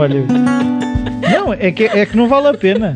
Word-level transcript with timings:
olha. 0.00 0.26
Não, 1.32 1.52
é 1.52 1.70
que, 1.70 1.84
é 1.84 2.06
que 2.06 2.16
não 2.16 2.28
vale 2.28 2.48
a 2.48 2.54
pena. 2.54 2.94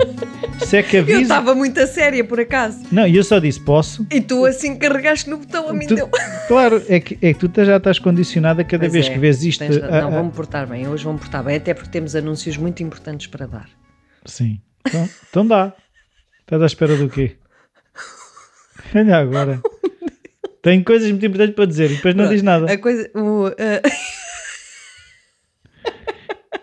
Se 0.65 0.77
é 0.79 0.83
que 0.83 0.97
Eu 0.97 1.03
avisa. 1.03 1.21
estava 1.23 1.55
muito 1.55 1.79
a 1.81 1.87
séria, 1.87 2.25
por 2.25 2.39
acaso. 2.41 2.81
Não, 2.91 3.07
e 3.07 3.17
eu 3.17 3.25
só 3.25 3.39
disse 3.39 3.61
posso. 3.61 4.07
E 4.11 4.21
tu 4.21 4.45
assim 4.45 4.77
carregaste 4.77 5.29
no 5.29 5.39
botão, 5.39 5.69
a 5.69 5.73
mim 5.73 5.87
Tu- 5.87 5.95
deu. 5.97 6.09
claro, 6.49 6.83
é 6.89 7.01
que, 7.01 7.19
é 7.21 7.33
que 7.35 7.49
tu 7.49 7.65
já 7.65 7.77
estás 7.77 7.99
condicionada 7.99 8.63
cada 8.65 8.81
Pois 8.83 8.93
vez 8.93 9.07
é, 9.07 9.11
que 9.13 9.19
vês 9.19 9.43
isto. 9.45 9.59
tens- 9.61 9.77
ah, 9.83 10.03
não, 10.03 10.11
vou-me 10.11 10.31
portar 10.31 10.67
bem. 10.67 10.87
Hoje 10.89 11.05
vou-me 11.05 11.19
portar 11.19 11.43
bem, 11.45 11.57
até 11.57 11.75
porque 11.75 11.91
temos 11.91 12.15
anúncios 12.17 12.57
muito 12.57 12.83
importantes 12.83 13.27
para 13.27 13.47
dar. 13.47 13.69
Sim. 14.25 14.61
Então, 14.87 15.09
então 15.31 15.47
dá. 15.47 15.73
Estás 16.43 16.63
à 16.63 16.67
espera 16.67 16.97
do 16.97 17.09
quê? 17.09 17.37
Olha 18.95 19.17
agora. 19.19 19.61
Tenho 20.63 20.83
coisas 20.85 21.11
muito 21.11 21.27
importantes 21.27 21.55
para 21.55 21.67
dizer 21.67 21.91
e 21.91 21.97
depois 21.97 22.15
não 22.15 22.29
diz 22.29 22.43
nada. 22.43 22.73
A 22.73 22.79
coisa. 22.79 23.11
o, 23.15 23.47
ah, 23.49 23.83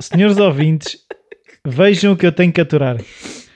Senhores 0.02 0.38
ouvintes, 0.38 0.98
vejam 1.66 2.14
o 2.14 2.18
que 2.18 2.26
eu 2.26 2.32
tenho 2.32 2.52
que 2.52 2.62
aturar. 2.62 2.98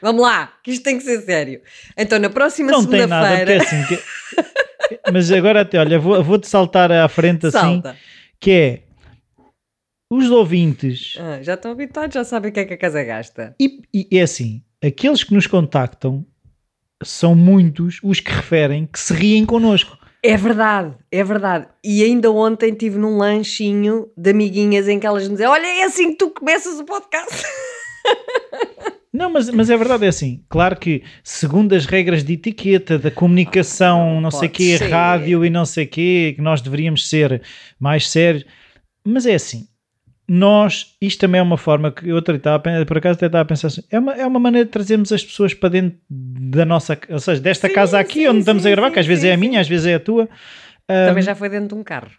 vamos 0.02 0.22
lá, 0.22 0.54
que 0.63 0.71
isto 0.71 0.84
tem 0.84 0.98
que 0.98 1.04
ser 1.04 1.21
sério. 1.21 1.62
Então, 1.98 2.20
na 2.20 2.30
próxima 2.30 2.71
Não 2.71 2.85
tem 2.85 3.05
nada, 3.08 3.38
porque 3.38 3.52
é 3.54 3.59
segunda-feira. 3.59 3.63
assim. 3.63 3.95
que- 3.95 5.12
Mas 5.12 5.31
agora 5.31 5.62
até, 5.62 5.80
olha, 5.80 5.98
vou- 5.98 6.23
vou-te 6.23 6.48
saltar 6.48 6.91
à 6.91 7.08
frente 7.08 7.48
assim, 7.48 7.58
Salta. 7.58 7.95
que 8.40 8.52
é 8.52 8.81
os 10.12 10.30
ouvintes, 10.30 11.16
Ah, 11.20 11.41
já 11.41 11.55
estão 11.55 11.71
habituados, 11.71 12.13
já 12.13 12.23
sabem 12.23 12.52
o 12.52 12.54
que 12.54 12.59
é 12.59 12.66
que 12.66 12.73
a 12.76 12.77
casa 12.77 13.04
gasta. 13.04 13.55
e, 13.59 13.82
e 13.91 14.18
é 14.20 14.21
assim, 14.21 14.62
aqueles 14.84 15.23
que 15.23 15.34
nos 15.34 15.48
contactam 15.48 16.23
são 17.04 17.34
muitos 17.35 17.99
os 18.04 18.20
que 18.20 18.32
referem 18.32 18.85
que 18.85 18.99
se 18.99 19.13
riem 19.13 19.46
connosco. 19.46 19.98
É 20.27 20.35
verdade, 20.35 20.95
é 21.12 21.23
verdade. 21.23 21.68
E 21.84 22.04
ainda 22.04 22.31
ontem 22.31 22.71
estive 22.71 22.98
num 22.98 23.18
lanchinho 23.18 24.09
de 24.18 24.32
amiguinhas 24.32 24.87
em 24.87 24.99
que 24.99 25.05
elas 25.05 25.27
me 25.27 25.34
dizem: 25.34 25.45
Olha, 25.45 25.67
é 25.67 25.84
assim 25.84 26.12
que 26.12 26.17
tu 26.17 26.32
começas 26.32 26.79
o 26.79 26.84
podcast. 26.84 27.43
Não, 29.13 29.29
mas, 29.29 29.49
mas 29.49 29.70
é 29.70 29.77
verdade, 29.77 30.04
é 30.04 30.09
assim. 30.09 30.43
Claro 30.49 30.76
que, 30.76 31.04
segundo 31.23 31.73
as 31.73 31.85
regras 31.85 32.23
de 32.23 32.34
etiqueta, 32.34 32.99
da 32.99 33.09
comunicação, 33.09 34.20
não 34.20 34.29
sei 34.29 34.49
quê, 34.49 34.77
ser. 34.77 34.90
rádio 34.90 35.45
e 35.45 35.49
não 35.49 35.63
sei 35.63 35.85
quê, 35.85 36.34
que 36.35 36.41
nós 36.41 36.60
deveríamos 36.60 37.07
ser 37.07 37.41
mais 37.79 38.10
sérios. 38.10 38.43
Mas 39.05 39.26
é 39.26 39.35
assim, 39.35 39.70
nós, 40.27 40.95
isto 41.01 41.20
também 41.21 41.40
é 41.40 41.41
uma 41.43 41.57
forma 41.57 41.91
que 41.91 42.07
eu 42.09 42.18
estava 42.20 42.59
por 42.85 42.98
acaso 42.98 43.18
até 43.18 43.27
estava 43.27 43.41
a 43.43 43.45
pensar 43.45 43.68
assim, 43.68 43.84
é 43.91 43.99
uma, 43.99 44.13
é 44.13 44.26
uma 44.26 44.40
maneira 44.40 44.65
de 44.65 44.71
trazermos 44.71 45.12
as 45.12 45.23
pessoas 45.23 45.54
para 45.54 45.70
dentro 45.70 45.99
da 46.09 46.65
nossa, 46.65 46.98
ou 47.09 47.20
seja, 47.20 47.40
desta 47.41 47.67
Sim, 47.67 47.73
casa 47.73 47.99
aqui, 47.99 48.21
sim, 48.21 48.27
onde 48.27 48.40
estamos 48.40 48.63
sim, 48.63 48.70
a 48.70 48.71
gravar, 48.71 48.91
que 48.91 48.99
às 48.99 49.05
vezes 49.05 49.23
é 49.23 49.34
a 49.34 49.37
minha, 49.37 49.59
às 49.62 49.67
vezes 49.67 49.85
é 49.85 49.95
a 49.95 49.99
tua. 49.99 50.27
Também 50.87 51.23
já 51.23 51.35
foi 51.35 51.49
dentro 51.49 51.70
de 51.70 51.76
um 51.76 51.84
carro. 51.84 52.09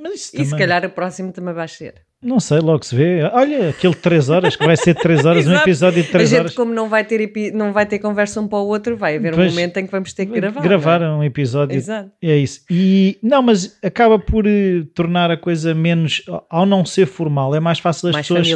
mas 0.00 0.14
isso 0.14 0.30
E 0.34 0.44
se 0.44 0.50
também- 0.50 0.58
calhar 0.58 0.84
o 0.84 0.90
próximo 0.90 1.32
também 1.32 1.52
vai 1.54 1.66
ser. 1.68 1.94
Não 2.20 2.40
sei, 2.40 2.58
logo 2.58 2.84
se 2.84 2.96
vê. 2.96 3.22
Olha, 3.32 3.68
aquele 3.70 3.94
de 3.94 4.00
3 4.00 4.28
horas, 4.28 4.56
que 4.56 4.66
vai 4.66 4.76
ser 4.76 4.92
de 4.94 5.00
3 5.00 5.24
horas, 5.24 5.46
um 5.46 5.54
episódio 5.54 6.02
de 6.02 6.08
A 6.08 6.12
3 6.12 6.28
gente, 6.28 6.38
horas. 6.40 6.54
como 6.54 6.74
não 6.74 6.88
vai, 6.88 7.04
ter, 7.04 7.30
não 7.54 7.72
vai 7.72 7.86
ter 7.86 8.00
conversa 8.00 8.40
um 8.40 8.48
para 8.48 8.58
o 8.58 8.66
outro, 8.66 8.96
vai 8.96 9.16
haver 9.16 9.32
um 9.32 9.36
Pois, 9.36 9.52
momento 9.52 9.76
em 9.76 9.86
que 9.86 9.92
vamos 9.92 10.12
ter 10.12 10.26
que 10.26 10.32
gravar. 10.32 10.60
gravar 10.60 11.00
não 11.00 11.18
um 11.18 11.22
é? 11.22 11.26
episódio 11.26 11.76
Exato. 11.76 12.10
É 12.20 12.36
isso. 12.36 12.62
E 12.68 13.18
não, 13.22 13.40
mas 13.40 13.78
acaba 13.84 14.18
por 14.18 14.46
eh, 14.48 14.82
tornar 14.94 15.30
a 15.30 15.36
coisa 15.36 15.72
menos, 15.76 16.22
ao 16.50 16.66
não 16.66 16.84
ser 16.84 17.06
formal, 17.06 17.54
é 17.54 17.60
mais 17.60 17.78
fácil 17.78 18.08
as 18.08 18.14
Mais 18.14 18.26
pessoas 18.26 18.48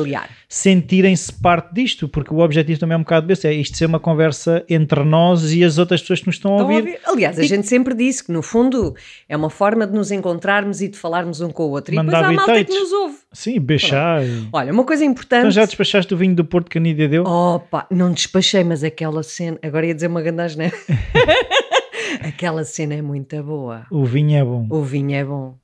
sentirem-se 0.49 1.33
parte 1.33 1.73
disto, 1.73 2.09
porque 2.09 2.35
o 2.35 2.39
objetivo 2.41 2.81
também 2.81 2.95
é 2.95 2.99
um 2.99 3.03
bocado 3.03 3.27
desse, 3.29 3.47
é 3.47 3.53
isto 3.53 3.77
ser 3.77 3.87
uma 3.87 4.01
conversa 4.01 4.65
entre 4.69 5.05
nós 5.05 5.53
e 5.53 5.63
as 5.63 5.79
outras 5.79 6.01
pessoas 6.01 6.19
que 6.21 6.27
nos 6.27 6.35
estão 6.37 6.53
a 6.53 6.57
Estão 6.63 6.69
a 6.69 6.75
ouvir. 6.77 6.89
ouvir? 6.95 7.01
Aliás, 7.07 7.39
a 7.39 7.43
E- 7.45 7.47
gente 7.47 7.67
sempre 7.69 7.95
disse 7.95 8.25
que 8.25 8.33
no 8.33 8.43
fundo 8.43 8.95
é 9.29 9.37
uma 9.37 9.51
forma 9.51 9.87
de 9.87 9.93
nos 9.95 10.11
encontrarmos 10.11 10.83
e 10.83 10.89
de 10.89 10.99
falarmos 10.99 11.41
um 11.41 11.49
com 11.51 11.63
o 11.63 11.71
outro. 11.71 11.95
E 11.95 11.97
depois 11.97 12.15
há 12.15 12.27
a 12.27 12.33
malta 12.33 12.65
que 12.65 12.75
nos 12.75 12.93
ouve. 12.93 13.15
Sim, 13.33 13.52
beijar. 13.61 14.25
e- 14.25 14.49
Olha, 14.53 14.73
uma 14.73 14.85
coisa 14.85 15.05
importante. 15.05 15.41
Então 15.41 15.51
já 15.51 15.65
despachaste 15.65 16.13
o 16.13 16.17
vinho 16.17 16.35
do 16.35 16.45
Porto 16.45 16.71
que 16.71 16.79
a 16.79 16.81
Nídia 16.81 17.09
deu? 17.09 17.25
Opa, 17.25 17.87
não 17.91 18.13
despachei, 18.13 18.65
mas 18.65 18.83
aquela 18.85 19.23
cena. 19.23 19.59
Agora 19.63 19.87
ia 19.87 19.95
dizer 19.95 20.07
uma 20.09 20.21
grande 20.23 20.57
né? 20.57 20.71
aquela 22.23 22.65
cena 22.65 22.95
é 22.95 23.03
muito 23.03 23.41
boa. 23.43 23.87
O 23.91 24.05
vinho 24.05 24.37
é 24.37 24.45
bom. 24.45 24.67
O 24.71 24.83
vinho 24.83 25.15
é 25.15 25.25
bom. 25.25 25.55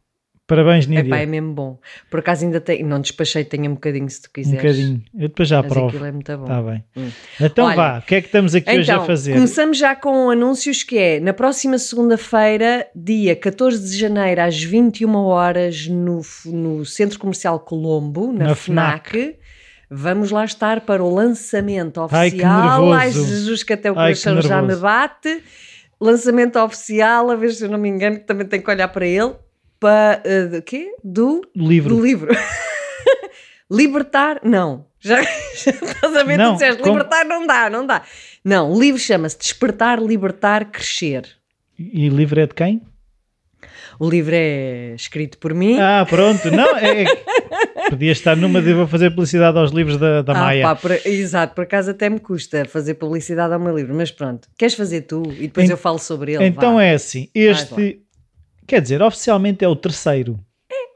Parabéns, 0.49 0.87
Nídia. 0.87 1.03
Epá, 1.03 1.19
é 1.19 1.27
mesmo 1.27 1.53
bom. 1.53 1.79
Por 2.11 2.21
acaso 2.21 2.45
ainda 2.45 2.59
tenho. 2.61 2.87
Não 2.87 3.01
despachei, 3.01 3.45
tenho 3.45 3.71
um 3.71 3.75
bocadinho 3.75 4.09
se 4.09 4.23
tu 4.23 4.29
um 4.29 4.33
quiseres. 4.33 4.61
bocadinho. 4.63 5.03
Eu 5.15 5.29
depois 5.29 5.47
já 5.49 5.63
Mas 5.63 5.71
provo. 5.73 5.89
aquilo 5.89 6.05
é 6.07 6.11
muito 6.13 6.37
bom. 6.39 6.43
Está 6.45 6.63
bem. 6.63 6.85
Hum. 6.97 7.09
Então 7.39 7.67
Olha, 7.67 7.77
vá, 7.77 7.99
o 7.99 8.03
que 8.03 8.15
é 8.15 8.21
que 8.23 8.27
estamos 8.29 8.55
aqui 8.55 8.71
hoje 8.71 8.91
a 8.91 8.95
Então, 8.95 9.07
fazer? 9.07 9.35
começamos 9.35 9.77
já 9.79 9.95
com 9.95 10.31
anúncios 10.31 10.83
que 10.83 10.97
é 10.97 11.21
na 11.21 11.35
próxima 11.35 11.79
segunda-feira, 11.79 12.87
dia 12.97 13.37
14 13.37 13.91
de 13.91 13.97
janeiro, 13.99 14.41
às 14.41 14.61
21 14.61 15.15
horas, 15.17 15.87
no, 15.87 16.23
no 16.47 16.85
Centro 16.87 17.19
Comercial 17.19 17.61
Colombo, 17.61 18.33
na, 18.33 18.47
Na 18.47 18.55
FNAC. 18.55 19.37
Vamos 19.91 20.31
lá 20.31 20.45
estar 20.47 20.81
para 20.83 21.05
o 21.05 21.15
lançamento 21.15 22.01
Ai, 22.11 22.31
que 22.31 22.37
oficial. 22.37 22.93
Ai, 22.93 23.07
nervoso. 23.07 23.27
Jesus, 23.29 23.63
que 23.63 23.73
até 23.75 23.91
o 23.93 23.99
Ai, 23.99 24.15
coração 24.15 24.41
já 24.43 24.63
me 24.63 24.77
bate. 24.77 25.43
Lançamento 26.01 26.59
oficial, 26.59 27.31
a 27.31 27.37
ver 27.37 27.53
se 27.53 27.65
eu 27.65 27.69
não 27.71 27.79
me 27.79 27.89
engano, 27.89 28.17
que 28.19 28.25
também 28.25 28.47
tenho 28.47 28.63
que 28.63 28.71
olhar 28.71 28.89
para 28.89 29.07
ele. 29.07 29.33
Para, 29.81 30.23
uh, 30.27 30.51
do 30.51 30.63
quê? 30.63 30.93
Do, 31.05 31.43
Livro. 31.55 31.95
do 31.97 32.03
livro. 32.05 32.31
Libertar, 33.71 34.41
não. 34.43 34.87
Já, 35.01 35.21
já 35.55 35.71
estás 35.71 36.17
a 36.17 36.23
ver, 36.25 36.37
Não, 36.39 36.53
tu 36.55 36.59
disseste, 36.59 36.83
como- 36.83 36.95
libertar 36.95 37.25
não 37.25 37.47
dá, 37.47 37.71
não 37.71 37.87
dá. 37.87 38.03
Não, 38.45 38.73
o 38.73 38.81
livro 38.81 39.01
chama-se 39.01 39.39
Despertar, 39.39 40.01
Libertar, 40.03 40.65
Crescer. 40.71 41.25
E 41.79 42.09
livro 42.09 42.41
é 42.41 42.47
de 42.47 42.55
quem? 42.55 42.83
O 44.01 44.09
livro 44.09 44.33
é 44.35 44.95
escrito 44.95 45.39
por 45.39 45.53
mim. 45.55 45.79
Ah, 45.79 46.05
pronto. 46.09 46.51
Não, 46.51 46.77
é... 46.77 47.05
Podia 47.91 48.13
estar 48.13 48.37
numa 48.37 48.61
de 48.63 48.73
vou 48.73 48.87
fazer 48.87 49.11
publicidade 49.11 49.59
aos 49.59 49.71
livros 49.71 49.97
da, 49.99 50.23
da 50.23 50.33
Ah, 50.33 50.39
Maia. 50.41 50.63
pá, 50.63 50.77
por- 50.77 50.93
exato, 51.07 51.55
por 51.55 51.65
acaso 51.65 51.91
até 51.91 52.09
me 52.09 52.21
custa 52.21 52.65
fazer 52.65 52.95
publicidade 52.95 53.53
ao 53.53 53.59
meu 53.61 53.77
livro, 53.77 53.95
mas 53.95 54.11
pronto, 54.11 54.49
queres 54.59 54.75
fazer 54.75 55.03
tu 55.03 55.23
e 55.39 55.43
depois 55.49 55.69
En- 55.69 55.73
eu 55.73 55.77
falo 55.77 55.99
sobre 55.99 56.35
ele. 56.35 56.45
então 56.47 56.75
vá. 56.75 56.85
é 56.85 56.95
assim, 56.95 57.29
este... 57.35 58.01
Quer 58.69 58.81
dizer, 58.83 59.03
oficialmente 59.03 59.65
é 59.65 59.69
o 59.69 59.75
terceiro. 59.75 60.39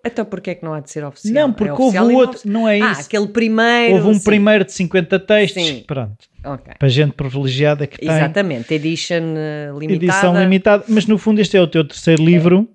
Então 0.04 0.24
porquê 0.24 0.50
é 0.50 0.54
que 0.56 0.64
não 0.64 0.74
há 0.74 0.80
de 0.80 0.90
ser 0.90 1.04
oficial? 1.04 1.32
Não, 1.34 1.50
É 1.50 1.52
porque 1.56 1.70
houve 1.70 1.84
oficial 1.98 2.10
e 2.10 2.12
não 2.12 2.20
outro, 2.20 2.36
oficial. 2.36 2.52
não 2.52 2.68
é 2.68 2.80
Ah, 2.80 2.92
isso. 2.92 3.00
aquele 3.02 3.28
primeiro. 3.28 3.94
houve 3.94 4.08
um 4.08 4.14
sim. 4.14 4.24
primeiro 4.24 4.64
de 4.64 4.72
50 4.72 5.18
textos, 5.20 5.62
Sim. 5.64 5.84
pronto, 5.86 6.16
Ok. 6.44 6.74
para 6.78 6.88
gente 6.88 7.12
privilegiada 7.12 7.86
que 7.86 7.98
tem 7.98 8.08
Exatamente, 8.08 8.74
edition 8.74 9.34
eh, 9.36 9.70
limitada. 9.78 10.04
edição 10.04 10.40
limitada, 10.40 10.84
mas 10.88 11.06
no 11.06 11.16
fundo 11.18 11.40
este 11.40 11.56
é 11.56 11.60
o 11.62 11.66
teu 11.68 11.86
terceiro 11.86 12.22
livro 12.24 12.68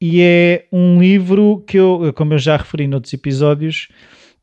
e 0.00 0.20
é 0.20 0.64
um 0.72 1.00
livro 1.00 1.62
que 1.68 1.78
eu, 1.78 2.12
como 2.16 2.34
eu 2.34 2.38
já 2.38 2.56
referi 2.56 2.88
noutros 2.88 3.14
episódios, 3.14 3.86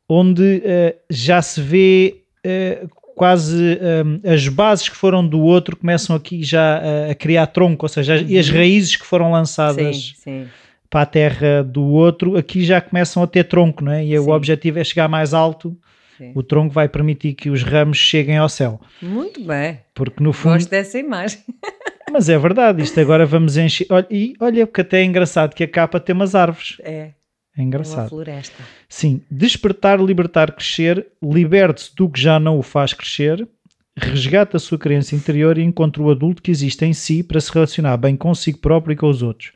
onde 0.08 0.62
eh, 0.64 0.96
já 1.09 1.42
se 1.42 1.62
vê 1.62 2.22
eh, 2.44 2.88
quase 3.19 3.78
eh, 3.81 4.31
as 4.34 4.47
bases 4.47 4.88
que 4.88 4.96
foram 4.96 5.28
do 5.28 5.41
outro 5.41 5.75
começam 5.75 6.16
aqui 6.16 6.41
já 6.41 6.78
a, 6.78 7.12
a 7.12 7.16
criar 7.16 7.47
tronco, 7.47 7.84
ou 7.84 7.90
seja, 7.90 8.16
e 8.25 8.40
as 8.40 8.47
raízes 8.50 8.96
que 8.96 9.06
foram 9.06 9.30
lançadas 9.30 10.13
Sim, 10.16 10.46
sim. 10.46 10.47
para 10.90 11.02
a 11.02 11.06
terra 11.06 11.62
do 11.62 11.84
outro, 11.84 12.38
aqui 12.38 12.63
já 12.63 12.80
começam 12.80 13.22
a 13.22 13.28
ter 13.28 13.44
tronco, 13.44 13.84
não 13.84 13.91
é? 13.91 14.06
E 14.06 14.18
o 14.18 14.24
Sim. 14.24 14.31
objetivo 14.31 14.80
é 14.80 14.85
chegar 14.85 15.09
mais 15.09 15.34
alto. 15.34 15.78
Sim. 16.18 16.31
O 16.34 16.41
tronco 16.41 16.74
vai 16.74 16.88
permitir 16.88 17.34
que 17.34 17.50
os 17.50 17.62
ramos 17.62 17.97
cheguem 17.97 18.38
ao 18.38 18.47
céu. 18.47 18.80
Muito 19.02 19.44
bem. 19.44 19.80
Porque 19.94 20.24
no 20.24 20.31
fundo. 20.31 20.53
Gosto 20.53 20.69
dessa 20.69 20.97
imagem. 20.97 21.40
Mas 22.09 22.30
é 22.30 22.38
verdade, 22.38 22.81
isto 22.81 22.97
agora 23.01 23.25
vamos 23.25 23.57
encher. 23.57 23.86
Olha, 23.90 24.07
e 24.09 24.34
olha, 24.40 24.66
porque 24.66 24.80
até 24.80 25.01
é 25.01 25.03
engraçado 25.03 25.53
que 25.53 25.63
a 25.66 25.68
capa 25.68 26.00
tem 26.00 26.16
umas 26.16 26.36
árvores. 26.36 26.78
É, 26.84 27.09
É 27.59 27.64
é 27.64 27.66
uma 27.66 27.68
engraçado. 27.68 28.09
floresta. 28.09 28.64
Sim, 28.88 29.22
despertar, 29.30 30.00
libertar, 30.00 30.52
crescer, 30.52 31.08
liberte-se 31.22 31.96
do 31.96 32.09
que 32.09 32.20
já 32.22 32.40
não 32.40 32.58
o 32.58 32.62
faz 32.64 32.94
crescer, 32.94 33.47
resgata 33.97 34.58
a 34.58 34.59
sua 34.59 34.78
crença 34.78 35.16
interior 35.16 35.57
e 35.57 35.63
encontra 35.63 36.01
o 36.01 36.10
adulto 36.10 36.42
que 36.42 36.51
existe 36.51 36.86
em 36.86 36.94
si 36.94 37.22
para 37.24 37.39
se 37.42 37.51
relacionar 37.54 37.98
bem 37.98 38.16
consigo 38.16 38.60
próprio 38.60 38.94
e 38.94 38.95
com 38.95 39.07
os 39.10 39.22
outros. 39.22 39.51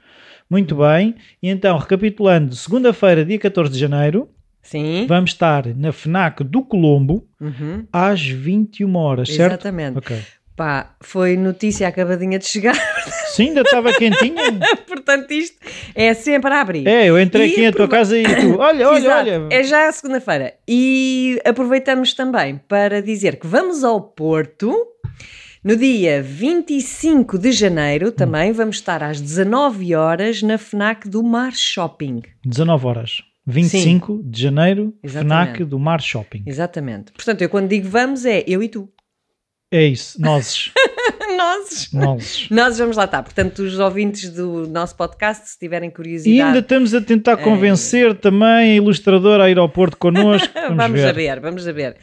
Muito 0.49 0.75
bem, 0.75 1.15
e 1.41 1.49
então, 1.49 1.77
recapitulando, 1.77 2.53
segunda-feira, 2.55 3.23
dia 3.25 3.39
14 3.39 3.71
de 3.71 3.79
janeiro, 3.79 4.29
Sim. 4.61 5.05
vamos 5.07 5.31
estar 5.31 5.65
na 5.75 5.91
FNAC 5.91 6.43
do 6.43 6.61
Colombo 6.63 7.25
Uhum. 7.39 7.85
às 7.91 8.21
21 8.21 8.95
horas, 8.95 9.29
certo? 9.29 9.53
Exatamente. 9.53 9.97
Ok. 9.97 10.17
Pá, 10.55 10.95
foi 11.01 11.35
notícia 11.35 11.87
acabadinha 11.87 12.37
de 12.37 12.45
chegar, 12.45 12.75
Sim, 13.33 13.47
ainda 13.49 13.61
estava 13.61 13.91
quentinha. 13.93 14.59
portanto 14.87 15.31
isto 15.31 15.57
é 15.95 16.13
sempre 16.13 16.53
a 16.53 16.61
abrir. 16.61 16.87
É, 16.87 17.07
eu 17.09 17.19
entrei 17.19 17.47
E 17.49 17.51
aqui 17.53 17.61
na 17.65 17.71
tua 17.71 17.85
aprove- 17.85 17.99
casa 17.99 18.17
e 18.19 18.23
tu, 18.23 18.57
olha, 18.61 18.87
olha, 18.89 18.97
Exato. 18.99 19.29
olha. 19.31 19.47
É 19.49 19.63
já 19.63 19.87
a 19.87 19.91
segunda-feira. 19.91 20.53
E 20.67 21.41
aproveitamos 21.43 22.13
também 22.13 22.61
para 22.67 23.01
dizer 23.01 23.37
que 23.39 23.47
vamos 23.47 23.83
ao 23.83 23.99
Porto. 23.99 24.71
No 25.63 25.75
dia 25.77 26.21
25 26.21 27.37
de 27.39 27.51
janeiro, 27.51 28.11
também 28.11 28.51
vamos 28.51 28.75
estar 28.75 29.01
às 29.01 29.19
19 29.21 29.95
horas 29.95 30.41
na 30.43 30.57
FNAC 30.57 31.07
do 31.07 31.23
Mar 31.23 31.53
Shopping. 31.55 32.21
19 32.45 32.85
horas. 32.85 33.21
25 33.47 34.21
de 34.23 34.41
janeiro, 34.41 34.93
Exatamente. 35.01 35.55
FNAC 35.57 35.63
do 35.65 35.79
Mar 35.79 36.01
Shopping. 36.01 36.43
Exatamente. 36.45 37.11
Portanto, 37.13 37.41
eu 37.41 37.49
quando 37.49 37.69
digo 37.69 37.87
vamos 37.89 38.25
é 38.25 38.43
eu 38.47 38.61
e 38.61 38.67
tu. 38.69 38.89
É 39.75 39.83
isso, 39.87 40.21
nozes. 40.21 40.71
nozes. 41.35 41.91
Nozes. 41.91 42.47
Nós 42.51 42.77
vamos 42.77 42.95
lá 42.95 43.05
estar. 43.05 43.23
Portanto, 43.23 43.59
os 43.63 43.79
ouvintes 43.79 44.29
do 44.29 44.67
nosso 44.69 44.95
podcast, 44.95 45.49
se 45.49 45.57
tiverem 45.59 45.89
curiosidade. 45.89 46.35
E 46.37 46.41
ainda 46.41 46.59
estamos 46.59 46.93
a 46.93 47.01
tentar 47.01 47.33
É. 47.33 47.35
convencer 47.37 48.13
também 48.15 48.47
a 48.47 48.75
ilustradora 48.75 49.45
a 49.45 49.49
ir 49.49 49.57
ao 49.57 49.67
Porto 49.67 49.97
connosco. 49.97 50.47
Vamos, 50.53 50.77
vamos 50.77 51.01
ver. 51.01 51.13
ver, 51.15 51.39
vamos 51.39 51.65
ver. 51.65 51.95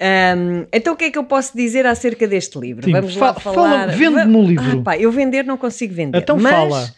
Ahm, 0.00 0.66
então, 0.72 0.94
o 0.94 0.96
que 0.96 1.06
é 1.06 1.10
que 1.10 1.18
eu 1.18 1.24
posso 1.24 1.54
dizer 1.56 1.84
acerca 1.84 2.26
deste 2.26 2.58
livro? 2.58 2.84
Sim, 2.84 2.92
vamos 2.92 3.16
lá 3.16 3.34
fa- 3.34 3.40
falar. 3.40 3.54
fala- 3.54 3.86
vende-me 3.88 4.36
o 4.36 4.42
livro. 4.46 4.78
Ah, 4.80 4.82
pá, 4.84 4.96
eu 4.98 5.10
vender 5.12 5.44
não 5.44 5.56
consigo 5.58 5.92
vender. 5.92 6.18
Então 6.18 6.38
mas 6.38 6.52
fala. 6.52 6.90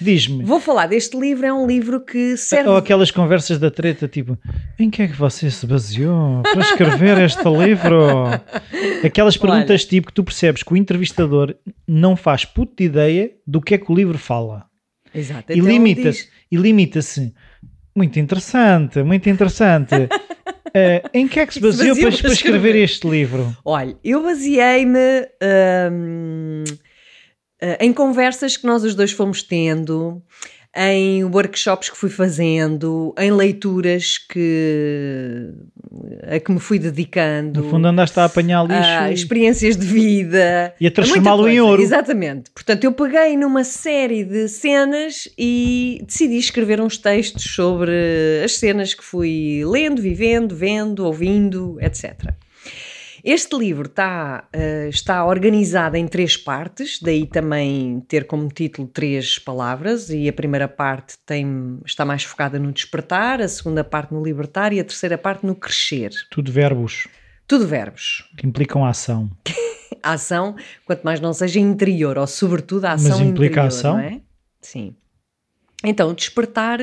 Diz-me. 0.00 0.44
Vou 0.44 0.60
falar 0.60 0.86
deste 0.86 1.18
livro. 1.18 1.46
É 1.46 1.52
um 1.52 1.66
livro 1.66 2.00
que 2.00 2.36
serve. 2.36 2.68
Ou 2.68 2.76
aquelas 2.76 3.10
conversas 3.10 3.58
da 3.58 3.70
treta, 3.70 4.08
tipo, 4.08 4.38
em 4.78 4.88
que 4.88 5.02
é 5.02 5.08
que 5.08 5.16
você 5.16 5.50
se 5.50 5.66
baseou 5.66 6.42
para 6.42 6.60
escrever 6.60 7.18
este 7.18 7.44
livro? 7.44 8.26
Aquelas 9.04 9.36
perguntas 9.36 9.84
tipo 9.84 10.08
que 10.08 10.12
tu 10.12 10.24
percebes 10.24 10.62
que 10.62 10.72
o 10.72 10.76
entrevistador 10.76 11.54
não 11.86 12.16
faz 12.16 12.44
puta 12.44 12.74
de 12.78 12.84
ideia 12.84 13.30
do 13.46 13.60
que 13.60 13.74
é 13.74 13.78
que 13.78 13.90
o 13.90 13.94
livro 13.94 14.18
fala. 14.18 14.66
Exato. 15.14 15.52
E 15.52 15.58
então 15.58 15.70
limita-se, 15.70 16.28
e 16.50 16.56
limita-se. 16.56 17.34
Muito 17.94 18.18
interessante, 18.18 19.02
muito 19.02 19.28
interessante. 19.28 19.94
Eh, 20.72 21.02
em 21.12 21.26
que 21.26 21.40
é 21.40 21.46
que 21.46 21.54
se 21.54 21.60
baseou 21.60 21.96
para, 21.96 22.16
para 22.16 22.32
escrever 22.32 22.76
este 22.76 23.08
livro? 23.08 23.56
Olha, 23.64 23.96
eu 24.04 24.22
baseei-me 24.22 25.26
hum, 25.90 26.62
em 27.80 27.92
conversas 27.92 28.56
que 28.56 28.66
nós 28.66 28.84
os 28.84 28.94
dois 28.94 29.12
fomos 29.12 29.42
tendo, 29.42 30.22
em 30.74 31.24
workshops 31.24 31.90
que 31.90 31.96
fui 31.96 32.10
fazendo, 32.10 33.12
em 33.18 33.32
leituras 33.32 34.18
que 34.18 35.48
a 36.28 36.38
que 36.38 36.52
me 36.52 36.60
fui 36.60 36.78
dedicando. 36.78 37.62
No 37.62 37.70
fundo 37.70 37.88
andaste 37.88 38.20
a 38.20 38.24
apanhar 38.26 38.62
lixo 38.62 38.80
ah, 38.80 39.10
e- 39.10 39.14
experiências 39.14 39.76
de 39.76 39.84
vida 39.84 40.72
E 40.80 40.86
a 40.86 40.90
transformá-lo 40.90 41.42
muita 41.42 41.56
em 41.56 41.60
ouro. 41.60 41.82
Exatamente. 41.82 42.50
Portanto, 42.52 42.84
eu 42.84 42.92
peguei 42.92 43.36
numa 43.36 43.64
série 43.64 44.22
de 44.22 44.48
cenas 44.48 45.28
e 45.36 46.02
decidi 46.06 46.38
escrever 46.38 46.80
uns 46.80 46.96
textos 46.96 47.42
sobre 47.42 47.90
as 48.44 48.56
cenas 48.56 48.94
que 48.94 49.02
fui 49.02 49.62
lendo, 49.66 50.00
vivendo, 50.00 50.54
vendo, 50.54 51.04
ouvindo, 51.04 51.78
etc. 51.80 52.32
Este 53.24 53.56
livro 53.56 53.86
está, 53.86 54.48
eh, 54.52 54.88
está 54.88 55.24
organizado 55.24 55.96
em 55.96 56.06
três 56.06 56.36
partes, 56.36 56.98
daí 57.00 57.26
também 57.26 58.00
ter 58.08 58.26
como 58.26 58.48
título 58.48 58.88
três 58.88 59.38
palavras, 59.38 60.10
e 60.10 60.28
a 60.28 60.32
primeira 60.32 60.66
parte 60.68 61.16
tem, 61.26 61.78
está 61.84 62.04
mais 62.04 62.24
focada 62.24 62.58
no 62.58 62.72
despertar, 62.72 63.40
a 63.40 63.48
segunda 63.48 63.84
parte 63.84 64.12
no 64.14 64.22
libertar 64.22 64.72
e 64.72 64.80
a 64.80 64.84
terceira 64.84 65.18
parte 65.18 65.44
no 65.44 65.54
crescer. 65.54 66.10
Tudo 66.30 66.50
verbos 66.50 67.08
Tudo 67.46 67.66
verbos. 67.66 68.24
que 68.36 68.46
implicam 68.46 68.84
ação. 68.84 69.30
A 70.02 70.12
ação, 70.12 70.56
quanto 70.86 71.02
mais 71.02 71.20
não 71.20 71.32
seja 71.34 71.60
interior, 71.60 72.16
ou 72.16 72.26
sobretudo 72.26 72.86
a 72.86 72.92
ação 72.92 73.18
Mas 73.18 73.20
implica 73.20 73.60
interior, 73.60 73.66
ação? 73.66 73.92
não 73.94 74.00
é? 74.00 74.20
Sim. 74.62 74.94
Então, 75.84 76.14
Despertar... 76.14 76.78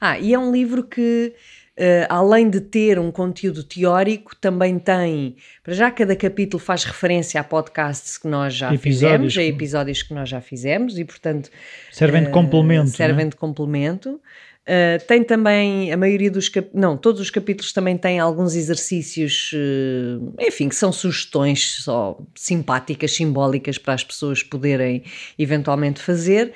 Ah, 0.00 0.18
e 0.18 0.34
é 0.34 0.38
um 0.38 0.50
livro 0.50 0.82
que, 0.82 1.32
eh, 1.78 2.06
além 2.08 2.48
de 2.48 2.60
ter 2.60 2.98
um 2.98 3.10
conteúdo 3.10 3.62
teórico, 3.62 4.34
também 4.36 4.78
tem... 4.78 5.36
Para 5.62 5.74
já, 5.74 5.90
cada 5.90 6.16
capítulo 6.16 6.62
faz 6.62 6.84
referência 6.84 7.38
a 7.38 7.44
podcasts 7.44 8.16
que 8.16 8.26
nós 8.26 8.54
já 8.54 8.72
Episódios 8.72 9.34
fizemos, 9.34 9.38
a 9.38 9.42
episódios 9.44 10.02
que 10.02 10.14
nós 10.14 10.28
já 10.28 10.40
fizemos, 10.40 10.98
e, 10.98 11.04
portanto... 11.04 11.50
Servem 11.92 12.22
de 12.22 12.28
eh, 12.28 12.32
complemento. 12.32 12.88
Servem 12.88 13.26
né? 13.26 13.30
de 13.30 13.36
complemento. 13.36 14.20
Uh, 14.68 14.98
tem 15.06 15.22
também 15.22 15.92
a 15.92 15.96
maioria 15.96 16.28
dos 16.28 16.48
cap... 16.48 16.68
não, 16.74 16.96
todos 16.96 17.20
os 17.20 17.30
capítulos 17.30 17.72
também 17.72 17.96
têm 17.96 18.18
alguns 18.18 18.56
exercícios, 18.56 19.52
uh, 19.52 20.34
enfim, 20.40 20.68
que 20.68 20.74
são 20.74 20.90
sugestões 20.90 21.82
só 21.84 22.18
simpáticas, 22.34 23.14
simbólicas 23.14 23.78
para 23.78 23.94
as 23.94 24.02
pessoas 24.02 24.42
poderem 24.42 25.04
eventualmente 25.38 26.00
fazer. 26.00 26.52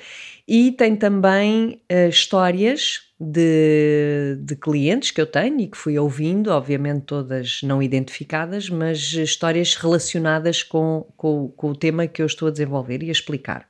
E 0.47 0.71
tem 0.71 0.95
também 0.95 1.81
uh, 1.91 2.09
histórias 2.09 2.99
de, 3.19 4.37
de 4.41 4.55
clientes 4.55 5.11
que 5.11 5.21
eu 5.21 5.27
tenho 5.27 5.59
e 5.59 5.67
que 5.67 5.77
fui 5.77 5.97
ouvindo, 5.99 6.49
obviamente 6.49 7.03
todas 7.05 7.59
não 7.63 7.81
identificadas, 7.81 8.69
mas 8.69 9.13
histórias 9.13 9.75
relacionadas 9.75 10.63
com, 10.63 11.05
com, 11.15 11.49
com 11.49 11.69
o 11.69 11.75
tema 11.75 12.07
que 12.07 12.21
eu 12.21 12.25
estou 12.25 12.47
a 12.47 12.51
desenvolver 12.51 13.03
e 13.03 13.09
a 13.09 13.11
explicar. 13.11 13.67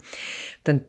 Portanto, 0.63 0.85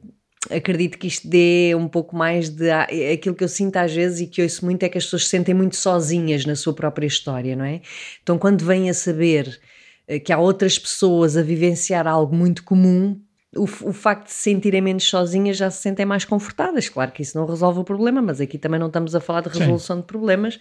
acredito 0.51 0.99
que 0.99 1.07
isto 1.07 1.29
dê 1.29 1.75
um 1.77 1.89
pouco 1.89 2.17
mais 2.17 2.49
de 2.49 2.71
aquilo 2.71 3.35
que 3.35 3.45
eu 3.45 3.49
sinto 3.49 3.77
às 3.77 3.93
vezes 3.93 4.21
e 4.21 4.27
que 4.27 4.43
ouço 4.43 4.65
muito 4.65 4.83
é 4.85 4.89
que 4.89 4.99
as 4.99 5.05
pessoas 5.05 5.25
se 5.25 5.31
sentem 5.31 5.55
muito 5.55 5.77
sozinhas 5.77 6.45
na 6.47 6.57
sua 6.57 6.73
própria 6.73 7.07
história, 7.07 7.57
não 7.57 7.65
é? 7.65 7.81
Então, 8.23 8.39
quando 8.39 8.65
vêm 8.65 8.89
a 8.89 8.95
saber 8.95 9.61
eh, 10.07 10.19
que 10.19 10.33
há 10.33 10.39
outras 10.39 10.79
pessoas 10.79 11.37
a 11.37 11.43
vivenciar 11.43 12.07
algo 12.07 12.35
muito 12.35 12.65
comum, 12.65 13.21
o, 13.57 13.65
o 13.65 13.93
facto 13.93 14.27
de 14.27 14.33
se 14.33 14.43
sentirem 14.51 14.81
menos 14.81 15.05
sozinhas 15.05 15.57
já 15.57 15.71
se 15.71 15.83
sentem 15.83 16.07
mais 16.07 16.25
confortadas. 16.25 16.89
Claro 16.89 17.13
que 17.13 17.23
isso 17.23 17.37
não 17.39 17.47
resolve 17.47 17.81
o 17.81 17.85
problema, 17.85 18.23
mas 18.23 18.41
aqui 18.41 18.59
também 18.59 18.81
não 18.81 18.87
estamos 18.89 19.15
a 19.15 19.21
falar 19.21 19.43
de 19.43 19.53
Sim. 19.53 19.59
resolução 19.61 20.01
de 20.01 20.07
problemas, 20.07 20.59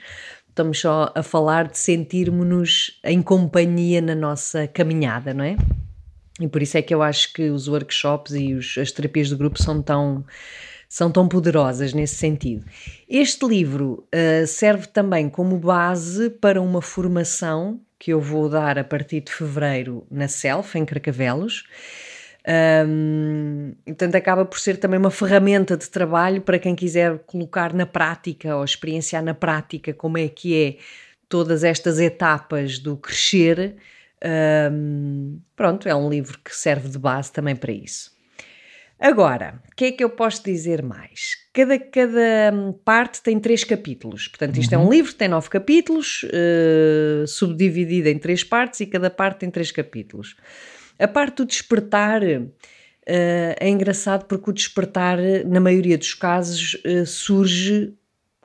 estamos 0.49 0.79
só 0.79 1.11
a 1.15 1.23
falar 1.23 1.67
de 1.67 1.77
sentirmos-nos 1.77 2.99
em 3.03 3.21
companhia 3.21 4.01
na 4.01 4.15
nossa 4.15 4.67
caminhada, 4.67 5.33
não 5.33 5.43
é? 5.43 5.55
E 6.39 6.47
por 6.47 6.61
isso 6.61 6.77
é 6.77 6.81
que 6.81 6.93
eu 6.93 7.01
acho 7.01 7.31
que 7.33 7.49
os 7.49 7.67
workshops 7.67 8.33
e 8.33 8.53
os- 8.53 8.77
as 8.77 8.91
terapias 8.91 9.29
de 9.29 9.35
grupo 9.35 9.61
são 9.61 9.81
tão, 9.81 10.25
são 10.89 11.11
tão 11.11 11.27
poderosas 11.27 11.93
nesse 11.93 12.15
sentido. 12.15 12.65
Este 13.07 13.45
livro 13.45 14.05
ah, 14.11 14.45
serve 14.47 14.87
também 14.87 15.29
como 15.29 15.57
base 15.57 16.29
para 16.29 16.61
uma 16.61 16.81
formação 16.81 17.79
que 17.99 18.11
eu 18.11 18.19
vou 18.19 18.49
dar 18.49 18.79
a 18.79 18.83
partir 18.83 19.21
de 19.21 19.31
fevereiro 19.31 20.05
na 20.09 20.27
Self, 20.27 20.77
em 20.77 20.83
Carcavelos. 20.83 21.63
Um, 22.47 23.73
portanto, 23.85 24.15
acaba 24.15 24.45
por 24.45 24.59
ser 24.59 24.77
também 24.77 24.99
uma 24.99 25.11
ferramenta 25.11 25.77
de 25.77 25.89
trabalho 25.89 26.41
para 26.41 26.57
quem 26.57 26.75
quiser 26.75 27.19
colocar 27.19 27.73
na 27.73 27.85
prática 27.85 28.55
ou 28.55 28.63
experienciar 28.63 29.23
na 29.23 29.33
prática 29.33 29.93
como 29.93 30.17
é 30.17 30.27
que 30.27 30.55
é 30.55 30.77
todas 31.29 31.63
estas 31.63 31.99
etapas 31.99 32.79
do 32.79 32.97
crescer. 32.97 33.75
Um, 34.71 35.39
pronto, 35.55 35.87
é 35.87 35.95
um 35.95 36.09
livro 36.09 36.39
que 36.43 36.55
serve 36.55 36.89
de 36.89 36.97
base 36.97 37.31
também 37.31 37.55
para 37.55 37.71
isso. 37.71 38.11
Agora, 38.99 39.59
o 39.71 39.75
que 39.75 39.85
é 39.85 39.91
que 39.91 40.03
eu 40.03 40.11
posso 40.11 40.43
dizer 40.43 40.83
mais? 40.83 41.35
Cada, 41.51 41.79
cada 41.79 42.53
hum, 42.53 42.71
parte 42.85 43.19
tem 43.23 43.39
três 43.39 43.63
capítulos. 43.63 44.27
Portanto, 44.27 44.57
isto 44.59 44.73
é 44.73 44.77
um 44.77 44.91
livro 44.91 45.11
que 45.11 45.17
tem 45.17 45.27
nove 45.27 45.49
capítulos, 45.49 46.23
eh, 46.31 47.23
subdividido 47.25 48.09
em 48.09 48.19
três 48.19 48.43
partes 48.43 48.79
e 48.79 48.85
cada 48.85 49.09
parte 49.09 49.39
tem 49.39 49.49
três 49.49 49.71
capítulos. 49.71 50.35
A 51.01 51.07
parte 51.07 51.37
do 51.37 51.45
despertar 51.45 52.21
eh, 52.23 53.55
é 53.59 53.69
engraçado 53.69 54.25
porque 54.25 54.49
o 54.49 54.53
despertar, 54.53 55.17
na 55.45 55.59
maioria 55.59 55.97
dos 55.97 56.13
casos, 56.13 56.77
eh, 56.83 57.05
surge 57.05 57.93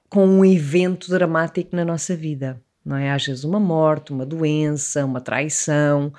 com 0.08 0.26
um 0.26 0.44
evento 0.44 1.10
dramático 1.10 1.74
na 1.76 1.84
nossa 1.84 2.14
vida. 2.16 2.60
Não 2.84 2.96
é? 2.96 3.10
Às 3.10 3.26
vezes 3.26 3.44
uma 3.44 3.58
morte, 3.60 4.12
uma 4.12 4.24
doença, 4.24 5.04
uma 5.04 5.20
traição. 5.20 6.12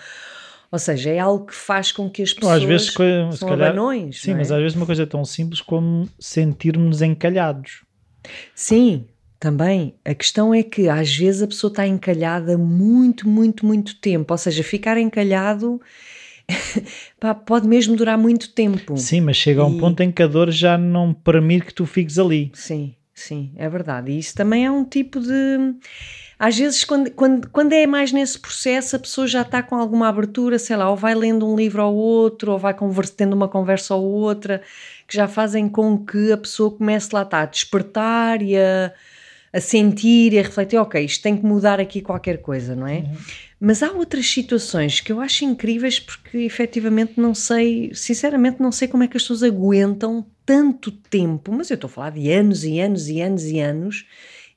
Ou 0.70 0.78
seja, 0.78 1.10
é 1.12 1.20
algo 1.20 1.46
que 1.46 1.56
faz 1.56 1.92
com 1.94 2.10
que 2.10 2.22
as 2.22 2.34
pessoas 2.34 2.58
às 2.58 2.64
vezes, 2.64 2.90
co- 2.90 3.04
se 3.32 3.38
são 3.38 3.48
calhar- 3.50 3.70
abanões. 3.70 4.22
Sim, 4.22 4.32
não 4.32 4.36
é? 4.36 4.40
mas 4.40 4.52
às 4.52 4.62
vezes 4.62 4.76
uma 4.76 4.86
coisa 4.86 5.08
tão 5.08 5.24
simples 5.24 5.62
como 5.62 6.10
sentirmos 6.20 7.02
encalhados. 7.02 7.84
Sim, 8.54 9.06
também. 9.40 9.96
A 10.04 10.14
questão 10.14 10.54
é 10.54 10.62
que 10.62 10.90
às 10.90 11.16
vezes 11.16 11.42
a 11.42 11.48
pessoa 11.48 11.72
está 11.72 11.88
encalhada 11.88 12.58
muito, 12.58 13.30
muito, 13.30 13.66
muito 13.66 13.96
tempo. 14.02 14.34
Ou 14.34 14.38
seja, 14.38 14.62
ficar 14.62 14.98
encalhado 14.98 15.80
pá, 17.20 17.34
pode 17.36 17.68
mesmo 17.68 17.96
durar 17.96 18.18
muito 18.18 18.52
tempo. 18.54 18.98
Sim, 18.98 19.22
mas 19.22 19.36
chega 19.38 19.62
a 19.62 19.66
um 19.66 19.76
E- 19.76 19.80
ponto 19.80 20.02
em 20.02 20.12
que 20.12 20.24
a 20.24 20.28
dor 20.28 20.50
já 20.52 20.78
não 20.78 21.14
permite 21.14 21.66
que 21.68 21.74
tu 21.74 21.86
fiques 21.86 22.18
ali. 22.18 22.52
Sim, 22.54 22.96
sim, 23.14 23.52
é 23.56 23.68
verdade. 23.70 24.12
E 24.12 24.20
isso 24.20 24.34
também 24.36 24.66
é 24.66 24.72
um 24.72 24.84
tipo 24.86 25.20
de. 25.20 25.76
Às 26.40 26.56
vezes, 26.58 26.84
quando, 26.84 27.10
quando, 27.12 27.50
quando 27.50 27.74
é 27.74 27.88
mais 27.88 28.12
nesse 28.12 28.38
processo, 28.40 28.96
a 28.96 29.00
pessoa 29.00 29.26
já 29.28 29.42
está 29.42 29.64
com 29.64 29.76
alguma 29.76 30.08
abertura, 30.08 30.60
sei 30.60 30.76
lá, 30.76 30.88
ou 30.90 30.96
vai 30.96 31.16
lendo 31.16 31.52
um 31.52 31.56
livro 31.56 31.82
ao 31.82 31.96
outro, 31.96 32.52
ou 32.52 32.60
vai 32.60 32.76
tendo 33.16 33.34
uma 33.34 33.48
conversa 33.48 33.96
ou 33.96 34.04
outra, 34.06 34.62
que 35.08 35.16
já 35.18 35.28
fazem 35.28 35.68
com 35.68 35.98
que 35.98 36.32
a 36.32 36.38
pessoa 36.38 36.70
comece 36.70 37.10
lá 37.12 37.24
está, 37.24 37.42
a 37.42 37.46
despertar 37.48 38.44
e 38.44 38.56
a, 38.56 38.94
a 39.52 39.60
sentir 39.60 40.34
e 40.34 40.40
a 40.40 40.44
refletir: 40.44 40.78
ok, 40.78 41.04
isto 41.04 41.22
tem 41.22 41.38
que 41.38 41.46
mudar 41.46 41.80
aqui 41.80 42.02
qualquer 42.02 42.38
coisa, 42.40 42.76
não 42.76 42.88
é? 42.88 43.06
Mas 43.60 43.82
há 43.82 43.92
outras 43.92 44.30
situações 44.30 45.00
que 45.00 45.12
eu 45.12 45.20
acho 45.20 45.44
incríveis 45.44 46.00
porque 46.00 46.40
efetivamente 46.40 47.14
não 47.18 47.34
sei, 47.34 47.92
sinceramente 47.94 48.62
não 48.62 48.72
sei 48.72 48.88
como 48.88 49.04
é 49.04 49.08
que 49.08 49.18
as 49.18 49.24
pessoas 49.24 49.44
aguentam 49.44 50.26
tanto 50.46 50.92
tempo, 50.92 51.52
mas 51.52 51.70
eu 51.70 51.76
estou 51.76 51.88
a 51.88 51.92
falar 51.92 52.12
de 52.12 52.32
anos 52.32 52.64
e 52.64 52.80
anos 52.80 53.08
e 53.08 53.20
anos 53.20 53.44
e 53.44 53.60
anos 53.60 54.06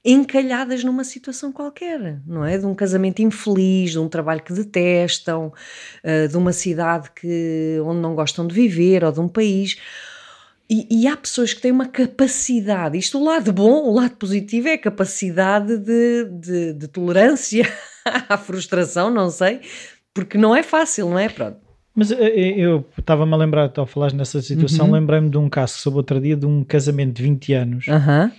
encalhadas 0.05 0.83
numa 0.83 1.05
situação 1.05 1.53
qualquer, 1.53 2.21
não 2.27 2.45
é? 2.45 2.57
De 2.57 2.65
um 2.65 2.75
casamento 2.75 3.21
infeliz, 3.21 3.93
de 3.93 3.99
um 3.99 4.09
trabalho 4.09 4.43
que 4.43 4.53
detestam, 4.53 5.53
eh, 6.03 6.27
de 6.27 6.37
uma 6.37 6.53
cidade 6.53 7.11
que, 7.11 7.79
onde 7.85 8.01
não 8.01 8.15
gostam 8.15 8.47
de 8.47 8.55
viver 8.55 9.05
ou 9.05 9.13
de 9.13 9.21
um 9.21 9.29
país. 9.29 9.77
E, 10.71 10.87
e 10.89 11.09
há 11.09 11.17
pessoas 11.17 11.53
que 11.53 11.61
têm 11.61 11.73
uma 11.73 11.89
capacidade, 11.89 12.97
isto 12.97 13.19
o 13.19 13.25
lado 13.25 13.53
bom, 13.53 13.89
o 13.89 13.93
lado 13.93 14.15
positivo 14.17 14.69
é 14.69 14.75
a 14.75 14.79
capacidade 14.79 15.77
de, 15.79 16.25
de, 16.27 16.73
de 16.75 16.87
tolerância 16.87 17.69
à 18.29 18.39
frustração, 18.39 19.11
não 19.11 19.29
sei, 19.31 19.61
porque 20.15 20.39
não 20.39 20.55
é 20.55 20.63
fácil, 20.63 21.11
não 21.11 21.19
é? 21.19 21.29
Pronto. 21.29 21.59
Mas 21.93 22.13
eh, 22.13 22.17
eh, 22.21 22.55
eu 22.61 22.87
estava-me 22.97 23.35
a 23.35 23.37
lembrar, 23.37 23.73
ao 23.77 23.85
falar 23.85 24.13
nessa 24.13 24.41
situação, 24.41 24.87
Uhum. 24.87 24.93
lembrei-me 24.93 25.29
de 25.29 25.37
um 25.39 25.49
caso 25.49 25.75
que 25.75 25.81
soube 25.81 25.99
outro 25.99 26.21
dia 26.21 26.37
de 26.37 26.47
um 26.47 26.63
casamento 26.63 27.15
de 27.17 27.23
20 27.25 27.53
anos 27.53 27.89
Aham. 27.89 28.31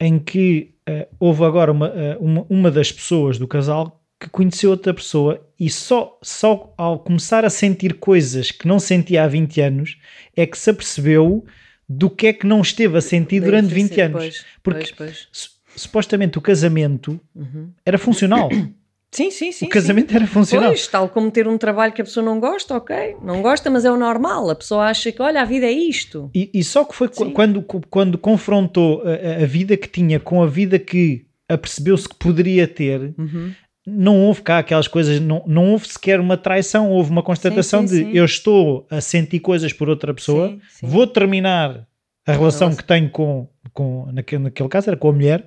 em 0.00 0.18
que 0.18 0.72
eh, 0.86 1.08
houve 1.20 1.44
agora 1.44 1.70
uma, 1.70 1.92
uma, 2.20 2.46
uma 2.48 2.70
das 2.70 2.90
pessoas 2.90 3.38
do 3.38 3.46
casal 3.46 4.00
que 4.24 4.30
conheceu 4.30 4.70
outra 4.70 4.94
pessoa 4.94 5.46
e 5.60 5.68
só, 5.68 6.18
só 6.22 6.72
ao 6.78 6.98
começar 6.98 7.44
a 7.44 7.50
sentir 7.50 7.94
coisas 7.94 8.50
que 8.50 8.66
não 8.66 8.78
sentia 8.78 9.22
há 9.24 9.28
20 9.28 9.60
anos 9.60 9.98
é 10.34 10.46
que 10.46 10.56
se 10.58 10.70
apercebeu 10.70 11.44
do 11.86 12.08
que 12.08 12.28
é 12.28 12.32
que 12.32 12.46
não 12.46 12.62
esteve 12.62 12.96
a 12.96 13.00
sentir 13.02 13.40
Daí 13.40 13.50
durante 13.50 13.66
foi 13.68 13.74
20 13.74 13.94
ser- 13.94 14.00
anos. 14.00 14.18
Pois, 14.22 14.44
Porque 14.62 14.78
pois, 14.80 14.90
pois. 14.96 15.28
su- 15.30 15.50
supostamente 15.76 16.38
o 16.38 16.40
casamento 16.40 17.20
Uhum. 17.34 17.68
era 17.84 17.98
funcional. 17.98 18.48
Sim, 19.12 19.30
sim, 19.30 19.52
sim. 19.52 19.66
o 19.66 19.68
casamento 19.68 20.10
era 20.12 20.26
sim. 20.26 20.32
funcional. 20.32 20.70
Pois, 20.70 20.88
tal 20.88 21.08
como 21.08 21.30
ter 21.30 21.46
um 21.46 21.56
trabalho 21.56 21.92
que 21.92 22.00
a 22.02 22.04
pessoa 22.04 22.26
não 22.26 22.40
gosta, 22.40 22.74
ok. 22.76 23.14
Não 23.22 23.42
gosta, 23.42 23.70
mas 23.70 23.84
é 23.84 23.92
o 23.92 23.96
normal. 23.96 24.50
A 24.50 24.56
pessoa 24.56 24.86
acha 24.86 25.12
que, 25.12 25.22
olha, 25.22 25.40
a 25.40 25.44
vida 25.44 25.66
é 25.66 25.70
isto. 25.70 26.28
E, 26.34 26.50
e 26.52 26.64
só 26.64 26.84
que 26.84 26.96
foi 26.96 27.08
Sim. 27.12 27.30
quando, 27.30 27.62
quando 27.62 28.18
confrontou 28.18 29.04
a, 29.04 29.44
a 29.44 29.46
vida 29.46 29.76
que 29.76 29.86
tinha 29.86 30.18
com 30.18 30.42
a 30.42 30.48
vida 30.48 30.80
que 30.80 31.26
apercebeu-se 31.48 32.08
que 32.08 32.16
poderia 32.16 32.66
ter, 32.66 33.14
Uhum. 33.16 33.52
Não 33.86 34.18
houve 34.22 34.42
cá 34.42 34.58
aquelas 34.58 34.88
coisas, 34.88 35.20
não, 35.20 35.42
não 35.46 35.72
houve 35.72 35.86
sequer 35.88 36.18
uma 36.20 36.36
traição, 36.36 36.90
houve 36.90 37.10
uma 37.10 37.22
constatação 37.22 37.82
Sim, 37.82 37.88
sim, 37.88 38.04
de 38.04 38.10
sim. 38.12 38.16
eu 38.16 38.24
estou 38.24 38.86
a 38.90 39.00
sentir 39.00 39.40
coisas 39.40 39.72
por 39.72 39.88
outra 39.88 40.14
pessoa, 40.14 40.58
vou 40.82 41.06
terminar 41.06 41.86
a 42.26 42.32
relação 42.32 42.74
que 42.74 42.82
tenho 42.82 43.10
com, 43.10 43.46
com 43.74 44.06
naquele, 44.12 44.44
naquele 44.44 44.68
caso 44.70 44.88
era 44.88 44.96
com 44.96 45.08
a 45.08 45.12
mulher, 45.12 45.46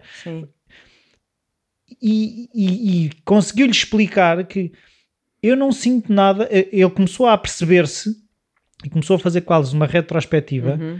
e, 2.02 2.50
e- 2.54 3.06
e 3.06 3.10
conseguiu-lhe 3.26 3.72
explicar 3.72 4.44
que 4.46 4.72
eu 5.42 5.56
não 5.56 5.72
sinto 5.72 6.12
nada. 6.12 6.48
Ele 6.52 6.90
começou 6.90 7.28
a 7.28 7.38
perceber-se 7.38 8.16
e 8.84 8.90
começou 8.90 9.16
a 9.16 9.20
fazer 9.20 9.42
quase 9.42 9.74
uma 9.76 9.86
retrospectiva 9.88 10.76
Uhum. 10.80 11.00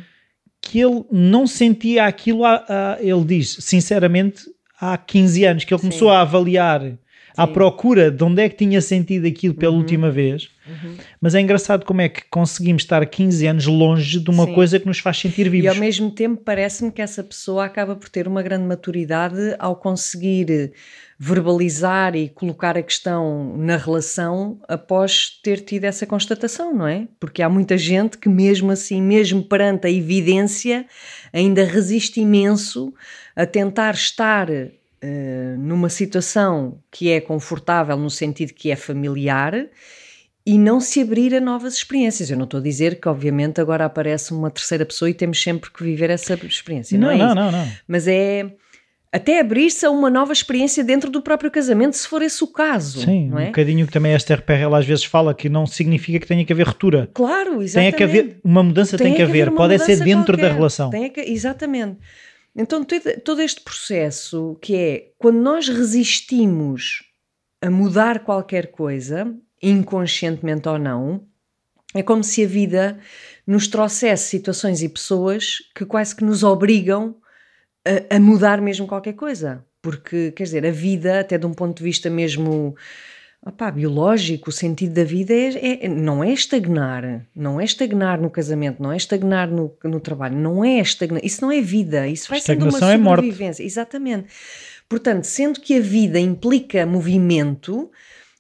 que 0.62 0.80
ele 0.80 1.04
não 1.12 1.46
sentia 1.46 2.06
aquilo, 2.06 2.44
há, 2.44 2.66
há- 2.68 2.98
ele 3.00 3.24
diz 3.26 3.58
sinceramente, 3.60 4.44
há 4.80 4.98
15 4.98 5.44
anos, 5.46 5.64
que 5.64 5.74
ele 5.74 5.82
começou 5.82 6.10
a 6.10 6.22
avaliar 6.22 6.98
à 7.38 7.46
procura 7.48 8.10
de 8.12 8.24
onde 8.24 8.42
é 8.42 8.50
que 8.50 8.56
tinha 8.58 8.82
sentido 8.82 9.28
aquilo 9.28 9.54
pela 9.54 9.72
Uhum. 9.72 9.78
última 9.80 10.10
vez. 10.10 10.50
Uhum. 10.68 10.96
Mas 11.22 11.34
é 11.36 11.40
engraçado 11.40 11.86
como 11.86 12.02
é 12.02 12.10
que 12.10 12.24
conseguimos 12.30 12.82
estar 12.84 13.06
15 13.06 13.46
anos 13.48 13.66
longe 13.68 14.20
de 14.20 14.30
uma 14.30 14.46
Sim. 14.46 14.54
coisa 14.54 14.80
que 14.80 14.86
nos 14.88 15.00
faz 15.00 15.18
sentir 15.20 15.46
E 15.46 15.50
vivos. 15.50 15.70
ao 15.70 15.76
mesmo 15.76 16.12
tempo 16.12 16.42
parece-me 16.44 16.92
que 16.92 17.02
essa 17.02 17.24
pessoa 17.24 17.64
acaba 17.64 17.96
por 17.96 18.10
ter 18.10 18.28
uma 18.28 18.42
grande 18.42 18.66
maturidade 18.66 19.56
ao 19.60 19.76
conseguir 19.78 20.74
verbalizar 21.20 22.16
e 22.16 22.30
colocar 22.30 22.78
a 22.78 22.82
questão 22.84 23.56
na 23.58 23.76
relação 23.78 24.60
após 24.68 25.30
ter 25.44 25.62
tido 25.62 25.86
essa 25.86 26.06
constatação, 26.06 26.74
não 26.76 26.88
é? 26.88 27.08
Porque 27.20 27.42
há 27.42 27.50
muita 27.50 27.78
gente 27.78 28.18
que 28.18 28.30
mesmo 28.30 28.70
assim, 28.72 29.02
mesmo 29.02 29.42
perante 29.44 29.88
a 29.88 29.92
evidência, 29.92 30.86
ainda 31.34 31.64
resiste 31.66 32.20
imenso 32.22 32.94
a 33.36 33.46
tentar 33.46 33.94
estar 33.96 34.48
eh, 35.02 35.56
numa 35.58 35.90
situação 35.90 36.80
que 36.92 37.10
é 37.12 37.20
confortável 37.22 37.98
no 37.98 38.10
sentido 38.10 38.54
que 38.54 38.72
é 38.72 38.76
familiar 38.76 39.54
e 40.46 40.58
não 40.58 40.80
se 40.80 41.02
abrir 41.02 41.36
a 41.36 41.42
novas 41.42 41.74
experiências. 41.76 42.30
Eu 42.32 42.38
não 42.38 42.46
estou 42.46 42.60
a 42.60 42.64
dizer 42.64 43.00
que, 43.00 43.10
obviamente, 43.10 43.60
agora 43.60 43.86
aparece 43.86 44.34
uma 44.34 44.50
terceira 44.50 44.86
pessoa 44.86 45.10
e 45.10 45.14
temos 45.14 45.42
sempre 45.42 45.70
que 45.72 45.84
viver 45.84 46.10
essa 46.10 46.34
experiência. 46.36 46.98
Não, 46.98 47.08
não, 47.08 47.14
é 47.14 47.18
não, 47.18 47.26
isso. 47.28 47.36
não, 47.36 47.52
não. 47.52 47.68
Mas 47.88 48.08
é 48.08 48.50
até 49.12 49.40
abrir-se 49.40 49.86
a 49.86 49.90
uma 49.90 50.10
nova 50.10 50.32
experiência 50.34 50.84
dentro 50.84 51.10
do 51.10 51.22
próprio 51.22 51.50
casamento, 51.50 51.96
se 51.98 52.08
for 52.08 52.22
esse 52.22 52.44
o 52.44 52.48
caso. 52.48 53.02
Sim, 53.02 53.28
não 53.30 53.38
um 53.38 53.40
é? 53.40 53.46
bocadinho 53.48 53.86
que 53.88 53.92
também 53.92 54.14
a 54.14 54.18
Esther 54.18 54.42
Perel 54.42 54.76
às 54.76 54.86
vezes 54.86 55.04
fala 55.06 55.34
que 55.34 55.50
não 55.50 55.66
significa 55.66 56.20
que 56.20 56.28
tenha 56.28 56.46
que 56.46 56.54
haver 56.54 56.68
ruptura. 56.68 57.10
Claro, 57.14 57.52
Tem 57.52 57.60
é 57.60 57.64
exatamente. 57.64 57.96
que 57.98 58.04
haver, 58.04 58.40
uma 58.44 58.64
mudança 58.64 58.98
tem, 58.98 59.14
que 59.16 59.22
haver, 59.22 59.52
pode 59.52 59.74
é 59.76 59.78
ser 59.80 59.98
dentro 60.04 60.36
da 60.38 60.44
qualquer. 60.44 60.56
relação. 60.56 60.90
Tem 60.90 61.10
que- 61.10 61.22
exatamente. 61.22 61.98
Então, 62.58 62.84
todo, 63.24 63.40
este 63.40 63.62
processo 63.62 64.58
que 64.60 64.76
é 64.76 65.12
quando 65.20 65.38
nós 65.38 65.70
resistimos 65.70 67.04
a 67.62 67.70
mudar 67.70 68.24
qualquer 68.24 68.72
coisa, 68.72 69.32
inconscientemente 69.62 70.68
ou 70.68 70.80
não, 70.80 71.24
é 71.94 72.02
como 72.02 72.24
se 72.24 72.44
a 72.44 72.48
vida 72.48 73.00
nos 73.46 73.68
trouxesse 73.68 74.30
situações 74.30 74.82
e 74.82 74.90
pessoas 74.90 75.58
que 75.76 75.86
quase 75.86 76.16
que 76.16 76.24
nos 76.24 76.44
obrigam 76.44 77.16
a, 77.86 78.16
a 78.16 78.20
mudar 78.20 78.60
mesmo 78.60 78.88
qualquer 78.88 79.14
coisa. 79.14 79.64
Porque, 79.80 80.32
quer 80.32 80.44
dizer, 80.44 80.66
a 80.66 80.72
vida, 80.72 81.20
até 81.20 81.38
de 81.38 81.46
um 81.46 81.54
ponto 81.54 81.78
de 81.78 81.84
vista 81.84 82.10
mesmo 82.10 82.76
opá, 83.46 83.72
biológico, 83.72 84.50
o 84.50 84.54
sentido 84.54 84.94
da 84.94 85.04
vida 85.04 85.34
é, 85.34 85.86
é- 85.86 85.88
não 85.88 86.24
é 86.24 86.32
estagnar, 86.34 87.26
não 87.36 87.60
é 87.62 87.64
estagnar 87.66 88.20
no 88.20 88.30
casamento, 88.30 88.82
não 88.82 88.92
é 88.92 88.98
estagnar 88.98 89.50
no, 89.50 89.74
no 89.84 90.00
trabalho, 90.00 90.38
não 90.38 90.64
é 90.66 90.80
estagnar, 90.80 91.24
isso 91.24 91.42
não 91.42 91.52
é 91.52 91.62
vida, 91.62 92.08
isso 92.08 92.30
vai 92.30 92.40
sendo 92.42 92.64
uma 92.64 92.68
Estagnação 92.70 92.90
é 92.92 92.98
morte. 92.98 93.22
sobrevivência, 93.22 93.64
exatamente. 93.64 94.28
Portanto, 94.90 95.24
sendo 95.26 95.60
que 95.60 95.76
a 95.78 95.82
vida 95.82 96.20
implica 96.20 96.86
movimento, 96.86 97.90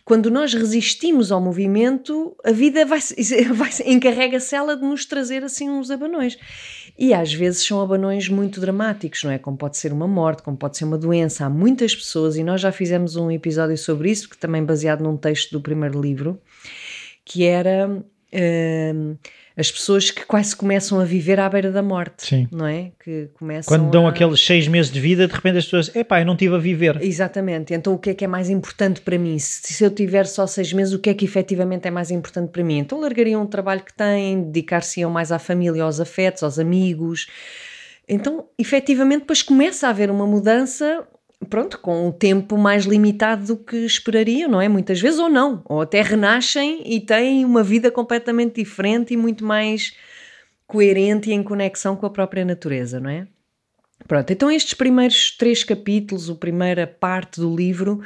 quando 0.07 0.31
nós 0.31 0.53
resistimos 0.53 1.33
ao 1.33 1.41
movimento, 1.41 2.33
a 2.41 2.53
vida 2.53 2.85
vai, 2.85 3.01
vai 3.53 3.69
encarrega-se 3.85 4.55
ela 4.55 4.77
de 4.77 4.81
nos 4.81 5.05
trazer 5.05 5.43
assim 5.43 5.69
uns 5.69 5.91
abanões. 5.91 6.37
E 6.97 7.13
às 7.13 7.33
vezes 7.33 7.67
são 7.67 7.81
abanões 7.81 8.29
muito 8.29 8.61
dramáticos, 8.61 9.25
não 9.25 9.31
é? 9.31 9.37
Como 9.37 9.57
pode 9.57 9.75
ser 9.75 9.91
uma 9.91 10.07
morte, 10.07 10.43
como 10.43 10.55
pode 10.55 10.77
ser 10.77 10.85
uma 10.85 10.97
doença. 10.97 11.45
Há 11.45 11.49
muitas 11.49 11.93
pessoas, 11.93 12.37
e 12.37 12.43
nós 12.43 12.61
já 12.61 12.71
fizemos 12.71 13.17
um 13.17 13.29
episódio 13.29 13.77
sobre 13.77 14.09
isso, 14.09 14.29
que 14.29 14.37
também 14.37 14.63
baseado 14.63 15.01
num 15.01 15.17
texto 15.17 15.51
do 15.51 15.59
primeiro 15.59 15.99
livro, 15.99 16.39
que 17.25 17.43
era 17.43 17.89
hum, 17.89 19.17
as 19.57 19.71
pessoas 19.71 20.11
que 20.11 20.23
quase 20.23 20.55
começam 20.55 20.99
a 20.99 21.03
viver 21.03 21.39
à 21.39 21.49
beira 21.49 21.71
da 21.71 21.81
morte, 21.81 22.27
Sim. 22.27 22.47
não 22.51 22.67
é? 22.67 22.91
Que 23.03 23.29
começam 23.33 23.75
Quando 23.75 23.89
dão 23.89 24.05
a... 24.05 24.11
aqueles 24.11 24.39
seis 24.39 24.67
meses 24.67 24.91
de 24.91 24.99
vida, 24.99 25.27
de 25.27 25.33
repente 25.33 25.57
as 25.57 25.65
pessoas, 25.65 25.95
epá, 25.95 26.21
eu 26.21 26.25
não 26.25 26.33
estive 26.33 26.55
a 26.55 26.59
viver. 26.59 27.01
Exatamente. 27.01 27.73
Então, 27.73 27.95
o 27.95 27.97
que 27.97 28.11
é 28.11 28.13
que 28.13 28.23
é 28.23 28.27
mais 28.27 28.51
importante 28.51 29.01
para 29.01 29.17
mim? 29.17 29.39
Se, 29.39 29.73
se 29.73 29.83
eu 29.83 29.89
tiver 29.89 30.27
só 30.27 30.45
seis 30.45 30.71
meses, 30.71 30.93
o 30.93 30.99
que 30.99 31.09
é 31.09 31.13
que 31.15 31.25
efetivamente 31.25 31.87
é 31.87 31.91
mais 31.91 32.11
importante 32.11 32.51
para 32.51 32.63
mim? 32.63 32.77
Então, 32.77 32.99
largariam 32.99 33.41
o 33.41 33.47
trabalho 33.47 33.81
que 33.81 33.93
têm, 33.93 34.43
dedicar-se-iam 34.43 35.09
mais 35.09 35.31
à 35.31 35.39
família, 35.39 35.83
aos 35.83 35.99
afetos, 35.99 36.43
aos 36.43 36.59
amigos. 36.59 37.27
Então, 38.07 38.45
efetivamente, 38.59 39.21
depois 39.21 39.41
começa 39.41 39.87
a 39.87 39.89
haver 39.89 40.11
uma 40.11 40.27
mudança, 40.27 41.03
pronto, 41.50 41.79
com 41.79 42.08
o 42.08 42.13
tempo 42.13 42.58
mais 42.58 42.86
limitado 42.86 43.46
do 43.48 43.58
que 43.58 43.77
esperariam, 43.77 44.50
não 44.50 44.62
é? 44.62 44.67
Muitas 44.67 45.00
vezes, 45.00 45.20
ou 45.20 45.29
não. 45.29 45.62
Ou 45.65 45.82
até 45.82 46.01
renascem 46.01 46.82
e 46.86 47.00
têm 47.00 47.46
uma 47.46 47.63
vida 47.63 47.91
completamente 47.91 48.56
diferente 48.56 49.13
e 49.13 49.17
muito 49.17 49.46
mais 49.46 49.94
coerente 50.65 51.29
e 51.29 51.34
em 51.34 51.44
conexão 51.44 51.96
com 51.96 52.06
a 52.06 52.10
própria 52.10 52.44
natureza, 52.44 53.00
não 53.00 53.10
é? 53.10 53.27
Pronto, 54.08 54.32
então 54.32 54.51
estes 54.51 54.74
primeiros 54.74 55.32
três 55.32 55.63
capítulos, 55.63 56.29
a 56.29 56.36
primeira 56.36 56.86
parte 56.86 57.41
do 57.41 57.53
livro, 57.53 58.01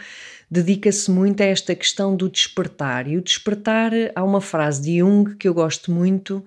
dedica-se 0.49 1.11
muito 1.11 1.41
a 1.41 1.45
esta 1.45 1.75
questão 1.75 2.15
do 2.15 2.29
despertar. 2.29 3.07
E 3.07 3.17
o 3.17 3.21
despertar, 3.21 3.91
há 4.15 4.23
uma 4.23 4.41
frase 4.41 4.81
de 4.81 4.99
Jung 4.99 5.35
que 5.35 5.47
eu 5.47 5.53
gosto 5.53 5.91
muito, 5.91 6.43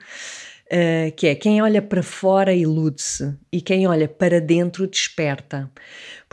eh, 0.68 1.12
que 1.16 1.26
é 1.26 1.34
quem 1.34 1.62
olha 1.62 1.82
para 1.82 2.02
fora 2.02 2.52
ilude-se 2.54 3.34
e 3.52 3.60
quem 3.60 3.86
olha 3.86 4.08
para 4.08 4.40
dentro 4.40 4.86
desperta. 4.86 5.70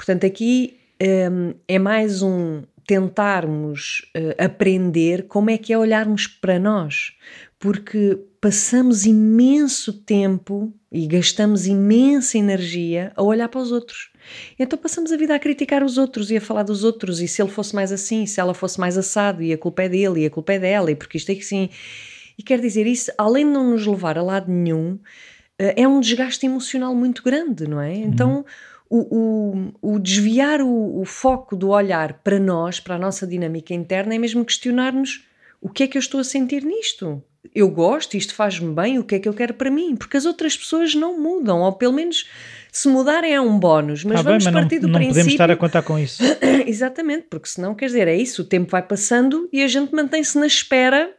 Portanto, 0.02 0.26
aqui 0.26 0.80
hum, 1.00 1.54
é 1.68 1.78
mais 1.78 2.24
um 2.24 2.64
tentarmos 2.88 4.10
eh, 4.16 4.36
aprender 4.44 5.28
como 5.28 5.52
é 5.52 5.60
que 5.60 5.72
é 5.72 5.78
olharmos 5.78 6.26
para 6.26 6.58
nós, 6.58 7.14
porque 7.60 8.18
passamos 8.42 9.06
imenso 9.06 9.94
tempo 9.94 10.74
e 10.92 11.06
gastamos 11.06 11.68
imensa 11.68 12.40
energia 12.40 13.12
a 13.16 13.22
olhar 13.22 13.48
para 13.48 13.62
os 13.62 13.72
outros. 13.72 14.12
Então 14.58 14.78
passamos 14.78 15.12
a 15.12 15.18
vida 15.18 15.36
a 15.36 15.40
criticar 15.40 15.84
os 15.84 16.00
outros 16.00 16.32
e 16.32 16.38
a 16.38 16.42
falar 16.42 16.64
dos 16.64 16.84
outros, 16.84 17.22
e 17.22 17.28
se 17.28 17.40
ele 17.40 17.52
fosse 17.52 17.76
mais 17.76 17.92
assim, 17.92 18.26
se 18.26 18.40
ela 18.40 18.56
fosse 18.56 18.80
mais 18.80 18.98
assado, 18.98 19.44
e 19.44 19.54
a 19.54 19.58
culpa 19.58 19.84
é 19.84 19.90
dele, 19.90 20.22
e 20.22 20.26
a 20.26 20.32
culpa 20.32 20.54
é 20.54 20.58
dela, 20.58 20.90
e 20.90 20.96
porque 20.96 21.18
isto 21.18 21.32
é 21.32 21.36
que 21.36 21.46
sim. 21.46 21.70
E 22.40 22.42
quer 22.42 22.60
dizer, 22.60 22.88
isso, 22.88 23.12
além 23.20 23.46
de 23.46 23.52
não 23.52 23.70
nos 23.70 23.86
levar 23.86 24.18
a 24.18 24.24
lado 24.24 24.52
nenhum, 24.52 24.98
eh, 25.60 25.84
é 25.84 25.88
um 25.88 26.00
desgaste 26.00 26.44
emocional 26.44 26.96
muito 26.96 27.22
grande, 27.22 27.68
não 27.68 27.80
é? 27.80 27.94
Então, 27.94 28.44
o, 28.92 29.72
o, 29.82 29.94
o 29.94 30.00
desviar 30.00 30.62
o, 30.62 31.00
o 31.00 31.06
foco 31.06 31.56
do 31.56 31.70
olhar 31.70 32.16
para 32.22 32.38
nós, 32.38 32.82
para 32.82 32.96
a 32.96 33.00
nossa 33.00 33.26
dinâmica 33.26 33.74
interna, 33.74 34.14
é 34.14 34.18
mesmo 34.18 34.44
questionar-nos 34.44 35.26
o 35.62 35.70
que 35.70 35.84
é 35.84 35.88
que 35.88 35.98
eu 35.98 36.02
estou 36.02 36.20
a 36.20 36.24
sentir 36.26 36.66
nisto? 36.66 37.24
Eu 37.56 37.70
gosto, 37.70 38.18
isto 38.18 38.36
faz-me 38.36 38.74
bem, 38.74 39.00
o 39.00 39.04
que 39.06 39.16
é 39.16 39.20
que 39.20 39.30
eu 39.30 39.34
quero 39.34 39.54
para 39.54 39.72
mim? 39.72 39.96
Porque 39.96 40.18
as 40.18 40.26
outras 40.26 40.58
pessoas 40.58 40.94
não 40.94 41.18
mudam, 41.18 41.62
ou 41.62 41.72
pelo 41.72 41.94
menos 41.94 42.30
se 42.70 42.90
mudarem 42.90 43.34
é 43.34 43.40
um 43.40 43.58
bónus, 43.58 44.04
mas 44.04 44.18
bem, 44.18 44.24
vamos 44.24 44.46
mas 44.46 44.54
partir 44.54 44.76
não, 44.76 44.82
do 44.82 44.88
não 44.90 44.96
princípio. 44.96 45.14
podemos 45.14 45.34
estar 45.34 45.52
a 45.52 45.56
contar 45.56 45.82
com 45.84 45.98
isso. 45.98 46.22
Exatamente, 46.68 47.28
porque 47.30 47.48
senão, 47.48 47.74
quer 47.74 47.86
dizer, 47.86 48.10
é 48.10 48.16
isso, 48.16 48.42
o 48.42 48.46
tempo 48.46 48.70
vai 48.70 48.82
passando 48.82 49.48
e 49.54 49.64
a 49.64 49.68
gente 49.68 49.96
mantém-se 49.96 50.38
na 50.38 50.48
espera 50.48 51.14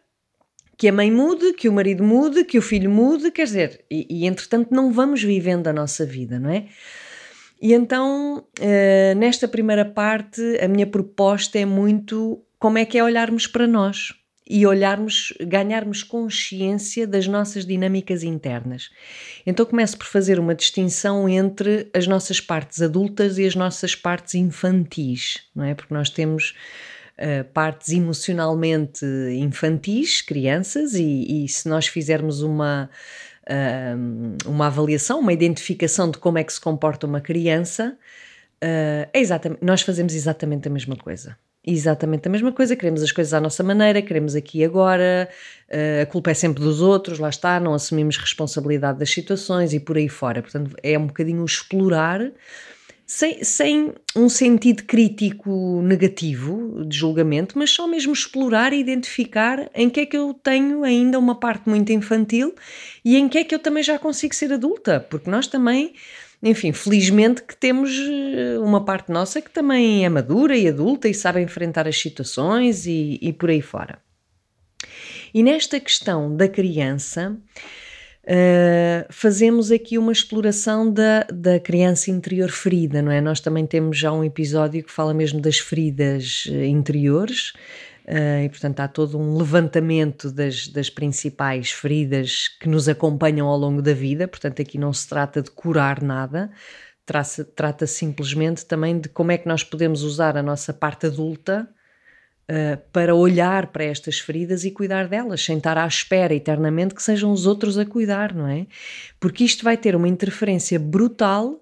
que 0.77 0.89
a 0.89 0.93
mãe 0.93 1.11
mude, 1.11 1.55
que 1.55 1.69
o 1.69 1.73
marido 1.73 2.05
mude, 2.05 2.45
que 2.45 2.59
o 2.59 2.63
filho 2.63 2.91
mude, 2.91 3.31
quer 3.31 3.45
dizer, 3.45 3.85
e, 3.91 4.07
e 4.11 4.27
entretanto 4.27 4.75
não 4.75 4.93
vamos 4.93 5.23
vivendo 5.23 5.69
a 5.69 5.73
nossa 5.73 6.05
vida, 6.05 6.39
não 6.39 6.51
é? 6.51 6.67
E 7.63 7.73
então, 7.73 8.45
eh, 8.61 9.15
nesta 9.15 9.47
primeira 9.47 9.85
parte, 9.85 10.43
a 10.61 10.67
minha 10.67 10.87
proposta 10.87 11.57
é 11.61 11.65
muito 11.65 12.45
como 12.59 12.77
é 12.77 12.85
que 12.85 12.99
é 12.99 13.05
olharmos 13.05 13.47
para 13.47 13.69
nós 13.69 14.13
e 14.51 14.67
olharmos, 14.67 15.33
ganharmos 15.41 16.03
consciência 16.03 17.07
das 17.07 17.29
nossas 17.29 17.65
dinâmicas 17.65 18.25
internas. 18.25 18.91
Então 19.47 19.65
começo 19.65 19.97
por 19.97 20.07
fazer 20.07 20.41
uma 20.41 20.57
distinção 20.57 21.29
entre 21.29 21.89
as 21.95 22.09
nossas 22.09 22.41
partes 22.41 22.83
adultas 22.83 23.39
e 23.39 23.47
as 23.47 23.55
nossas 23.55 23.95
partes 23.95 24.35
infantis, 24.35 25.49
não 25.55 25.65
é? 25.65 25.75
Porque 25.75 25.95
nós 25.95 26.11
temos 26.11 26.55
uh, 27.17 27.45
partes 27.55 27.91
emocionalmente 27.91 29.07
infantis, 29.37 30.21
crianças, 30.21 30.95
e, 30.95 31.45
e 31.45 31.49
se 31.49 31.69
nós 31.69 31.87
fizermos 31.87 32.43
uma 32.43 32.91
uh, 33.49 34.49
uma 34.49 34.67
avaliação, 34.67 35.21
uma 35.21 35.33
identificação 35.33 36.11
de 36.11 36.19
como 36.19 36.39
é 36.39 36.45
que 36.45 36.53
se 36.53 36.61
comporta 36.61 37.07
uma 37.07 37.21
criança, 37.21 37.97
uh, 38.63 39.09
é 39.13 39.21
exatamente, 39.21 39.65
nós 39.65 39.83
fazemos 39.83 40.15
exatamente 40.15 40.69
a 40.69 40.71
mesma 40.71 40.97
coisa 40.97 41.37
exatamente 41.65 42.27
a 42.27 42.31
mesma 42.31 42.51
coisa, 42.53 42.75
queremos 42.75 43.03
as 43.03 43.13
coisas 43.13 43.33
à 43.33 43.41
nossa 43.41 43.63
maneira, 43.63 44.03
queremos 44.03 44.35
aqui 44.35 44.59
e 44.59 44.65
agora, 44.65 45.29
uh, 45.69 46.03
a 46.03 46.07
culpa 46.07 46.31
é 46.33 46.35
sempre 46.35 46.63
dos 46.63 46.81
outros, 46.81 47.19
lá 47.19 47.29
está, 47.29 47.61
não 47.61 47.73
assumimos 47.73 48.17
responsabilidade 48.17 48.99
das 48.99 49.11
situações 49.11 49.73
e 49.73 49.79
por 49.79 49.97
aí 49.97 50.09
fora. 50.09 50.43
Portanto, 50.43 50.75
é 50.83 50.99
um 50.99 51.07
bocadinho 51.07 51.45
explorar, 51.45 52.21
sem, 53.13 53.45
sem 53.45 53.93
um 54.17 54.27
sentido 54.27 54.85
crítico 54.85 55.83
negativo 55.83 56.83
de 56.87 56.97
julgamento, 56.97 57.59
mas 57.59 57.69
só 57.69 57.87
mesmo 57.87 58.11
explorar 58.11 58.73
e 58.73 58.81
identificar 58.81 59.71
em 59.75 59.91
que 59.91 60.01
é 60.01 60.07
que 60.07 60.17
eu 60.17 60.33
tenho 60.33 60.83
ainda 60.83 61.19
uma 61.19 61.35
parte 61.35 61.69
muito 61.69 61.93
infantil 61.93 62.55
e 63.05 63.19
em 63.19 63.29
que 63.29 63.37
é 63.37 63.45
que 63.45 63.55
eu 63.55 63.59
também 63.59 63.83
já 63.83 63.99
consigo 63.99 64.35
ser 64.35 64.51
adulta, 64.51 64.99
porque 64.99 65.29
nós 65.31 65.47
também 65.47 65.93
enfim, 66.43 66.73
felizmente 66.73 67.43
que 67.43 67.55
temos 67.55 67.91
eh, 67.91 68.59
uma 68.59 68.83
parte 68.83 69.13
nossa 69.13 69.43
que 69.43 69.51
também 69.51 70.07
é 70.07 70.09
madura 70.09 70.57
e 70.57 70.67
adulta 70.67 71.07
e 71.07 71.13
sabe 71.13 71.43
enfrentar 71.43 71.87
as 71.87 72.01
situações 72.01 72.87
e, 72.87 73.19
e 73.21 73.31
por 73.33 73.51
aí 73.51 73.61
fora. 73.61 73.99
E 75.35 75.43
nesta 75.43 75.79
questão 75.79 76.35
da 76.35 76.49
criança, 76.49 77.37
uh, 78.25 79.07
fazemos 79.11 79.71
aqui 79.71 79.99
uma 79.99 80.13
exploração 80.13 80.91
da, 80.91 81.25
da 81.33 81.61
criança 81.61 82.11
interior 82.11 82.51
ferida, 82.51 83.03
não 83.03 83.13
é? 83.13 83.21
Nós 83.21 83.41
também 83.41 83.67
temos 83.67 83.99
já 83.99 84.13
um 84.13 84.25
episódio 84.25 84.83
que 84.83 84.91
fala 84.91 85.15
mesmo 85.15 85.41
das 85.41 85.59
feridas 85.59 86.45
eh, 86.49 86.67
interiores. 86.67 87.53
Uh, 88.05 88.45
e 88.45 88.49
portanto 88.49 88.81
há 88.81 88.89
todo 88.89 89.17
um 89.17 89.37
levantamento 89.37 90.33
das, 90.33 90.67
das 90.67 90.91
principais 90.91 91.71
feridas 91.71 92.49
que 92.61 92.69
nos 92.69 92.89
acompanham 92.89 93.47
ao 93.47 93.57
longo 93.57 93.81
da 93.81 93.95
vida, 93.95 94.27
portanto 94.27 94.61
aqui 94.61 94.77
não 94.77 94.93
se 94.93 95.09
trata 95.09 95.41
de 95.41 95.53
curar 95.53 96.03
nada, 96.03 96.51
trata, 97.07 97.45
trata 97.45 97.87
simplesmente 97.87 98.67
também 98.67 98.99
de 98.99 99.09
como 99.09 99.31
é 99.31 99.39
que 99.39 99.47
nós 99.47 99.63
podemos 99.63 100.03
usar 100.03 100.37
a 100.37 100.43
nossa 100.43 100.73
parte 100.73 101.07
adulta 101.07 101.69
uh, 102.53 102.79
para 102.93 103.15
olhar 103.15 103.69
para 103.69 103.85
estas 103.85 104.19
feridas 104.19 104.65
e 104.65 104.71
cuidar 104.71 105.09
delas, 105.09 105.43
sem 105.43 105.57
estar 105.57 105.79
à 105.79 105.87
espera 105.87 106.35
eternamente 106.35 106.95
que 106.95 107.03
sejam 107.03 107.33
os 107.33 107.47
outros 107.47 107.79
a 107.79 107.87
cuidar, 107.87 108.35
não 108.35 108.47
é? 108.47 108.67
Porque 109.19 109.45
isto 109.45 109.65
vai 109.65 109.77
ter 109.77 109.97
uma 109.97 110.09
interferência 110.09 110.79
brutal 110.79 111.59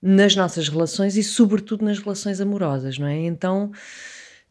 nas 0.00 0.34
nossas 0.34 0.68
relações 0.68 1.16
e 1.16 1.22
sobretudo 1.22 1.84
nas 1.84 1.98
relações 1.98 2.40
amorosas, 2.40 2.98
não 2.98 3.06
é? 3.06 3.18
Então 3.20 3.70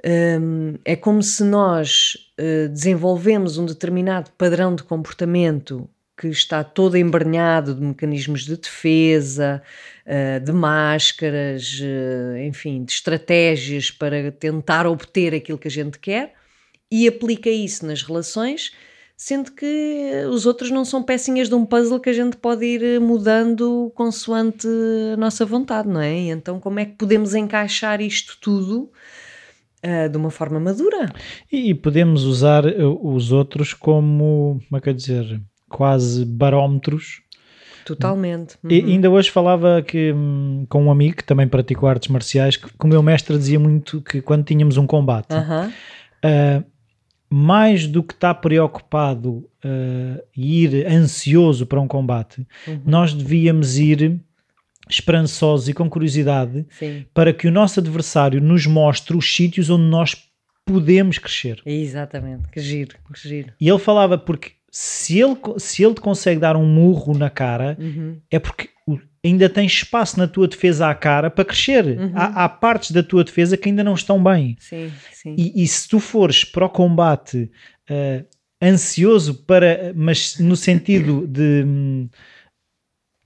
um, 0.05 0.75
é 0.83 0.95
como 0.95 1.23
se 1.23 1.43
nós 1.43 2.17
uh, 2.39 2.67
desenvolvemos 2.69 3.57
um 3.57 3.65
determinado 3.65 4.31
padrão 4.37 4.75
de 4.75 4.83
comportamento 4.83 5.89
que 6.17 6.27
está 6.27 6.63
todo 6.63 6.95
embrenhado 6.95 7.73
de 7.73 7.81
mecanismos 7.81 8.45
de 8.45 8.55
defesa, 8.55 9.61
uh, 10.05 10.39
de 10.39 10.51
máscaras, 10.51 11.79
uh, 11.79 12.37
enfim, 12.37 12.83
de 12.83 12.91
estratégias 12.91 13.89
para 13.89 14.31
tentar 14.31 14.85
obter 14.85 15.33
aquilo 15.33 15.57
que 15.57 15.67
a 15.67 15.71
gente 15.71 15.97
quer 15.99 16.33
e 16.91 17.07
aplica 17.07 17.49
isso 17.49 17.85
nas 17.85 18.03
relações, 18.03 18.71
sendo 19.17 19.51
que 19.51 20.11
os 20.29 20.45
outros 20.45 20.69
não 20.69 20.85
são 20.85 21.01
pecinhas 21.01 21.49
de 21.49 21.55
um 21.55 21.65
puzzle 21.65 21.99
que 21.99 22.09
a 22.09 22.13
gente 22.13 22.37
pode 22.37 22.63
ir 22.65 22.99
mudando 22.99 23.91
consoante 23.95 24.67
a 25.13 25.17
nossa 25.17 25.45
vontade, 25.45 25.89
não 25.89 26.01
é? 26.01 26.29
Então, 26.29 26.59
como 26.59 26.79
é 26.79 26.85
que 26.85 26.93
podemos 26.93 27.33
encaixar 27.33 28.01
isto 28.01 28.37
tudo? 28.39 28.91
de 30.09 30.15
uma 30.17 30.31
forma 30.31 30.61
madura. 30.61 31.11
E, 31.51 31.73
podemos 31.73 32.23
usar 32.23 32.65
eh, 32.65 32.85
os 32.85 33.33
outros 33.33 33.73
como, 33.73 34.61
como 34.69 34.77
é 34.77 34.79
que 34.79 34.87
eu 34.87 34.93
dizer, 34.93 35.41
quase 35.73 36.23
barómetros. 36.23 37.21
Totalmente. 37.83 38.55
Uhum. 38.63 38.71
E 38.71 38.79
ainda 38.79 39.09
hoje 39.09 39.29
falava 39.29 39.81
que, 39.81 40.13
hum, 40.13 40.65
com 40.69 40.85
um 40.85 40.91
amigo 40.91 41.17
que 41.17 41.23
também 41.23 41.47
praticou 41.47 41.89
artes 41.89 42.07
marciais, 42.07 42.55
que, 42.55 42.67
que 42.67 42.85
o 42.85 42.87
meu 42.87 43.01
mestre 43.01 43.37
dizia 43.37 43.59
muito 43.59 44.01
que 44.01 44.21
quando 44.21 44.45
tínhamos 44.45 44.77
um 44.77 44.87
combate, 44.87 45.33
uhum. 45.33 45.67
uh, 45.67 46.63
mais 47.29 47.87
do 47.87 48.03
que 48.03 48.13
estar 48.13 48.35
preocupado 48.35 49.49
uh, 49.65 50.23
e 50.37 50.63
ir 50.63 50.87
ansioso 50.87 51.65
para 51.65 51.81
um 51.81 51.87
combate, 51.87 52.47
uhum. 52.67 52.81
nós 52.85 53.13
devíamos 53.13 53.77
ir 53.77 54.21
esperançosos 54.89 55.67
e 55.67 55.73
com 55.73 55.89
curiosidade 55.89 56.65
Sim. 56.69 57.05
para 57.13 57.33
que 57.33 57.47
o 57.47 57.51
nosso 57.51 57.79
adversário 57.79 58.39
nos 58.39 58.65
mostre 58.65 59.17
os 59.17 59.33
sítios 59.33 59.69
onde 59.69 59.83
nós 59.83 60.15
podemos 60.65 61.17
crescer. 61.17 61.61
Exatamente, 61.65 62.47
que 62.49 62.59
giro, 62.59 62.95
que 63.13 63.27
giro. 63.27 63.53
E 63.59 63.67
ele 63.67 63.79
falava 63.79 64.17
porque 64.17 64.51
se 64.75 65.19
ele, 65.19 65.37
se 65.59 65.83
ele 65.83 65.93
te 65.93 66.01
consegue 66.01 66.39
dar 66.39 66.57
um 66.57 66.65
murro 66.65 67.15
na 67.15 67.29
cara, 67.29 67.77
uhum. 67.79 68.17
é 68.31 68.39
porque 68.39 68.69
ainda 69.23 69.47
tem 69.47 69.67
espaço 69.67 70.17
na 70.17 70.27
tua 70.27 70.47
defesa 70.47 70.89
à 70.89 70.95
cara 70.95 71.29
para 71.29 71.45
crescer. 71.45 71.85
Uhum. 71.85 72.11
Há, 72.15 72.43
há, 72.43 72.49
partes 72.49 72.89
da 72.89 73.03
tua 73.03 73.23
defesa 73.23 73.55
que 73.55 73.69
ainda 73.69 73.83
não 73.83 73.93
estão 73.93 74.21
bem. 74.21 74.57
Sim, 74.59 74.91
sim. 75.11 75.35
E, 75.37 75.63
e 75.63 75.67
se 75.67 75.87
tu 75.87 75.99
fores 75.99 76.43
para 76.43 76.65
o 76.65 76.69
combate 76.69 77.51
uh, 77.87 78.25
ansioso 78.59 79.35
para, 79.45 79.93
mas 79.95 80.39
no 80.39 80.55
sentido 80.55 81.27
de 81.27 81.63
hum, 81.65 82.09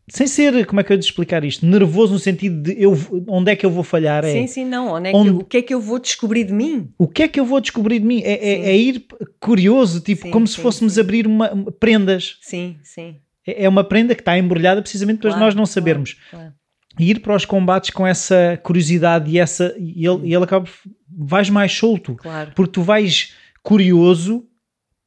sem 0.10 0.26
ser, 0.26 0.66
como 0.66 0.80
é 0.80 0.84
que 0.84 0.94
eu 0.94 0.98
de 0.98 1.04
explicar 1.04 1.44
isto? 1.44 1.66
Nervoso 1.66 2.14
no 2.14 2.20
sentido 2.20 2.62
de 2.62 2.82
eu, 2.82 2.98
onde 3.28 3.52
é 3.52 3.56
que 3.58 3.66
eu 3.66 3.70
vou 3.70 3.84
falhar? 3.84 4.24
É, 4.24 4.32
sim, 4.32 4.48
sim, 4.48 4.66
não. 4.66 4.94
Onde 4.94 5.10
é 5.10 5.14
onde, 5.14 5.32
que, 5.32 5.36
o 5.36 5.44
que 5.44 5.58
é 5.58 5.62
que 5.62 5.74
eu 5.74 5.82
vou 5.82 6.00
descobrir 6.00 6.46
de 6.46 6.54
mim? 6.54 6.90
O 6.98 7.08
que 7.08 7.24
é 7.24 7.28
que 7.28 7.38
eu 7.38 7.46
vou 7.46 7.60
descobrir 7.60 8.00
de 8.00 8.06
mim? 8.06 8.22
É, 8.24 8.34
é, 8.34 8.70
é 8.70 8.78
ir 8.78 9.06
curioso, 9.38 10.00
tipo, 10.00 10.24
sim, 10.24 10.32
como 10.32 10.48
sim, 10.48 10.56
se 10.56 10.62
fôssemos 10.62 10.98
abrir 10.98 11.28
uma, 11.28 11.50
prendas. 11.78 12.38
Sim, 12.42 12.78
sim. 12.84 13.18
É, 13.46 13.66
é 13.66 13.70
uma 13.70 13.84
prenda 13.84 14.16
que 14.16 14.22
está 14.22 14.38
embrulhada 14.38 14.82
precisamente 14.82 15.20
para 15.20 15.32
claro, 15.32 15.46
nós 15.46 15.56
não 15.56 15.66
sabermos. 15.66 16.14
Claro, 16.14 16.30
claro. 16.32 16.54
E 16.98 17.12
ir 17.12 17.20
para 17.20 17.36
os 17.36 17.44
combates 17.44 17.90
com 17.90 18.08
essa 18.08 18.58
curiosidade 18.64 19.30
e 19.30 19.38
essa. 19.38 19.76
E 19.78 20.08
ele, 20.08 20.30
e 20.30 20.34
ele 20.34 20.44
acaba. 20.44 20.68
Vais 21.10 21.50
mais 21.50 21.74
solto. 21.74 22.16
Claro. 22.16 22.54
Porque 22.56 22.72
tu 22.72 22.82
vais 22.82 23.34
curioso 23.62 24.47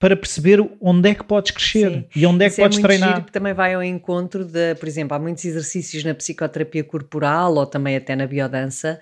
para 0.00 0.16
perceber 0.16 0.66
onde 0.80 1.10
é 1.10 1.14
que 1.14 1.22
podes 1.22 1.50
crescer 1.50 1.92
Sim. 1.92 2.04
e 2.16 2.26
onde 2.26 2.42
é 2.42 2.48
que 2.48 2.54
Isso 2.54 2.60
é 2.62 2.64
podes 2.64 2.78
é 2.78 2.80
muito 2.80 2.88
treinar. 2.88 3.14
Giro, 3.16 3.26
que 3.26 3.32
também 3.32 3.52
vai 3.52 3.74
ao 3.74 3.84
encontro 3.84 4.46
de, 4.46 4.74
por 4.76 4.88
exemplo, 4.88 5.14
há 5.14 5.20
muitos 5.20 5.44
exercícios 5.44 6.02
na 6.02 6.14
psicoterapia 6.14 6.82
corporal 6.82 7.54
ou 7.54 7.66
também 7.66 7.94
até 7.94 8.16
na 8.16 8.26
biodança, 8.26 8.98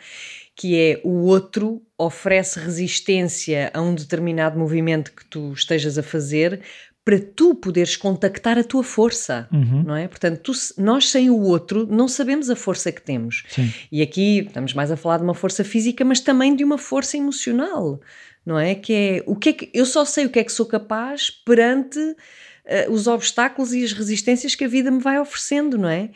que 0.56 0.76
é 0.76 1.00
o 1.04 1.22
outro 1.26 1.80
oferece 1.96 2.58
resistência 2.58 3.70
a 3.72 3.80
um 3.80 3.94
determinado 3.94 4.58
movimento 4.58 5.12
que 5.12 5.24
tu 5.24 5.52
estejas 5.52 5.96
a 5.98 6.02
fazer 6.02 6.60
para 7.04 7.20
tu 7.20 7.54
poderes 7.54 7.96
contactar 7.96 8.58
a 8.58 8.64
tua 8.64 8.82
força, 8.82 9.48
uhum. 9.52 9.84
não 9.84 9.96
é? 9.96 10.08
Portanto, 10.08 10.40
tu, 10.40 10.52
nós 10.76 11.08
sem 11.08 11.30
o 11.30 11.40
outro 11.40 11.86
não 11.86 12.08
sabemos 12.08 12.50
a 12.50 12.56
força 12.56 12.90
que 12.90 13.00
temos. 13.00 13.44
Sim. 13.48 13.72
E 13.90 14.02
aqui 14.02 14.40
estamos 14.40 14.74
mais 14.74 14.90
a 14.90 14.96
falar 14.96 15.18
de 15.18 15.22
uma 15.22 15.32
força 15.32 15.64
física, 15.64 16.04
mas 16.04 16.20
também 16.20 16.54
de 16.56 16.64
uma 16.64 16.76
força 16.76 17.16
emocional 17.16 18.00
não 18.48 18.58
é? 18.58 18.74
Que 18.74 18.94
é 18.94 19.22
o 19.26 19.36
que 19.36 19.50
é 19.50 19.52
que 19.52 19.70
eu 19.74 19.84
só 19.84 20.06
sei 20.06 20.24
o 20.24 20.30
que 20.30 20.38
é 20.38 20.44
que 20.44 20.50
sou 20.50 20.64
capaz 20.64 21.28
perante 21.30 21.98
uh, 21.98 22.90
os 22.90 23.06
obstáculos 23.06 23.74
e 23.74 23.84
as 23.84 23.92
resistências 23.92 24.54
que 24.54 24.64
a 24.64 24.68
vida 24.68 24.90
me 24.90 25.00
vai 25.00 25.20
oferecendo, 25.20 25.76
não 25.76 25.88
é? 25.88 26.08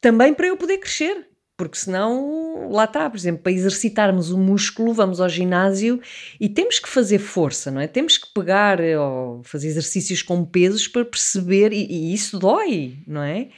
Também 0.00 0.32
para 0.32 0.46
eu 0.46 0.56
poder 0.56 0.78
crescer, 0.78 1.26
porque 1.58 1.76
senão, 1.76 2.70
lá 2.72 2.84
está, 2.84 3.10
por 3.10 3.18
exemplo, 3.18 3.42
para 3.42 3.52
exercitarmos 3.52 4.30
o 4.30 4.38
músculo, 4.38 4.94
vamos 4.94 5.20
ao 5.20 5.28
ginásio 5.28 6.00
e 6.40 6.48
temos 6.48 6.78
que 6.78 6.88
fazer 6.88 7.18
força, 7.18 7.70
não 7.70 7.82
é? 7.82 7.86
Temos 7.86 8.16
que 8.16 8.32
pegar 8.32 8.80
eh, 8.80 8.98
ou 8.98 9.42
fazer 9.44 9.68
exercícios 9.68 10.22
com 10.22 10.42
pesos 10.42 10.88
para 10.88 11.04
perceber, 11.04 11.74
e, 11.74 11.84
e 11.84 12.14
isso 12.14 12.38
dói, 12.38 13.00
não 13.06 13.22
é? 13.22 13.48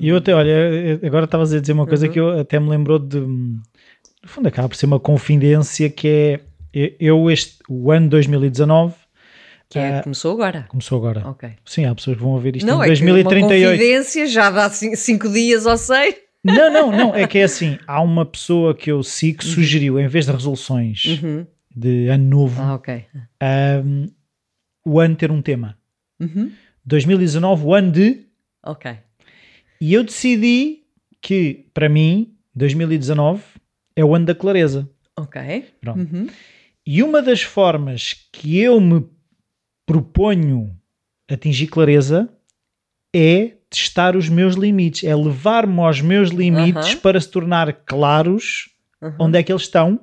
E 0.00 0.10
um... 0.10 0.14
eu 0.14 0.16
até, 0.16 0.34
olha, 0.34 0.98
agora 1.04 1.26
estavas 1.26 1.54
a 1.54 1.60
dizer 1.60 1.74
uma 1.74 1.86
coisa 1.86 2.06
uhum. 2.06 2.12
que 2.12 2.18
eu 2.18 2.40
até 2.40 2.58
me 2.58 2.68
lembrou 2.68 2.98
de. 2.98 3.20
No 3.20 3.62
fundo, 4.24 4.48
acaba 4.48 4.68
por 4.68 4.74
ser 4.74 4.86
uma 4.86 4.98
confidência 4.98 5.88
que 5.88 6.08
é 6.08 6.40
eu 6.72 7.30
este, 7.30 7.58
o 7.68 7.90
ano 7.90 8.08
2019 8.08 8.94
que 9.70 9.78
é, 9.78 9.98
uh, 9.98 10.02
começou 10.02 10.32
agora. 10.32 10.64
Começou 10.68 10.98
agora. 10.98 11.28
Ok. 11.28 11.50
Sim, 11.64 11.84
há 11.84 11.94
pessoas 11.94 12.16
que 12.16 12.22
vão 12.22 12.32
ouvir 12.32 12.56
isto 12.56 12.66
não, 12.66 12.82
em 12.82 12.84
é 12.84 12.86
2038. 12.86 13.44
Uma 13.44 13.70
confidência 13.70 14.26
já 14.26 14.50
dá 14.50 14.70
5 14.70 15.28
dias 15.28 15.66
ou 15.66 15.76
6. 15.76 16.14
Não, 16.42 16.72
não, 16.72 16.90
não. 16.90 17.14
É 17.14 17.26
que 17.26 17.38
é 17.38 17.44
assim: 17.44 17.78
há 17.86 18.00
uma 18.00 18.24
pessoa 18.24 18.74
que 18.74 18.90
eu 18.90 19.02
sigo 19.02 19.38
que 19.38 19.46
uhum. 19.46 19.52
sugeriu, 19.52 20.00
em 20.00 20.08
vez 20.08 20.24
de 20.24 20.32
resoluções 20.32 21.04
uhum. 21.04 21.46
de 21.74 22.08
ano 22.08 22.24
novo, 22.24 22.62
ah, 22.62 22.74
okay. 22.76 23.04
um, 23.84 24.06
o 24.86 25.00
ano 25.00 25.16
ter 25.16 25.30
um 25.30 25.42
tema. 25.42 25.76
Uhum. 26.18 26.50
2019, 26.84 27.64
o 27.64 27.74
ano 27.74 27.92
de. 27.92 28.26
Ok. 28.64 28.96
E 29.80 29.92
eu 29.92 30.02
decidi 30.02 30.84
que, 31.20 31.66
para 31.74 31.88
mim, 31.88 32.34
2019 32.54 33.42
é 33.94 34.04
o 34.04 34.14
ano 34.14 34.24
da 34.24 34.34
clareza. 34.34 34.88
Ok. 35.16 35.66
Pronto. 35.80 36.00
Uhum. 36.00 36.26
E 36.90 37.02
uma 37.02 37.20
das 37.20 37.42
formas 37.42 38.14
que 38.32 38.58
eu 38.58 38.80
me 38.80 39.06
proponho 39.84 40.74
atingir 41.30 41.66
clareza 41.66 42.32
é 43.14 43.52
testar 43.68 44.16
os 44.16 44.30
meus 44.30 44.54
limites, 44.54 45.04
é 45.04 45.14
levar-me 45.14 45.80
aos 45.80 46.00
meus 46.00 46.30
limites 46.30 46.94
Aham. 46.94 47.00
para 47.02 47.20
se 47.20 47.30
tornar 47.30 47.70
claros 47.84 48.70
Uhum. 49.02 49.12
onde 49.20 49.38
é 49.38 49.42
que 49.42 49.52
eles 49.52 49.64
estão 49.64 50.00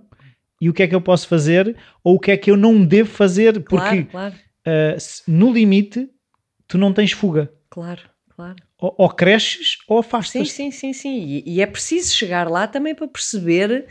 e 0.61 0.69
o 0.69 0.73
que 0.73 0.83
é 0.83 0.87
que 0.87 0.93
eu 0.93 1.01
posso 1.01 1.27
fazer 1.27 1.75
ou 2.03 2.17
o 2.17 2.19
que 2.19 2.29
é 2.29 2.37
que 2.37 2.51
eu 2.51 2.55
não 2.55 2.85
devo 2.85 3.09
fazer, 3.09 3.53
porque 3.63 4.03
Claro, 4.03 4.05
claro, 4.05 4.35
uh, 4.35 4.99
se- 4.99 5.23
no 5.27 5.51
limite 5.51 6.07
tu 6.67 6.77
não 6.77 6.93
tens 6.93 7.11
fuga. 7.11 7.51
claro, 7.67 8.01
claro. 8.29 8.55
Ou, 8.77 8.93
ou 8.95 9.09
cresces 9.09 9.79
ou 9.87 9.97
Sim, 10.03 10.07
afastas. 10.07 10.51
sim, 10.51 10.69
sim, 10.69 10.93
sim. 10.93 11.17
E, 11.17 11.43
e 11.55 11.61
é 11.61 11.65
preciso 11.65 12.13
chegar 12.13 12.47
lá 12.47 12.67
também 12.67 12.93
para 12.93 13.07
perceber. 13.07 13.87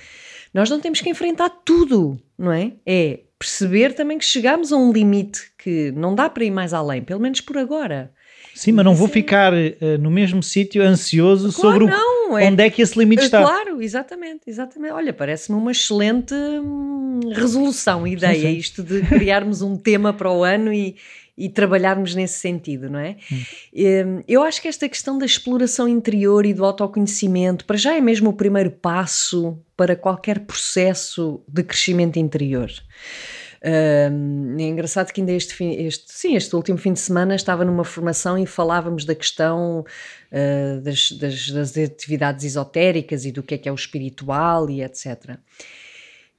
Nós 0.55 0.71
não 0.71 0.79
temos 0.81 1.01
que 1.01 1.11
enfrentar 1.11 1.51
tudo, 1.65 2.19
não 2.39 2.53
é? 2.53 2.73
É 2.87 3.21
perceber 3.39 3.93
também 3.95 4.17
que 4.17 4.25
chegamos 4.25 4.73
a 4.73 4.77
um 4.77 4.93
limite 4.93 5.41
que 5.59 5.91
não 5.93 6.15
dá 6.15 6.31
para 6.31 6.45
ir 6.45 6.51
mais 6.53 6.73
além, 6.73 7.03
pelo 7.03 7.21
menos 7.21 7.41
por 7.41 7.59
agora. 7.59 8.13
Sim, 8.55 8.71
mas 8.73 8.85
não 8.85 8.95
vou 8.95 9.09
Sim. 9.09 9.15
ficar 9.15 9.53
uh, 9.53 9.99
no 10.01 10.11
mesmo 10.13 10.41
sítio 10.41 10.81
ansioso 10.81 11.53
Claro, 11.53 11.73
sobre 11.81 11.85
o- 11.85 11.89
não, 11.89 12.39
é 12.39 12.47
onde 12.47 12.63
é 12.63 12.71
que 12.71 12.81
esse 12.81 12.97
limite 12.97 13.23
Uh, 13.23 13.25
está. 13.25 13.43
Claro, 13.43 13.83
exatamente, 13.83 14.43
exatamente. 14.47 14.93
Olha, 14.93 15.13
parece-me 15.13 15.59
uma 15.59 15.73
excelente 15.73 16.33
hum, 16.33 17.19
resolução, 17.33 18.07
ideia, 18.07 18.49
sim. 18.49 18.57
isto 18.57 18.83
de 18.85 19.03
criarmos 19.03 19.61
um 19.61 19.77
tema 19.77 20.13
para 20.13 20.31
o 20.31 20.45
ano 20.45 20.73
e, 20.73 20.95
e 21.37 21.49
trabalharmos 21.49 22.15
nesse 22.15 22.39
sentido, 22.39 22.89
não 22.89 22.99
é? 22.99 23.17
Hum, 23.75 24.23
Eu 24.29 24.43
acho 24.43 24.63
que 24.63 24.69
esta 24.69 24.89
questão 24.89 25.19
da 25.19 25.27
exploração 25.27 25.89
interior 25.89 26.47
e 26.47 26.55
do 26.55 26.65
autoconhecimento, 26.65 27.65
para 27.65 27.77
já 27.77 27.95
é 27.95 28.01
mesmo 28.01 28.31
o 28.31 28.33
primeiro 28.33 28.71
passo 28.71 29.59
para 29.77 29.97
qualquer 29.97 30.41
processo 30.41 31.43
de 31.49 31.63
crescimento 31.65 32.19
interior. 32.19 32.71
Hum, 33.67 34.57
é 34.59 34.63
engraçado 34.65 35.11
que 35.11 35.23
ainda 35.23 35.33
este, 35.33 35.55
fim, 35.55 35.73
este, 35.87 36.13
sim, 36.13 36.37
este 36.37 36.55
último 36.55 36.77
fim 36.79 36.93
de 36.93 37.01
semana 37.01 37.35
estava 37.35 37.65
numa 37.65 37.83
formação 37.83 38.39
e 38.39 38.47
falávamos 38.47 39.05
da 39.05 39.15
questão 39.15 39.81
uh, 40.31 40.81
das, 40.83 41.11
das, 41.13 41.51
das 41.51 41.77
atividades 41.79 42.45
esotéricas 42.45 43.25
e 43.25 43.33
do 43.33 43.43
que 43.43 43.55
é 43.55 43.59
que 43.59 43.69
é 43.69 43.73
o 43.73 43.75
espiritual 43.75 44.69
e 44.69 44.83
etc. 44.83 45.39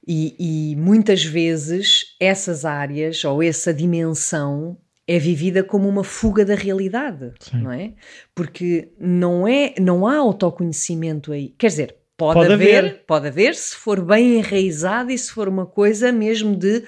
E, 0.06 0.72
e 0.72 0.76
muitas 0.76 1.24
vezes 1.24 2.14
essas 2.20 2.64
áreas 2.64 3.24
ou 3.24 3.42
essa 3.42 3.74
dimensão 3.74 4.78
é 5.08 5.18
vivida 5.18 5.62
como 5.62 5.88
uma 5.88 6.02
fuga 6.02 6.44
da 6.44 6.54
realidade, 6.54 7.32
Sim. 7.40 7.58
não 7.62 7.70
é? 7.72 7.92
Porque 8.34 8.88
não 8.98 9.46
é, 9.46 9.74
não 9.80 10.06
há 10.06 10.16
autoconhecimento 10.16 11.32
aí. 11.32 11.54
Quer 11.58 11.68
dizer, 11.68 11.96
pode, 12.16 12.34
Pode 12.40 12.52
haver, 12.52 12.78
haver. 12.78 13.04
pode 13.06 13.28
haver 13.28 13.54
se 13.54 13.76
for 13.76 14.00
bem 14.04 14.38
enraizado 14.38 15.10
e 15.12 15.18
se 15.18 15.30
for 15.30 15.48
uma 15.48 15.64
coisa 15.66 16.10
mesmo 16.10 16.56
de 16.56 16.82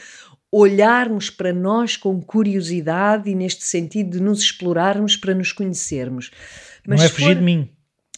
olharmos 0.50 1.28
para 1.30 1.52
nós 1.52 1.96
com 1.96 2.20
curiosidade 2.22 3.30
e 3.30 3.34
neste 3.34 3.64
sentido 3.64 4.12
de 4.16 4.20
nos 4.22 4.40
explorarmos 4.40 5.14
para 5.16 5.34
nos 5.34 5.52
conhecermos. 5.52 6.30
Não 6.86 6.96
é 6.96 7.08
fugir 7.08 7.26
for- 7.26 7.34
de 7.34 7.42
mim. 7.42 7.68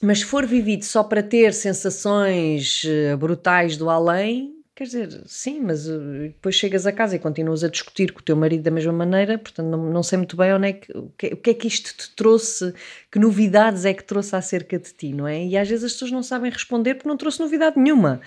mas 0.01 0.21
se 0.21 0.25
for 0.25 0.47
vivido 0.47 0.85
só 0.85 1.03
para 1.03 1.23
ter 1.23 1.53
sensações 1.53 2.83
eh, 2.87 3.17
brutais 3.17 3.77
do 3.77 3.91
além, 3.91 4.53
quer 4.81 4.85
dizer, 4.85 5.23
sim, 5.27 5.61
mas 5.61 5.87
eh, 5.87 6.29
depois 6.29 6.55
chegas 6.55 6.87
a 6.87 6.93
casa 6.93 7.15
e 7.15 7.19
continuas 7.19 7.63
a 7.63 7.69
discutir 7.69 8.13
com 8.13 8.21
o 8.21 8.23
teu 8.23 8.35
marido 8.35 8.63
da 8.63 8.71
mesma 8.71 8.95
maneira, 8.95 9.37
portanto 9.37 9.67
não, 9.67 9.91
não 9.91 10.03
sei 10.03 10.17
muito 10.17 10.39
bem 10.39 10.55
onde 10.55 10.69
é 10.69 10.73
que, 10.73 10.91
o, 10.97 11.13
que, 11.19 11.27
o 11.35 11.37
que 11.37 11.51
é 11.51 11.55
que 11.55 11.69
isto 11.69 11.95
te 11.95 12.17
trouxe, 12.17 12.73
que 13.13 13.19
novidades 13.19 13.85
é 13.85 13.93
que 13.93 14.03
trouxe 14.03 14.35
acerca 14.35 14.79
de 14.79 14.91
ti, 14.95 15.13
não 15.13 15.29
é? 15.29 15.45
E 15.45 15.55
às 15.55 15.69
vezes 15.69 15.85
as 15.85 15.93
pessoas 15.93 16.11
não 16.13 16.23
sabem 16.23 16.51
responder 16.51 16.95
porque 16.95 17.11
não 17.11 17.19
trouxe 17.19 17.41
novidade 17.41 17.79
nenhuma. 17.79 18.23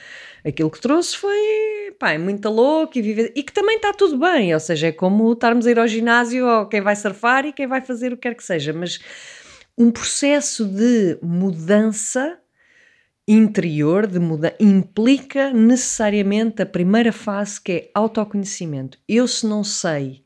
Aquilo 0.46 0.70
que 0.70 0.80
trouxe 0.80 1.18
foi, 1.18 1.92
pá, 1.98 2.12
é 2.12 2.20
muito 2.20 2.48
louco 2.50 3.00
e, 3.00 3.02
vive... 3.02 3.32
e 3.36 3.42
que 3.42 3.52
também 3.52 3.78
está 3.78 3.92
tudo 3.92 4.20
bem, 4.20 4.54
ou 4.54 4.60
seja, 4.60 4.90
é 4.90 4.92
como 4.92 5.34
estarmos 5.34 5.66
a 5.66 5.72
ir 5.72 5.80
ao 5.80 5.88
ginásio 5.88 6.46
ou 6.46 6.68
quem 6.68 6.82
vai 6.82 6.96
surfar 6.96 7.48
e 7.48 7.52
quem 7.52 7.66
vai 7.66 7.82
fazer 7.82 8.14
o 8.14 8.16
que 8.16 8.30
quer 8.30 8.36
que 8.36 8.44
seja, 8.44 8.72
mas 8.72 9.00
um 9.76 9.90
processo 9.90 10.66
de 10.66 11.18
mudança 11.20 12.38
interior, 13.28 14.06
de 14.06 14.20
muda 14.20 14.56
implica 14.60 15.52
necessariamente 15.54 16.62
a 16.62 16.66
primeira 16.66 17.12
fase 17.12 17.60
que 17.62 17.72
é 17.72 17.90
autoconhecimento. 17.94 18.98
Eu 19.08 19.28
se 19.28 19.46
não 19.46 19.64
sei 19.64 20.24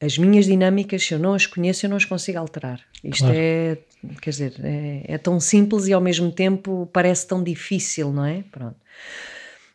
as 0.00 0.18
minhas 0.18 0.46
dinâmicas, 0.46 1.04
se 1.04 1.14
eu 1.14 1.18
não 1.18 1.32
as 1.32 1.46
conheço, 1.46 1.86
eu 1.86 1.90
não 1.90 1.96
as 1.96 2.04
consigo 2.04 2.38
alterar. 2.38 2.80
Isto 3.04 3.24
Claro. 3.24 3.38
é, 3.38 3.78
quer 4.20 4.30
dizer, 4.30 4.54
é, 4.62 5.04
é 5.04 5.18
tão 5.18 5.38
simples 5.38 5.86
e 5.86 5.92
ao 5.92 6.00
mesmo 6.00 6.30
tempo 6.32 6.88
parece 6.92 7.26
tão 7.26 7.42
difícil, 7.42 8.12
não 8.12 8.24
é? 8.24 8.42
Pronto. 8.50 8.76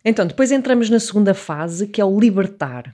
Então, 0.04 0.26
depois 0.26 0.52
entramos 0.52 0.90
na 0.90 1.00
segunda 1.00 1.34
fase, 1.34 1.88
que 1.88 2.02
é 2.02 2.06
o 2.06 2.20
libertar. 2.20 2.94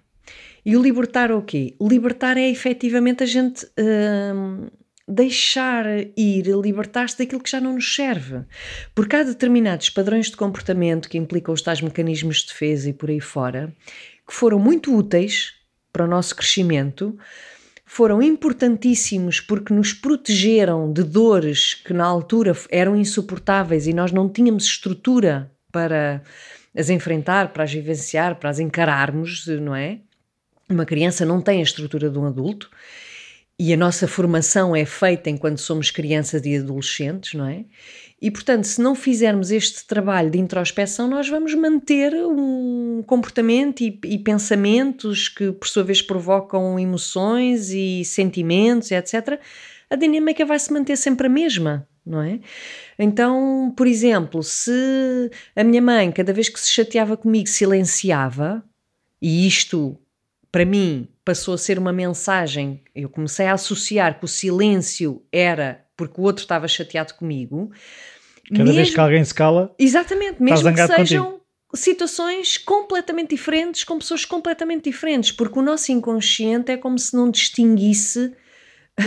E 0.65 0.77
o 0.77 0.81
libertar 0.81 1.31
é 1.31 1.33
o 1.33 1.41
quê? 1.41 1.75
Libertar 1.81 2.37
é 2.37 2.49
efetivamente 2.49 3.23
a 3.23 3.25
gente 3.25 3.67
hum, 3.77 4.67
deixar 5.07 5.85
ir, 6.17 6.45
libertar-se 6.47 7.17
daquilo 7.17 7.41
que 7.41 7.49
já 7.49 7.59
não 7.59 7.73
nos 7.73 7.93
serve. 7.93 8.43
Porque 8.95 9.15
há 9.15 9.23
determinados 9.23 9.89
padrões 9.89 10.29
de 10.29 10.37
comportamento 10.37 11.09
que 11.09 11.17
implicam 11.17 11.53
os 11.53 11.61
tais 11.61 11.81
mecanismos 11.81 12.37
de 12.37 12.47
defesa 12.47 12.89
e 12.89 12.93
por 12.93 13.09
aí 13.09 13.19
fora, 13.19 13.73
que 14.27 14.33
foram 14.33 14.59
muito 14.59 14.95
úteis 14.95 15.53
para 15.91 16.05
o 16.05 16.07
nosso 16.07 16.35
crescimento, 16.35 17.17
foram 17.85 18.21
importantíssimos 18.21 19.39
porque 19.39 19.73
nos 19.73 19.93
protegeram 19.93 20.91
de 20.91 21.03
dores 21.03 21.75
que 21.75 21.93
na 21.93 22.05
altura 22.05 22.53
eram 22.71 22.95
insuportáveis 22.95 23.85
e 23.85 23.93
nós 23.93 24.11
não 24.11 24.27
tínhamos 24.29 24.63
estrutura 24.63 25.51
para 25.71 26.23
as 26.75 26.89
enfrentar, 26.89 27.53
para 27.53 27.65
as 27.65 27.73
vivenciar, 27.73 28.35
para 28.39 28.49
as 28.49 28.57
encararmos, 28.57 29.45
não 29.47 29.75
é? 29.75 29.99
Uma 30.67 30.85
criança 30.85 31.25
não 31.25 31.41
tem 31.41 31.59
a 31.59 31.63
estrutura 31.63 32.09
de 32.09 32.17
um 32.17 32.25
adulto 32.25 32.69
e 33.59 33.73
a 33.73 33.77
nossa 33.77 34.07
formação 34.07 34.75
é 34.75 34.83
feita 34.83 35.29
enquanto 35.29 35.59
somos 35.59 35.91
crianças 35.91 36.45
e 36.45 36.57
adolescentes, 36.57 37.33
não 37.33 37.47
é? 37.47 37.65
E 38.21 38.31
portanto, 38.31 38.63
se 38.63 38.81
não 38.81 38.95
fizermos 38.95 39.51
este 39.51 39.85
trabalho 39.85 40.31
de 40.31 40.39
introspeção, 40.39 41.07
nós 41.07 41.27
vamos 41.27 41.53
manter 41.53 42.13
um 42.15 43.03
comportamento 43.05 43.81
e, 43.81 43.99
e 44.05 44.17
pensamentos 44.17 45.27
que, 45.27 45.51
por 45.51 45.67
sua 45.67 45.83
vez, 45.83 46.01
provocam 46.01 46.79
emoções 46.79 47.69
e 47.69 48.03
sentimentos, 48.05 48.91
etc. 48.91 49.39
A 49.89 49.95
dinâmica 49.95 50.45
vai 50.45 50.57
se 50.57 50.71
manter 50.71 50.95
sempre 50.95 51.27
a 51.27 51.29
mesma, 51.29 51.87
não 52.05 52.21
é? 52.21 52.39
Então, 52.97 53.73
por 53.75 53.87
exemplo, 53.87 54.41
se 54.41 55.29
a 55.55 55.63
minha 55.63 55.81
mãe, 55.81 56.11
cada 56.11 56.33
vez 56.33 56.49
que 56.49 56.59
se 56.59 56.71
chateava 56.71 57.17
comigo, 57.17 57.47
silenciava, 57.47 58.63
e 59.21 59.45
isto 59.47 59.97
para 60.53 60.65
mim 60.65 61.07
passou 61.25 61.55
a 61.55 61.57
ser 61.57 61.79
uma 61.79 61.91
mensagem, 61.91 62.79
eu 62.93 63.09
comecei 63.09 63.47
a 63.47 63.53
associar 63.53 64.19
que 64.19 64.25
o 64.25 64.27
silêncio 64.27 65.25
era 65.31 65.83
porque 65.97 66.21
o 66.21 66.23
outro 66.23 66.43
estava 66.43 66.67
chateado 66.67 67.15
comigo. 67.15 67.71
Cada 68.49 68.65
vez 68.65 68.75
mesmo- 68.75 68.93
que 68.93 68.99
alguém 68.99 69.23
se 69.25 69.33
cala, 69.33 69.73
Exatamente, 69.79 70.39
mesmo 70.39 70.71
que 70.71 70.87
sejam 70.87 71.41
situações 71.73 72.59
completamente 72.59 73.31
diferentes, 73.31 73.83
com 73.83 73.97
pessoas 73.97 74.25
completamente 74.25 74.83
diferentes, 74.83 75.31
porque 75.31 75.57
o 75.57 75.61
nosso 75.63 75.91
inconsciente 75.91 76.71
é 76.71 76.77
como 76.77 76.99
se 76.99 77.15
não 77.15 77.31
distinguisse 77.31 78.31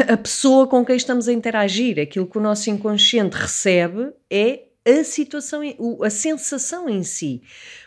a 0.09 0.17
pessoa 0.17 0.67
com 0.67 0.85
quem 0.85 0.97
estamos 0.97 1.29
a 1.29 1.33
interagir. 1.33 2.01
Aquilo 2.01 2.27
que 2.27 2.39
o 2.39 2.41
nosso 2.41 2.69
inconsciente 2.71 3.37
recebe 3.37 4.11
é 4.29 4.65
a 4.85 5.05
situação, 5.05 5.61
a 6.03 6.11
sensação 6.11 6.89
em 6.89 7.05
si. 7.05 7.41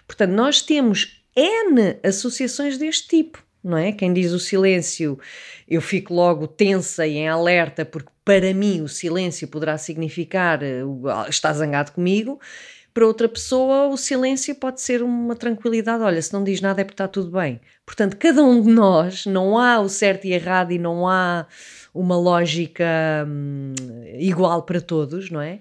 Portanto, 0.07 0.31
nós 0.31 0.61
temos 0.61 1.21
N 1.35 1.99
associações 2.03 2.77
deste 2.77 3.09
tipo, 3.09 3.48
não 3.63 3.77
é? 3.77 3.91
Quem 3.91 4.13
diz 4.13 4.31
o 4.31 4.39
silêncio, 4.39 5.19
eu 5.67 5.81
fico 5.81 6.13
logo 6.13 6.47
tensa 6.47 7.05
e 7.05 7.17
em 7.17 7.27
alerta, 7.27 7.85
porque 7.85 8.09
para 8.23 8.53
mim 8.53 8.81
o 8.81 8.87
silêncio 8.87 9.47
poderá 9.47 9.77
significar 9.77 10.63
eh, 10.63 10.81
ah, 11.07 11.27
está 11.29 11.51
zangado 11.53 11.91
comigo. 11.91 12.39
Para 12.93 13.05
outra 13.05 13.29
pessoa, 13.29 13.87
o 13.87 13.97
silêncio 13.97 14.55
pode 14.55 14.81
ser 14.81 15.03
uma 15.03 15.35
tranquilidade. 15.35 16.03
Olha, 16.03 16.21
se 16.21 16.33
não 16.33 16.43
diz 16.43 16.59
nada 16.59 16.81
é 16.81 16.83
porque 16.83 16.95
está 16.95 17.07
tudo 17.07 17.31
bem. 17.31 17.61
Portanto, 17.85 18.17
cada 18.17 18.43
um 18.43 18.61
de 18.61 18.69
nós, 18.69 19.25
não 19.25 19.57
há 19.57 19.79
o 19.79 19.87
certo 19.87 20.25
e 20.25 20.33
errado 20.33 20.71
e 20.71 20.79
não 20.79 21.07
há 21.07 21.45
uma 21.93 22.17
lógica 22.17 22.85
hum, 23.27 23.73
igual 24.17 24.63
para 24.63 24.81
todos, 24.81 25.29
não 25.29 25.41
é? 25.41 25.59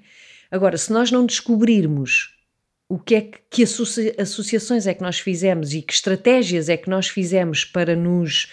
Agora, 0.51 0.79
se 0.79 0.93
nós 0.93 1.11
não 1.11 1.27
descobrirmos 1.27 2.38
o 2.89 2.99
que 2.99 3.15
é 3.15 3.21
que, 3.21 3.39
que 3.51 3.63
associa- 3.65 4.15
associações 4.19 4.87
é 4.87 4.95
que 4.95 5.03
nós 5.03 5.19
fizemos 5.21 5.75
e 5.75 5.83
que 5.83 5.93
estratégias 5.93 6.69
é 6.69 6.77
que 6.77 6.89
nós 6.89 7.09
fizemos 7.09 7.65
para 7.65 7.95
nos 7.95 8.51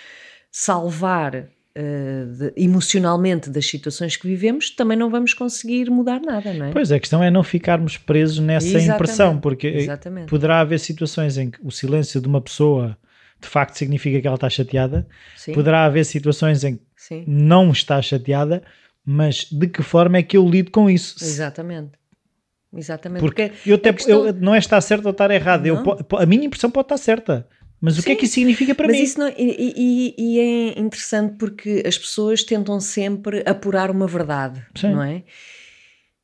salvar 0.51 1.47
eh, 1.77 2.25
de- 2.37 2.53
emocionalmente 2.63 3.49
das 3.49 3.65
situações 3.65 4.15
que 4.15 4.27
vivemos, 4.27 4.69
também 4.69 4.97
não 4.97 5.09
vamos 5.09 5.33
conseguir 5.33 5.89
mudar 5.89 6.21
nada, 6.21 6.53
não 6.53 6.67
é? 6.67 6.71
pois 6.71 6.91
a 6.91 6.99
questão 6.99 7.21
é 7.23 7.29
não 7.29 7.43
ficarmos 7.43 7.97
presos 7.97 8.39
nessa 8.39 8.67
Exatamente, 8.67 8.93
impressão, 8.93 9.39
porque 9.39 9.67
Exatamente. 9.67 10.27
poderá 10.29 10.61
haver 10.61 10.79
situações 10.79 11.37
em 11.37 11.49
que 11.51 11.59
o 11.63 11.71
silêncio 11.71 12.21
de 12.21 12.27
uma 12.27 12.39
pessoa 12.41 12.97
de 13.41 13.47
facto 13.49 13.75
significa 13.75 14.21
que 14.21 14.25
ela 14.27 14.35
está 14.35 14.49
chateada, 14.49 15.05
Sim, 15.35 15.51
poderá 15.53 15.83
haver 15.85 16.05
situações 16.05 16.63
em 16.63 16.77
que 16.77 16.83
sim, 16.95 17.23
não 17.27 17.71
está 17.71 18.01
chateada, 18.01 18.63
mas 19.05 19.45
de 19.51 19.67
que 19.67 19.83
forma 19.83 20.17
é 20.17 20.23
que 20.23 20.37
eu 20.37 20.47
lido 20.49 20.71
com 20.71 20.89
isso? 20.89 21.15
exatamente. 21.23 21.91
Exatamente. 22.75 23.21
Porque 23.21 23.49
Porque 23.49 23.69
eu 23.71 23.75
até, 23.75 23.93
questão- 23.93 24.25
eu- 24.27 24.33
não 24.33 24.53
é 24.53 24.57
estar 24.59 24.79
certo 24.81 25.05
ou 25.05 25.11
estar 25.11 25.31
errado. 25.31 25.65
Eu 25.65 25.77
a 26.17 26.25
minha 26.25 26.45
impressão 26.45 26.69
pode 26.69 26.85
estar 26.85 26.97
certa. 26.97 27.47
Mas 27.81 27.99
o 27.99 28.03
que 28.03 28.09
é 28.09 28.13
Sim. 28.13 28.19
que 28.19 28.25
isso 28.25 28.33
significa 28.35 28.73
para 28.73 28.87
Mas 28.87 28.97
mim? 28.97 29.03
isso 29.03 29.19
não, 29.19 29.27
e, 29.27 29.33
e- 29.37 30.15
e 30.17 30.39
é 30.39 30.79
interessante 30.79 31.35
porque 31.37 31.83
as 31.85 31.97
pessoas 31.97 32.41
tentam 32.43 32.79
sempre 32.79 33.43
apurar 33.45 33.91
uma 33.91 34.07
verdade, 34.07 34.65
Sim. 34.75 34.91
não 34.93 35.03
é? 35.03 35.23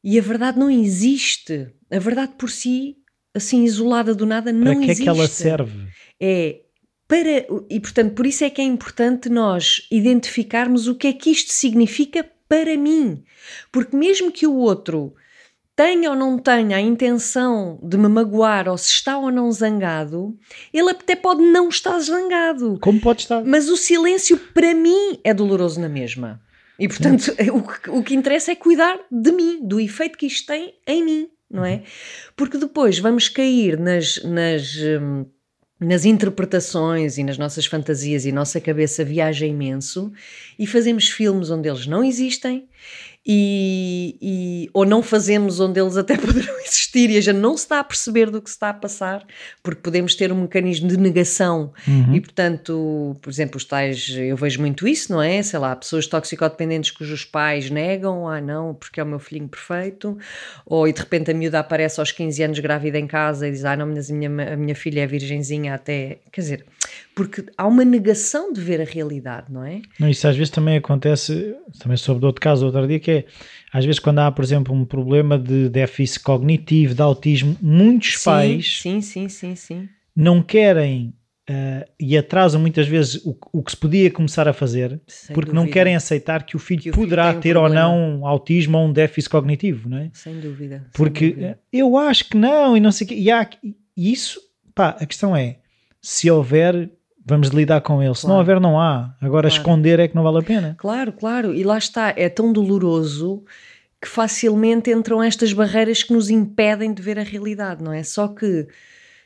E 0.04 0.18
a 0.18 0.22
verdade 0.22 0.58
não 0.58 0.70
existe. 0.70 1.68
A 1.92 2.00
verdade 2.00 2.34
por 2.38 2.50
si, 2.50 2.98
assim, 3.36 3.64
isolada 3.64 4.16
do 4.16 4.26
nada, 4.26 4.52
Para 4.52 4.54
não 4.54 4.76
que 4.80 4.88
é 4.88 4.92
existe. 4.92 5.04
que 5.04 5.10
ela 5.10 5.28
serve? 5.28 5.88
É 6.20 6.62
para. 7.08 7.46
E 7.70 7.80
portanto, 7.80 8.14
por 8.14 8.26
isso 8.26 8.44
é 8.44 8.50
que 8.50 8.62
é 8.62 8.64
importante 8.64 9.30
nós 9.30 9.86
identificarmos 9.92 10.88
o 10.88 10.96
que 10.96 11.08
é 11.08 11.14
que 11.14 11.30
isto 11.30 11.52
significa 11.52 12.26
para 12.48 12.76
mim. 12.78 13.24
Porque 13.72 13.96
mesmo 13.96 14.32
que 14.32 14.48
o 14.48 14.56
outro 14.56 15.14
tenha 15.82 16.12
ou 16.12 16.16
não 16.16 16.38
tenha 16.38 16.78
a 16.78 16.80
intenção 16.80 17.80
de 17.82 17.98
me 17.98 18.08
magoar 18.08 18.70
ou 18.70 18.78
se 18.78 18.92
está 18.92 19.18
ou 19.18 19.32
não 19.32 19.52
zangado, 19.52 20.38
ele 20.72 20.92
até 20.92 21.16
pode 21.16 21.42
não 21.42 21.70
estar 21.70 21.98
zangado. 21.98 22.78
Como 22.80 23.02
pode 23.02 23.22
estar? 23.22 23.44
Mas 23.44 23.68
o 23.68 23.76
silêncio 23.76 24.38
para 24.38 24.76
mim 24.76 25.20
é 25.24 25.34
doloroso 25.34 25.82
na 25.82 25.90
mesma. 25.90 26.40
E 26.78 26.88
portanto, 26.88 27.34
o 27.52 27.64
que, 27.64 27.90
o 27.90 28.04
que 28.04 28.14
interessa 28.14 28.52
é 28.52 28.56
cuidar 28.56 29.00
de 29.12 29.32
mim, 29.32 29.60
do 29.64 29.80
efeito 29.80 30.20
que 30.20 30.28
isto 30.28 30.46
tem 30.46 30.76
em 30.86 31.04
mim, 31.04 31.30
não 31.50 31.66
é? 31.66 31.82
Porque 32.36 32.60
depois 32.60 33.00
vamos 33.00 33.28
cair 33.28 33.80
nas, 33.80 34.24
nas, 34.24 34.76
hum, 34.78 35.26
nas 35.80 36.06
interpretações 36.06 37.18
e 37.18 37.24
nas 37.24 37.40
nossas 37.40 37.66
fantasias 37.66 38.24
e 38.24 38.32
nossa 38.32 38.62
cabeça 38.62 39.04
viaja 39.04 39.48
imenso 39.48 40.14
e 40.60 40.68
fazemos 40.68 41.10
filmes 41.10 41.50
onde 41.50 41.68
eles 41.68 41.88
não 41.88 42.04
existem 42.04 42.70
e, 43.26 44.18
e- 44.22 44.70
ou 44.74 44.86
não 44.86 45.04
fazemos 45.04 45.60
onde 45.60 45.80
eles 45.80 45.96
até 45.98 46.18
poderão 46.18 46.60
existir 46.62 47.10
e 47.10 47.18
a 47.18 47.22
gente 47.22 47.38
não 47.38 47.56
se 47.56 47.64
está 47.64 47.80
a 47.80 47.84
perceber 47.84 48.30
do 48.32 48.42
que 48.42 48.50
se 48.50 48.56
está 48.56 48.70
a 48.70 48.74
passar 48.74 49.26
porque 49.62 49.82
podemos 49.82 50.16
ter 50.16 50.32
um 50.32 50.42
mecanismo 50.42 50.88
de 50.88 50.98
negação 50.98 51.72
Uhum. 51.88 52.16
e 52.16 52.22
portanto, 52.22 53.16
por 53.22 53.30
exemplo, 53.30 53.58
os 53.58 53.66
tais, 53.66 54.10
eu 54.18 54.36
vejo 54.36 54.60
muito 54.60 54.88
isso, 54.88 55.12
não 55.12 55.22
é? 55.22 55.42
Sei 55.44 55.60
lá, 55.60 55.76
pessoas 55.76 56.08
toxicodependentes 56.08 56.92
cujos 56.92 57.24
pais 57.26 57.70
negam, 57.70 58.28
ah 58.28 58.42
não, 58.42 58.74
porque 58.74 59.00
é 59.00 59.04
o 59.04 59.06
meu 59.06 59.20
filhinho 59.20 59.48
perfeito, 59.48 60.18
ou 60.66 60.88
e 60.88 60.94
de 60.94 61.00
repente 61.00 61.32
a 61.32 61.34
miúda 61.34 61.60
aparece 61.60 62.00
aos 62.00 62.12
15 62.12 62.44
anos 62.44 62.60
grávida 62.60 62.98
em 63.00 63.08
casa 63.08 63.48
e 63.48 63.52
diz, 63.52 63.66
ah 63.66 63.76
não, 63.76 63.88
mas 63.88 64.10
a 64.10 64.14
minha, 64.14 64.54
a 64.54 64.56
minha 64.58 64.76
filha 64.76 65.02
é 65.02 65.08
virgenzinha 65.08 65.74
até, 65.74 66.18
quer 66.32 66.42
dizer, 66.42 66.66
porque 67.28 67.46
há 67.58 67.68
uma 67.68 67.86
negação 67.86 68.52
de 68.52 68.60
ver 68.62 68.82
a 68.82 68.84
realidade, 68.84 69.52
não 69.52 69.64
é? 69.64 69.82
Não, 70.00 70.10
isso 70.10 70.28
às 70.28 70.36
vezes 70.36 70.50
também 70.50 70.78
acontece, 70.78 71.56
também 71.80 71.96
soube 71.98 72.20
de 72.20 72.26
outro 72.26 72.42
caso 72.42 72.66
outro 72.66 72.88
dia, 72.88 73.00
que 73.00 73.12
é, 73.12 73.26
às 73.72 73.86
vezes 73.86 74.00
quando 74.00 74.20
há, 74.20 74.32
por 74.32 74.44
exemplo, 74.44 74.74
um 74.74 74.84
problema 74.86 75.38
de 75.38 75.70
déficit 75.70 76.22
cognitivo, 76.22 76.96
de 76.96 77.02
autismo, 77.02 77.56
muitos 77.62 78.18
Sim, 78.18 78.26
pais 78.26 78.80
Sim, 78.82 79.02
sim, 79.02 79.30
sim, 79.30 79.56
sim. 79.56 79.90
não 80.16 80.42
querem 80.42 81.14
ah, 81.50 81.86
e 82.00 82.18
atrasam 82.18 82.60
muitas 82.62 82.88
vezes 82.88 83.16
o, 83.26 83.36
o 83.54 83.62
que 83.64 83.72
se 83.72 83.78
podia 83.78 84.10
começar 84.10 84.48
a 84.48 84.54
fazer, 84.54 85.00
Sem 85.08 85.34
porque 85.34 85.52
não 85.52 85.62
dúvida. 85.64 85.74
querem 85.74 85.96
aceitar 85.96 86.44
que 86.46 86.56
o 86.56 86.60
filho 86.60 86.82
Que 86.82 86.90
o 86.90 86.94
filho 86.94 87.04
poderá 87.06 87.30
tem 87.30 87.38
um 87.38 87.42
ter 87.42 87.58
ou 87.58 87.70
não 87.70 88.26
autismo 88.26 88.78
ou 88.78 88.88
um 88.88 88.94
déficit 88.94 89.30
cognitivo, 89.30 89.90
não 89.90 89.98
é? 89.98 90.10
Sem 90.14 90.40
dúvida. 90.40 90.78
sem 90.80 90.92
Porque 90.94 91.30
dúvida. 91.30 91.48
eh, 91.48 91.58
eu 91.78 91.98
acho 91.98 92.30
que 92.30 92.38
não, 92.38 92.76
e 92.76 92.80
não 92.80 92.92
sei 92.92 93.06
o 93.06 93.08
quê. 93.10 93.16
E, 93.16 93.30
há, 93.30 93.48
e 93.64 94.12
isso, 94.12 94.40
pá, 94.74 94.90
a 95.00 95.06
questão 95.06 95.36
é: 95.36 95.58
se 96.02 96.30
houver, 96.32 96.90
vamos 97.26 97.50
lidar 97.50 97.82
com 97.82 98.02
ele. 98.02 98.16
Se 98.16 98.24
não 98.24 98.32
Claro. 98.36 98.40
houver, 98.40 98.60
não 98.60 98.80
há. 98.80 99.16
Agora, 99.22 99.48
Claro. 99.48 99.62
esconder 99.62 100.00
é 100.00 100.08
que 100.08 100.16
não 100.16 100.24
vale 100.24 100.40
a 100.40 100.44
pena. 100.44 100.76
Claro, 100.78 101.12
claro, 101.14 101.54
e 101.54 101.64
lá 101.64 101.78
está, 101.78 102.14
é 102.16 102.30
tão 102.30 102.52
doloroso 102.52 103.44
que 104.02 104.08
facilmente 104.08 104.90
entram 104.92 105.22
estas 105.22 105.54
barreiras 105.54 106.02
que 106.02 106.12
nos 106.14 106.30
impedem 106.30 106.94
de 106.94 107.02
ver 107.02 107.20
a 107.20 107.24
realidade, 107.24 107.84
não 107.84 107.94
é? 107.94 108.02
Só 108.04 108.28
que 108.28 108.68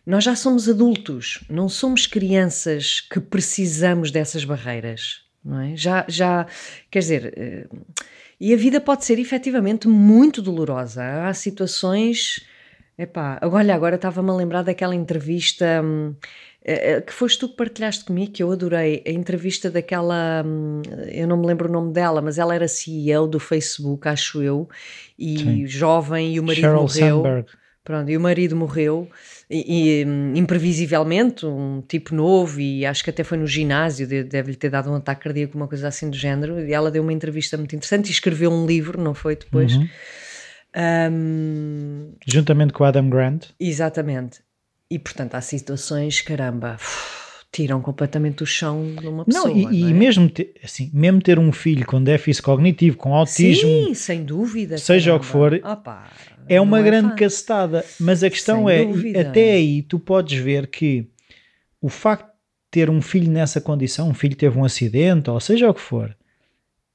nós 0.05 0.23
já 0.23 0.35
somos 0.35 0.67
adultos, 0.67 1.43
não 1.49 1.69
somos 1.69 2.05
crianças 2.05 2.99
que 2.99 3.19
precisamos 3.19 4.11
dessas 4.11 4.43
barreiras, 4.43 5.21
não 5.43 5.59
é? 5.61 5.75
Já, 5.77 6.05
já 6.09 6.45
quer 6.91 6.99
dizer, 6.99 7.33
eh, 7.37 7.67
e 8.39 8.53
a 8.53 8.57
vida 8.57 8.81
pode 8.81 9.05
ser 9.05 9.17
efetivamente 9.17 9.87
muito 9.87 10.41
dolorosa. 10.41 11.01
Há 11.25 11.33
situações. 11.33 12.45
Epá, 12.97 13.39
olha, 13.43 13.73
agora 13.73 13.95
estava-me 13.95 14.29
a 14.29 14.33
lembrar 14.33 14.61
daquela 14.63 14.93
entrevista 14.95 15.81
hum, 15.83 16.13
que 17.05 17.13
foste 17.13 17.39
tu 17.39 17.49
que 17.49 17.55
partilhaste 17.55 18.05
comigo, 18.05 18.31
que 18.31 18.41
eu 18.41 18.51
adorei. 18.51 19.03
A 19.05 19.11
entrevista 19.11 19.69
daquela. 19.69 20.43
hum, 20.45 20.81
eu 21.11 21.27
não 21.27 21.37
me 21.37 21.45
lembro 21.45 21.69
o 21.69 21.71
nome 21.71 21.93
dela, 21.93 22.21
mas 22.21 22.37
ela 22.39 22.55
era 22.55 22.67
CEO 22.67 23.27
do 23.27 23.39
Facebook, 23.39 24.07
acho 24.07 24.41
eu, 24.41 24.67
e 25.17 25.37
Sim. 25.37 25.67
jovem, 25.67 26.33
e 26.35 26.39
o 26.39 26.43
marido 26.43 26.61
Sheryl 26.61 26.81
morreu. 26.81 27.17
Sandberg. 27.17 27.47
Pronto, 27.83 28.09
e 28.09 28.17
o 28.17 28.19
marido 28.19 28.55
morreu 28.55 29.07
e, 29.47 29.99
e, 30.01 30.05
hum, 30.07 30.33
imprevisivelmente, 30.35 31.45
um 31.45 31.83
tipo 31.87 32.15
novo, 32.15 32.59
e 32.59 32.83
acho 32.83 33.03
que 33.03 33.11
até 33.11 33.23
foi 33.23 33.37
no 33.37 33.45
ginásio, 33.45 34.07
de- 34.07 34.23
deve-lhe 34.23 34.57
ter 34.57 34.71
dado 34.71 34.89
um 34.89 34.95
ataque 34.95 35.21
cardíaco, 35.25 35.55
uma 35.55 35.67
coisa 35.67 35.87
assim 35.87 36.09
do 36.09 36.15
género. 36.17 36.59
E 36.67 36.73
ela 36.73 36.89
deu 36.89 37.03
uma 37.03 37.13
entrevista 37.13 37.55
muito 37.57 37.75
interessante 37.75 38.07
e 38.07 38.11
escreveu 38.11 38.51
um 38.51 38.65
livro, 38.65 38.99
não 38.99 39.13
foi 39.13 39.35
depois? 39.35 39.75
Uhum. 39.75 39.87
Hum, 41.11 42.13
Juntamente 42.25 42.73
com 42.73 42.83
Adam 42.83 43.07
Grant. 43.07 43.45
exatamente. 43.59 44.39
E 44.89 44.99
portanto, 44.99 45.35
há 45.35 45.41
situações, 45.41 46.21
caramba, 46.21 46.77
tiram 47.51 47.81
completamente 47.81 48.43
o 48.43 48.45
chão 48.45 48.95
de 48.99 49.07
uma 49.07 49.25
pessoa. 49.25 49.47
não, 49.49 49.55
e, 49.55 49.79
e 49.79 49.81
não 49.83 49.89
é? 49.89 49.93
mesmo, 49.93 50.29
ter, 50.29 50.53
assim, 50.63 50.91
mesmo 50.93 51.21
ter 51.21 51.39
um 51.39 51.51
filho 51.51 51.85
com 51.85 52.03
déficit 52.03 52.43
cognitivo, 52.43 52.97
com 52.97 53.13
autismo, 53.15 53.69
Sim, 53.87 53.93
sem 53.93 54.23
dúvida. 54.23 54.77
seja 54.77 55.15
o 55.15 55.19
que 55.19 55.25
caramba. 55.31 55.59
for, 55.61 55.71
Opa, 55.71 56.09
é 56.47 56.59
uma 56.61 56.77
não 56.77 56.83
grande 56.85 57.09
fácil. 57.09 57.19
cacetada. 57.19 57.85
Mas 57.99 58.23
a 58.23 58.29
questão 58.29 58.67
Sem 58.67 58.75
é, 58.75 58.85
dúvida. 58.85 59.21
até 59.21 59.53
aí 59.53 59.81
tu 59.81 59.97
podes 59.99 60.37
ver 60.37 60.67
que 60.67 61.07
o 61.81 61.89
facto 61.89 62.25
de 62.27 62.31
ter 62.71 62.89
um 62.89 63.01
filho 63.01 63.31
nessa 63.31 63.61
condição, 63.61 64.09
um 64.09 64.13
filho 64.13 64.35
teve 64.35 64.57
um 64.59 64.65
acidente, 64.65 65.29
ou 65.29 65.39
seja 65.39 65.69
o 65.69 65.73
que 65.73 65.79
for, 65.81 66.15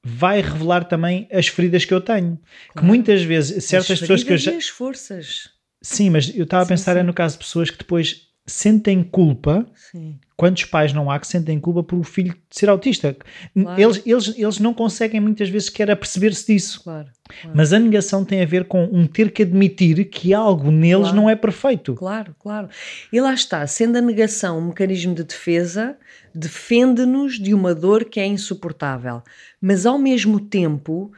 vai 0.03 0.41
revelar 0.41 0.83
também 0.85 1.27
as 1.31 1.47
feridas 1.47 1.85
que 1.85 1.93
eu 1.93 1.99
tenho. 2.01 2.35
Que 2.67 2.73
Claro. 2.73 2.87
muitas 2.87 3.23
vezes, 3.23 3.63
certas 3.65 3.91
As 3.91 3.99
pessoas 4.01 4.23
que 4.23 4.33
eu 4.33 4.37
já. 4.37 4.51
e 4.51 4.57
as 4.57 4.67
forças. 4.67 5.49
Sim, 5.81 6.11
mas 6.11 6.31
eu 6.35 6.43
estava 6.43 6.63
a 6.63 6.65
Sim, 6.65 6.69
pensar 6.69 6.97
é 6.97 6.99
sim. 7.01 7.05
no 7.07 7.13
caso 7.13 7.37
de 7.37 7.43
pessoas 7.43 7.69
que 7.69 7.77
depois 7.77 8.27
sentem 8.45 9.03
culpa. 9.03 9.65
Sim. 9.75 10.19
Quantos 10.35 10.65
pais 10.65 10.91
não 10.91 11.11
há 11.11 11.19
que 11.19 11.27
sentem 11.27 11.59
culpa 11.59 11.83
por 11.83 11.99
o 11.99 12.03
filho 12.03 12.35
ser 12.49 12.67
autista? 12.67 13.15
Claro. 13.53 13.79
Eles, 13.79 14.01
eles, 14.05 14.33
eles 14.35 14.59
não 14.59 14.73
conseguem 14.73 15.19
muitas 15.19 15.49
vezes 15.49 15.67
sequer 15.67 15.91
aperceber-se 15.91 16.51
disso. 16.51 16.81
Claro, 16.83 17.09
claro. 17.29 17.55
Mas 17.55 17.71
a 17.71 17.77
negação 17.77 18.25
tem 18.25 18.41
a 18.41 18.45
ver 18.45 18.65
com 18.65 18.83
um 18.85 19.05
ter 19.05 19.31
que 19.31 19.43
admitir 19.43 20.03
que 20.05 20.33
algo 20.33 20.71
neles 20.71 21.13
não 21.13 21.29
é 21.29 21.35
perfeito. 21.35 21.93
Claro, 21.93 22.35
claro. 22.39 22.69
E 23.13 23.21
lá 23.21 23.33
está, 23.33 23.65
sendo 23.67 23.97
a 23.97 24.01
negação 24.01 24.57
um 24.57 24.67
mecanismo 24.67 25.13
de 25.13 25.23
defesa, 25.23 25.95
defende-nos 26.33 27.39
de 27.39 27.53
uma 27.53 27.75
dor 27.75 28.05
que 28.05 28.19
é 28.19 28.25
insuportável, 28.25 29.21
mas 29.61 29.85
ao 29.85 29.99
mesmo 29.99 30.39
tempo 30.39 31.11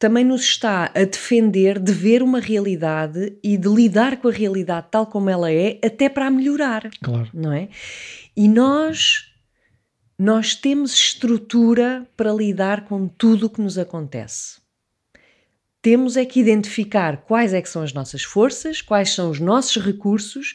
também 0.00 0.24
nos 0.24 0.40
está 0.40 0.90
a 0.94 1.04
defender 1.04 1.78
de 1.78 1.92
ver 1.92 2.22
uma 2.22 2.40
realidade 2.40 3.36
e 3.44 3.58
de 3.58 3.68
lidar 3.68 4.16
com 4.16 4.28
a 4.28 4.32
realidade 4.32 4.86
tal 4.90 5.06
como 5.06 5.28
ela 5.28 5.52
é, 5.52 5.78
até 5.84 6.08
para 6.08 6.26
a 6.26 6.30
melhorar, 6.30 6.88
Claro. 7.02 7.28
não 7.34 7.52
é? 7.52 7.68
E 8.34 8.48
nós 8.48 9.26
nós 10.18 10.54
temos 10.54 10.92
estrutura 10.92 12.06
para 12.16 12.32
lidar 12.32 12.84
com 12.86 13.08
tudo 13.08 13.46
o 13.46 13.50
que 13.50 13.60
nos 13.60 13.78
acontece. 13.78 14.60
Temos 15.82 16.16
é 16.16 16.26
que 16.26 16.40
identificar 16.40 17.18
quais 17.18 17.54
é 17.54 17.62
que 17.62 17.68
são 17.68 17.82
as 17.82 17.92
nossas 17.92 18.22
forças, 18.22 18.82
quais 18.82 19.10
são 19.14 19.30
os 19.30 19.40
nossos 19.40 19.82
recursos 19.82 20.54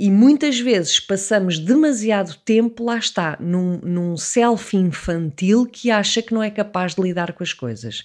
e 0.00 0.10
muitas 0.10 0.58
vezes 0.58 0.98
passamos 0.98 1.58
demasiado 1.58 2.34
tempo, 2.42 2.84
lá 2.84 2.96
está, 2.96 3.36
num, 3.38 3.78
num 3.82 4.16
self 4.16 4.74
infantil 4.74 5.66
que 5.66 5.90
acha 5.90 6.22
que 6.22 6.32
não 6.32 6.42
é 6.42 6.50
capaz 6.50 6.94
de 6.94 7.02
lidar 7.02 7.34
com 7.34 7.42
as 7.42 7.52
coisas. 7.52 8.02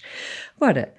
Agora, 0.60 0.92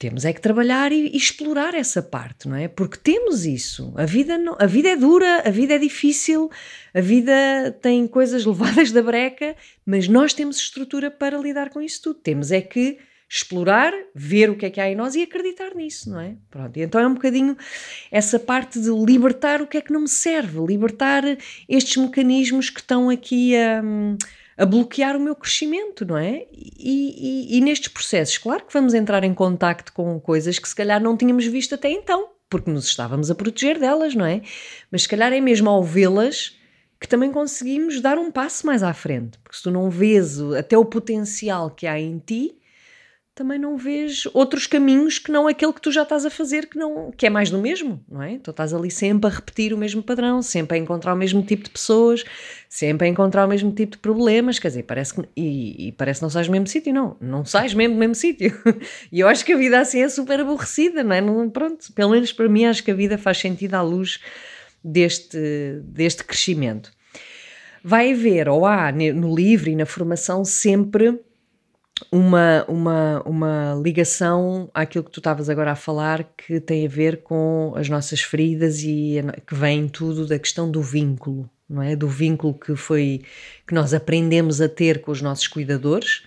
temos 0.00 0.24
é 0.24 0.32
que 0.32 0.40
trabalhar 0.40 0.90
e, 0.90 1.10
e 1.10 1.16
explorar 1.16 1.74
essa 1.74 2.02
parte, 2.02 2.48
não 2.48 2.56
é? 2.56 2.66
Porque 2.66 2.96
temos 2.96 3.46
isso. 3.46 3.94
A 3.96 4.04
vida, 4.04 4.36
não, 4.36 4.56
a 4.58 4.66
vida 4.66 4.88
é 4.88 4.96
dura, 4.96 5.42
a 5.46 5.50
vida 5.50 5.74
é 5.74 5.78
difícil, 5.78 6.50
a 6.92 7.00
vida 7.00 7.32
tem 7.80 8.08
coisas 8.08 8.42
levadas 8.44 8.90
da 8.90 9.00
breca, 9.00 9.54
mas 9.86 10.08
nós 10.08 10.34
temos 10.34 10.56
estrutura 10.56 11.08
para 11.08 11.38
lidar 11.38 11.70
com 11.70 11.80
isso 11.80 12.02
tudo. 12.02 12.18
Temos 12.18 12.50
é 12.50 12.60
que 12.60 12.98
explorar, 13.34 13.94
ver 14.14 14.50
o 14.50 14.56
que 14.56 14.66
é 14.66 14.70
que 14.70 14.78
há 14.78 14.90
em 14.90 14.94
nós 14.94 15.14
e 15.14 15.22
acreditar 15.22 15.74
nisso, 15.74 16.10
não 16.10 16.20
é? 16.20 16.34
Pronto, 16.50 16.76
então 16.76 17.00
é 17.00 17.06
um 17.06 17.14
bocadinho 17.14 17.56
essa 18.10 18.38
parte 18.38 18.78
de 18.78 18.90
libertar 18.90 19.62
o 19.62 19.66
que 19.66 19.78
é 19.78 19.80
que 19.80 19.90
não 19.90 20.02
me 20.02 20.08
serve, 20.08 20.60
libertar 20.66 21.24
estes 21.66 21.96
mecanismos 21.96 22.68
que 22.68 22.80
estão 22.80 23.08
aqui 23.08 23.56
a, 23.56 23.82
a 24.58 24.66
bloquear 24.66 25.16
o 25.16 25.20
meu 25.20 25.34
crescimento, 25.34 26.04
não 26.04 26.18
é? 26.18 26.44
E, 26.52 27.54
e- 27.54 27.56
e 27.56 27.60
nestes 27.62 27.88
processos, 27.88 28.36
claro 28.36 28.66
que 28.66 28.72
vamos 28.74 28.92
entrar 28.92 29.24
em 29.24 29.32
contacto 29.32 29.94
com 29.94 30.20
coisas 30.20 30.58
que 30.58 30.68
se 30.68 30.76
calhar 30.76 31.02
não 31.02 31.16
tínhamos 31.16 31.46
visto 31.46 31.74
até 31.74 31.90
então, 31.90 32.28
porque 32.50 32.70
nos 32.70 32.84
estávamos 32.84 33.30
a 33.30 33.34
proteger 33.34 33.78
delas, 33.78 34.14
não 34.14 34.26
é? 34.26 34.42
Mas 34.90 35.04
se 35.04 35.08
calhar 35.08 35.32
é 35.32 35.40
mesmo 35.40 35.70
ao 35.70 35.82
vê-las 35.82 36.54
que 37.00 37.08
também 37.08 37.32
conseguimos 37.32 37.98
dar 38.02 38.18
um 38.18 38.30
passo 38.30 38.66
mais 38.66 38.82
à 38.82 38.92
frente, 38.92 39.38
porque 39.38 39.56
se 39.56 39.62
tu 39.62 39.70
não 39.70 39.88
vês 39.88 40.38
até 40.52 40.76
o 40.76 40.84
potencial 40.84 41.70
que 41.70 41.86
há 41.86 41.98
em 41.98 42.18
ti, 42.18 42.56
também 43.34 43.58
não 43.58 43.78
vês 43.78 44.24
outros 44.34 44.66
caminhos 44.66 45.18
que 45.18 45.32
não 45.32 45.48
aquele 45.48 45.72
que 45.72 45.80
tu 45.80 45.90
já 45.90 46.02
estás 46.02 46.26
a 46.26 46.30
fazer, 46.30 46.66
que, 46.66 46.76
não, 46.76 47.10
que 47.10 47.26
é 47.26 47.30
mais 47.30 47.48
do 47.48 47.58
mesmo, 47.58 48.04
não 48.06 48.22
é? 48.22 48.38
Tu 48.38 48.50
estás 48.50 48.74
ali 48.74 48.90
sempre 48.90 49.30
a 49.30 49.32
repetir 49.32 49.72
o 49.72 49.78
mesmo 49.78 50.02
padrão, 50.02 50.42
sempre 50.42 50.76
a 50.76 50.80
encontrar 50.80 51.14
o 51.14 51.16
mesmo 51.16 51.42
tipo 51.42 51.64
de 51.64 51.70
pessoas, 51.70 52.24
sempre 52.68 53.06
a 53.06 53.10
encontrar 53.10 53.46
o 53.46 53.48
mesmo 53.48 53.72
tipo 53.72 53.92
de 53.92 53.98
problemas, 53.98 54.58
quer 54.58 54.68
dizer, 54.68 54.82
parece 54.82 55.14
que, 55.14 55.26
e, 55.34 55.88
e 55.88 55.92
parece 55.92 56.20
que 56.20 56.24
não 56.24 56.30
sais 56.30 56.46
do 56.46 56.52
mesmo 56.52 56.66
sítio, 56.66 56.92
não, 56.92 57.16
não 57.20 57.42
sais 57.42 57.72
mesmo 57.72 57.94
do 57.94 57.98
mesmo 57.98 58.14
sítio. 58.14 58.52
E 59.10 59.20
eu 59.20 59.28
acho 59.28 59.44
que 59.44 59.52
a 59.52 59.56
vida 59.56 59.78
assim 59.78 60.02
é 60.02 60.08
super 60.08 60.40
aborrecida, 60.40 61.02
não 61.02 61.14
é? 61.14 61.20
Não, 61.20 61.48
pronto, 61.48 61.92
pelo 61.92 62.10
menos 62.10 62.32
para 62.32 62.48
mim 62.48 62.64
acho 62.64 62.82
que 62.82 62.90
a 62.90 62.94
vida 62.94 63.16
faz 63.16 63.38
sentido 63.38 63.74
à 63.74 63.82
luz 63.82 64.20
deste, 64.82 65.38
deste 65.84 66.24
crescimento. 66.24 66.92
Vai 67.84 68.12
haver, 68.12 68.48
ou 68.48 68.64
há 68.64 68.92
no 68.92 69.34
livro 69.34 69.68
e 69.70 69.76
na 69.76 69.86
formação, 69.86 70.44
sempre 70.44 71.20
uma, 72.10 72.64
uma, 72.68 73.22
uma 73.24 73.80
ligação 73.82 74.70
àquilo 74.74 75.04
que 75.04 75.10
tu 75.10 75.20
estavas 75.20 75.48
agora 75.48 75.72
a 75.72 75.76
falar, 75.76 76.24
que 76.36 76.60
tem 76.60 76.86
a 76.86 76.88
ver 76.88 77.22
com 77.22 77.72
as 77.76 77.88
nossas 77.88 78.20
feridas 78.20 78.82
e 78.82 79.16
que 79.46 79.54
vem 79.54 79.88
tudo 79.88 80.26
da 80.26 80.38
questão 80.38 80.70
do 80.70 80.82
vínculo, 80.82 81.48
não 81.68 81.82
é? 81.82 81.94
Do 81.94 82.08
vínculo 82.08 82.54
que 82.54 82.74
foi 82.74 83.22
que 83.66 83.74
nós 83.74 83.94
aprendemos 83.94 84.60
a 84.60 84.68
ter 84.68 85.00
com 85.00 85.12
os 85.12 85.22
nossos 85.22 85.46
cuidadores, 85.48 86.22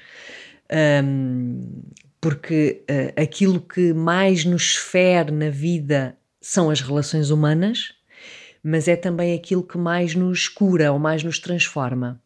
um, 1.04 1.84
porque 2.22 2.84
uh, 2.90 3.22
aquilo 3.22 3.60
que 3.60 3.94
mais 3.94 4.46
nos 4.46 4.76
fere 4.76 5.32
na 5.32 5.50
vida 5.50 6.18
são 6.42 6.70
as 6.70 6.82
relações 6.82 7.30
humanas, 7.30 7.94
mas 8.64 8.88
é 8.88 8.96
também 8.96 9.36
aquilo 9.36 9.62
que 9.62 9.78
mais 9.78 10.16
nos 10.16 10.48
cura 10.48 10.92
ou 10.92 10.98
mais 10.98 11.24
nos 11.24 11.38
transforma. 11.38 12.20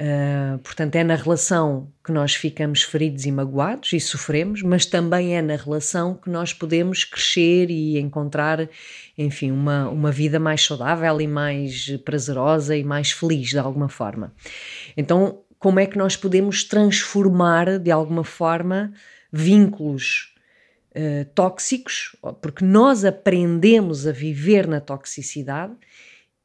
Uh, 0.00 0.58
portanto, 0.58 0.96
é 0.96 1.04
na 1.04 1.14
relação 1.14 1.92
que 2.02 2.10
nós 2.10 2.34
ficamos 2.34 2.82
feridos 2.82 3.26
e 3.26 3.30
magoados 3.30 3.92
e 3.92 4.00
sofremos, 4.00 4.62
mas 4.62 4.86
também 4.86 5.36
é 5.36 5.42
na 5.42 5.54
relação 5.54 6.14
que 6.14 6.30
nós 6.30 6.52
podemos 6.52 7.04
crescer 7.04 7.70
e 7.70 7.98
encontrar, 7.98 8.68
enfim, 9.16 9.50
uma, 9.50 9.88
uma 9.90 10.10
vida 10.10 10.40
mais 10.40 10.64
saudável 10.64 11.20
e 11.20 11.26
mais 11.26 11.94
prazerosa 12.04 12.74
e 12.76 12.82
mais 12.82 13.12
feliz 13.12 13.50
de 13.50 13.58
alguma 13.58 13.88
forma. 13.88 14.32
Então, 14.96 15.40
como 15.58 15.78
é 15.78 15.86
que 15.86 15.98
nós 15.98 16.16
podemos 16.16 16.64
transformar 16.64 17.78
de 17.78 17.90
alguma 17.90 18.24
forma 18.24 18.92
vínculos 19.30 20.34
uh, 20.96 21.24
tóxicos? 21.34 22.16
Porque 22.40 22.64
nós 22.64 23.04
aprendemos 23.04 24.06
a 24.06 24.10
viver 24.10 24.66
na 24.66 24.80
toxicidade 24.80 25.74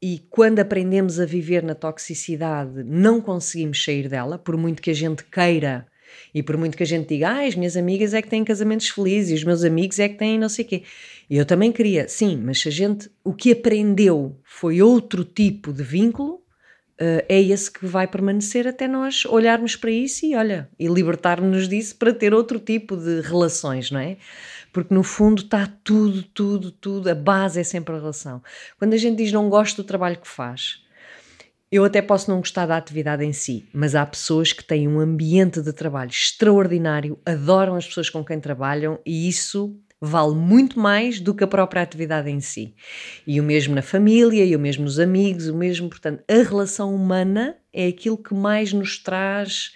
e 0.01 0.19
quando 0.29 0.59
aprendemos 0.59 1.19
a 1.19 1.25
viver 1.25 1.63
na 1.63 1.73
toxicidade, 1.73 2.83
não 2.83 3.19
conseguimos 3.19 3.83
sair 3.83 4.07
dela, 4.07 4.37
por 4.37 4.55
muito 4.55 4.81
que 4.81 4.91
a 4.91 4.95
gente 4.95 5.23
queira 5.23 5.87
e 6.33 6.43
por 6.43 6.57
muito 6.57 6.77
que 6.77 6.83
a 6.83 6.85
gente 6.85 7.09
diga, 7.09 7.29
ah, 7.29 7.45
as 7.45 7.55
minhas 7.55 7.75
amigas 7.75 8.13
é 8.13 8.21
que 8.21 8.29
têm 8.29 8.43
casamentos 8.43 8.89
felizes 8.89 9.31
e 9.31 9.33
os 9.35 9.43
meus 9.43 9.63
amigos 9.63 9.99
é 9.99 10.07
que 10.07 10.15
têm 10.15 10.39
não 10.39 10.49
sei 10.49 10.65
o 10.65 10.67
quê. 10.67 10.83
Eu 11.29 11.45
também 11.45 11.71
queria, 11.71 12.07
sim, 12.07 12.37
mas 12.37 12.61
se 12.61 12.69
a 12.69 12.71
gente, 12.71 13.09
o 13.23 13.33
que 13.33 13.51
aprendeu 13.51 14.39
foi 14.43 14.81
outro 14.81 15.23
tipo 15.23 15.73
de 15.73 15.83
vínculo, 15.83 16.35
uh, 17.01 17.23
é 17.27 17.41
esse 17.41 17.71
que 17.71 17.85
vai 17.85 18.07
permanecer 18.07 18.67
até 18.67 18.87
nós 18.87 19.25
olharmos 19.25 19.75
para 19.75 19.91
isso 19.91 20.25
e, 20.25 20.35
olha, 20.35 20.69
e 20.79 20.87
libertar-nos 20.87 21.67
disso 21.67 21.95
para 21.95 22.13
ter 22.13 22.33
outro 22.33 22.59
tipo 22.59 22.95
de 22.95 23.21
relações, 23.21 23.91
não 23.91 23.99
é? 23.99 24.17
Porque 24.71 24.93
no 24.93 25.03
fundo 25.03 25.43
está 25.43 25.67
tudo, 25.83 26.23
tudo, 26.23 26.71
tudo, 26.71 27.09
a 27.09 27.15
base 27.15 27.59
é 27.59 27.63
sempre 27.63 27.95
a 27.95 27.99
relação. 27.99 28.41
Quando 28.77 28.93
a 28.93 28.97
gente 28.97 29.17
diz 29.17 29.31
não 29.31 29.49
gosto 29.49 29.77
do 29.77 29.87
trabalho 29.87 30.17
que 30.17 30.27
faz, 30.27 30.81
eu 31.71 31.83
até 31.83 32.01
posso 32.01 32.31
não 32.31 32.37
gostar 32.37 32.65
da 32.65 32.77
atividade 32.77 33.25
em 33.25 33.33
si, 33.33 33.67
mas 33.73 33.93
há 33.93 34.05
pessoas 34.05 34.53
que 34.53 34.63
têm 34.63 34.87
um 34.87 34.99
ambiente 34.99 35.61
de 35.61 35.73
trabalho 35.73 36.09
extraordinário, 36.09 37.19
adoram 37.25 37.75
as 37.75 37.85
pessoas 37.85 38.09
com 38.09 38.23
quem 38.23 38.39
trabalham 38.39 38.99
e 39.05 39.27
isso 39.27 39.77
vale 39.99 40.35
muito 40.35 40.79
mais 40.79 41.19
do 41.19 41.33
que 41.33 41.43
a 41.43 41.47
própria 41.47 41.81
atividade 41.81 42.29
em 42.29 42.39
si. 42.39 42.73
E 43.25 43.39
o 43.41 43.43
mesmo 43.43 43.75
na 43.75 43.81
família, 43.81 44.45
e 44.45 44.55
o 44.55 44.59
mesmo 44.59 44.83
nos 44.83 44.99
amigos, 44.99 45.47
o 45.47 45.55
mesmo, 45.55 45.89
portanto, 45.89 46.23
a 46.27 46.43
relação 46.47 46.93
humana 46.93 47.57
é 47.73 47.87
aquilo 47.87 48.17
que 48.17 48.33
mais 48.33 48.71
nos 48.71 48.99
traz. 48.99 49.73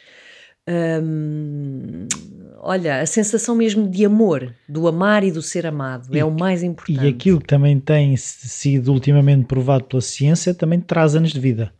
Hum, 0.68 2.08
olha, 2.62 3.02
a 3.02 3.06
sensação 3.06 3.56
mesmo 3.56 3.90
de 3.90 4.06
amor, 4.06 4.54
do 4.70 4.88
amar 4.88 5.24
e 5.24 5.32
do 5.32 5.42
ser 5.42 5.66
amado, 5.66 6.08
é 6.12 6.18
e, 6.18 6.20
é 6.20 6.26
o 6.26 6.32
mais 6.32 6.64
importante. 6.64 7.04
E 7.04 7.08
aquilo 7.08 7.40
que 7.40 7.48
também 7.48 7.80
tem 7.80 8.16
sido 8.16 8.94
ultimamente 8.94 9.46
provado 9.46 9.86
pela 9.86 10.02
ciência 10.02 10.54
também 10.54 10.80
traz 10.80 11.16
anos 11.16 11.32
de 11.32 11.40
vida. 11.40 11.74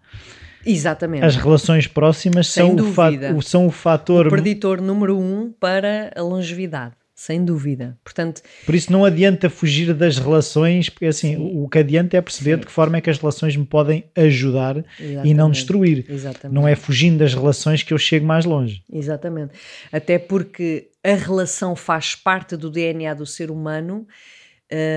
Exatamente. 0.66 1.26
As 1.26 1.36
relações 1.36 1.88
próximas 1.88 2.48
são 2.48 2.76
o, 2.76 3.42
são 3.42 3.68
o 3.68 3.72
fator. 3.72 4.28
O 4.28 4.30
preditor 4.30 4.82
número 4.82 5.18
um 5.18 5.52
para 5.52 6.12
a 6.16 6.22
longevidade 6.22 7.01
sem 7.22 7.46
dúvida. 7.46 7.96
Portanto, 8.04 8.42
por 8.66 8.74
isso 8.74 8.92
não 8.92 9.06
adianta 9.06 9.48
fugir 9.48 9.94
das 9.94 10.18
relações, 10.18 10.90
porque 10.90 11.06
assim, 11.06 11.36
sim. 11.36 11.52
o 11.56 11.70
que 11.70 11.78
adianta 11.78 12.18
é 12.18 12.22
perceber 12.22 12.56
sim. 12.56 12.60
de 12.62 12.66
que 12.66 12.72
forma 12.72 12.98
é 12.98 13.02
que 13.02 13.12
as 13.12 13.20
relações 13.20 13.56
me 13.56 13.64
podem 13.64 14.06
ajudar 14.16 14.84
Exatamente. 15.00 15.30
e 15.30 15.34
não 15.36 15.52
destruir. 15.52 16.04
Exatamente. 16.10 16.56
Não 16.56 16.68
é 16.68 16.76
fugindo 16.76 17.20
das 17.20 17.36
relações 17.36 17.84
que 17.84 17.94
eu 17.94 17.98
chego 18.00 18.26
mais 18.26 18.44
longe. 18.44 18.84
Exatamente. 18.92 19.54
Até 19.92 20.18
porque 20.18 20.90
a 21.04 21.14
relação 21.14 21.76
faz 21.76 22.16
parte 22.16 22.58
do 22.58 22.72
DNA 22.72 23.14
do 23.14 23.28
ser 23.28 23.52
humano. 23.52 24.08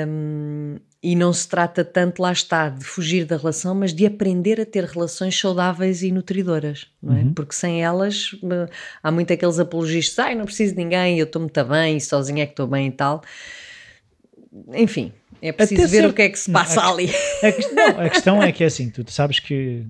Um, 0.08 0.76
e 1.04 1.14
não 1.14 1.34
se 1.34 1.46
trata 1.46 1.84
tanto, 1.84 2.22
lá 2.22 2.32
está, 2.32 2.70
de 2.70 2.82
fugir 2.82 3.26
da 3.26 3.36
relação, 3.36 3.74
mas 3.74 3.92
de 3.92 4.06
aprender 4.06 4.58
a 4.58 4.64
ter 4.64 4.84
relações 4.84 5.38
saudáveis 5.38 6.02
e 6.02 6.10
nutridoras, 6.10 6.86
não 7.02 7.14
é? 7.14 7.20
Uhum. 7.20 7.34
Porque 7.34 7.54
sem 7.54 7.84
elas 7.84 8.30
há 9.02 9.10
muito 9.10 9.30
aqueles 9.30 9.58
apologistas, 9.58 10.18
ai, 10.18 10.34
não 10.34 10.46
preciso 10.46 10.74
de 10.74 10.82
ninguém, 10.82 11.18
eu 11.18 11.26
estou 11.26 11.42
muito 11.42 11.64
bem, 11.66 11.98
e 11.98 12.00
sozinho 12.00 12.38
é 12.38 12.46
que 12.46 12.52
estou 12.52 12.66
bem 12.66 12.86
e 12.86 12.90
tal. 12.90 13.22
Enfim, 14.72 15.12
é 15.42 15.52
preciso 15.52 15.82
Até 15.82 15.90
ver 15.90 16.08
o 16.08 16.12
que 16.14 16.22
é 16.22 16.28
que 16.30 16.38
se 16.38 16.50
passa 16.50 16.76
não, 16.76 16.88
a, 16.88 16.92
ali. 16.92 17.10
A, 17.42 17.52
questão, 17.52 18.00
a 18.00 18.08
questão 18.08 18.42
é 18.42 18.50
que 18.50 18.64
é 18.64 18.66
assim, 18.66 18.88
tu 18.88 19.04
sabes 19.12 19.38
que 19.38 19.84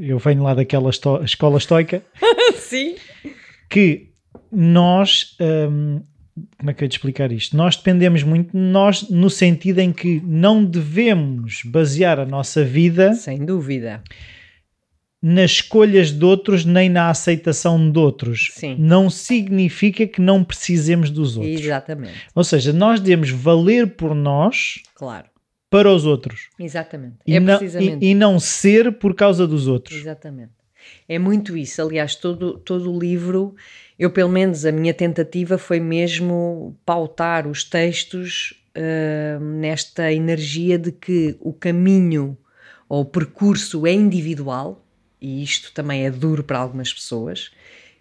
eu 0.00 0.18
venho 0.18 0.42
lá 0.42 0.54
daquela 0.54 0.90
esto 0.90 1.22
escola 1.22 1.56
estoica. 1.56 2.02
Sim. 2.58 2.96
Que 3.70 4.10
nós 4.50 5.36
hum, 5.40 6.02
como 6.58 6.70
é 6.70 6.74
que 6.74 6.82
eu 6.82 6.86
ia 6.86 6.88
te 6.88 6.96
explicar 6.96 7.30
isto? 7.30 7.56
Nós 7.56 7.76
dependemos 7.76 8.22
muito 8.22 8.52
de 8.52 8.58
nós 8.58 9.08
no 9.10 9.28
sentido 9.28 9.80
em 9.80 9.92
que 9.92 10.20
não 10.24 10.64
devemos 10.64 11.62
basear 11.64 12.18
a 12.18 12.26
nossa 12.26 12.64
vida 12.64 13.14
sem 13.14 13.44
dúvida 13.44 14.02
nas 15.22 15.52
escolhas 15.52 16.10
de 16.10 16.24
outros 16.24 16.64
nem 16.64 16.88
na 16.88 17.08
aceitação 17.08 17.90
de 17.90 17.96
outros. 17.96 18.50
Sim. 18.54 18.74
Não 18.76 19.08
significa 19.08 20.04
que 20.04 20.20
não 20.20 20.42
precisemos 20.42 21.10
dos 21.10 21.36
outros. 21.36 21.60
Exatamente. 21.60 22.14
Ou 22.34 22.42
seja, 22.42 22.72
nós 22.72 22.98
devemos 22.98 23.30
valer 23.30 23.94
por 23.94 24.16
nós. 24.16 24.82
Claro. 24.96 25.26
Para 25.70 25.90
os 25.90 26.04
outros. 26.04 26.48
Exatamente. 26.58 27.14
E, 27.26 27.36
é 27.36 27.40
não, 27.40 27.60
e, 27.62 28.10
e 28.10 28.14
não 28.14 28.40
ser 28.40 28.92
por 28.92 29.14
causa 29.14 29.46
dos 29.46 29.68
outros. 29.68 29.96
Exatamente. 29.96 30.50
É 31.08 31.18
muito 31.18 31.56
isso. 31.56 31.80
Aliás, 31.80 32.16
todo, 32.16 32.58
todo 32.58 32.92
o 32.92 32.98
livro 32.98 33.54
eu, 34.02 34.10
pelo 34.10 34.28
menos, 34.28 34.66
a 34.66 34.72
minha 34.72 34.92
tentativa 34.92 35.56
foi 35.56 35.78
mesmo 35.78 36.76
pautar 36.84 37.46
os 37.46 37.62
textos 37.62 38.52
uh, 38.76 39.38
nesta 39.38 40.12
energia 40.12 40.76
de 40.76 40.90
que 40.90 41.36
o 41.38 41.52
caminho 41.52 42.36
ou 42.88 43.02
o 43.02 43.04
percurso 43.04 43.86
é 43.86 43.92
individual, 43.92 44.84
e 45.20 45.40
isto 45.40 45.72
também 45.72 46.04
é 46.04 46.10
duro 46.10 46.42
para 46.42 46.58
algumas 46.58 46.92
pessoas, 46.92 47.52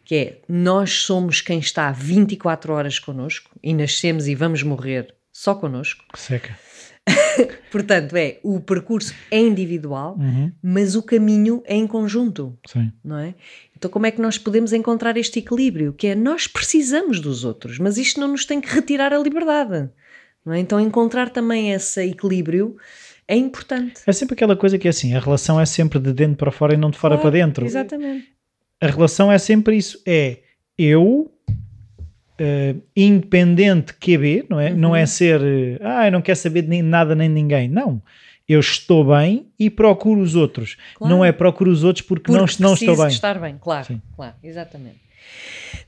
que 0.03 0.15
é 0.15 0.37
nós 0.49 0.91
somos 0.91 1.39
quem 1.39 1.59
está 1.59 1.91
24 1.91 2.73
horas 2.73 2.97
connosco 2.97 3.51
e 3.61 3.71
nascemos 3.71 4.27
e 4.27 4.33
vamos 4.33 4.63
morrer 4.63 5.13
só 5.31 5.53
connosco. 5.53 6.03
Seca. 6.15 6.57
Portanto, 7.71 8.15
é 8.15 8.39
o 8.43 8.59
percurso 8.59 9.13
é 9.29 9.39
individual, 9.39 10.17
uhum. 10.19 10.51
mas 10.61 10.95
o 10.95 11.03
caminho 11.03 11.63
é 11.65 11.75
em 11.75 11.87
conjunto. 11.87 12.57
Sim. 12.65 12.91
Não 13.03 13.17
é? 13.17 13.33
Então, 13.75 13.89
como 13.89 14.05
é 14.05 14.11
que 14.11 14.21
nós 14.21 14.37
podemos 14.37 14.73
encontrar 14.73 15.17
este 15.17 15.39
equilíbrio? 15.39 15.93
Que 15.93 16.07
é 16.07 16.15
nós 16.15 16.47
precisamos 16.47 17.19
dos 17.19 17.43
outros, 17.43 17.79
mas 17.79 17.97
isto 17.97 18.19
não 18.19 18.27
nos 18.27 18.45
tem 18.45 18.61
que 18.61 18.73
retirar 18.73 19.13
a 19.13 19.17
liberdade. 19.17 19.89
Não 20.45 20.53
é? 20.53 20.59
Então, 20.59 20.79
encontrar 20.79 21.29
também 21.29 21.71
esse 21.71 22.01
equilíbrio 22.03 22.75
é 23.27 23.35
importante. 23.35 24.01
É 24.05 24.11
sempre 24.11 24.33
aquela 24.33 24.55
coisa 24.55 24.77
que 24.77 24.87
é 24.87 24.89
assim: 24.89 25.15
a 25.15 25.19
relação 25.19 25.59
é 25.59 25.65
sempre 25.65 25.99
de 25.99 26.13
dentro 26.13 26.37
para 26.37 26.51
fora 26.51 26.73
e 26.73 26.77
não 26.77 26.91
de 26.91 26.97
fora 26.97 27.17
para 27.17 27.29
dentro. 27.29 27.65
Exatamente. 27.65 28.27
A 28.79 28.87
relação 28.87 29.31
é 29.31 29.37
sempre 29.37 29.77
isso: 29.77 30.01
é 30.05 30.39
eu 30.77 31.31
uh, 32.41 32.81
independente 32.95 33.93
QB, 33.93 34.47
não 34.49 34.59
é? 34.59 34.71
Uhum. 34.71 34.77
Não 34.77 34.95
é 34.95 35.05
ser, 35.05 35.39
uh, 35.39 35.79
ah, 35.81 36.07
eu 36.07 36.11
não 36.11 36.21
quero 36.21 36.37
saber 36.37 36.63
de 36.63 36.69
nem, 36.69 36.81
nada 36.81 37.13
nem 37.13 37.29
ninguém. 37.29 37.69
Não. 37.69 38.01
Eu 38.49 38.59
estou 38.59 39.05
bem 39.05 39.47
e 39.57 39.69
procuro 39.69 40.19
os 40.19 40.35
outros. 40.35 40.75
Claro. 40.95 41.13
Não 41.13 41.23
é 41.23 41.31
procuro 41.31 41.71
os 41.71 41.83
outros 41.83 42.05
porque, 42.05 42.31
porque 42.31 42.37
não, 42.37 42.69
não 42.69 42.73
estou 42.73 42.97
bem. 42.97 43.07
estar 43.07 43.39
bem, 43.39 43.55
claro, 43.61 43.85
Sim. 43.85 44.01
claro, 44.15 44.33
exatamente. 44.43 44.99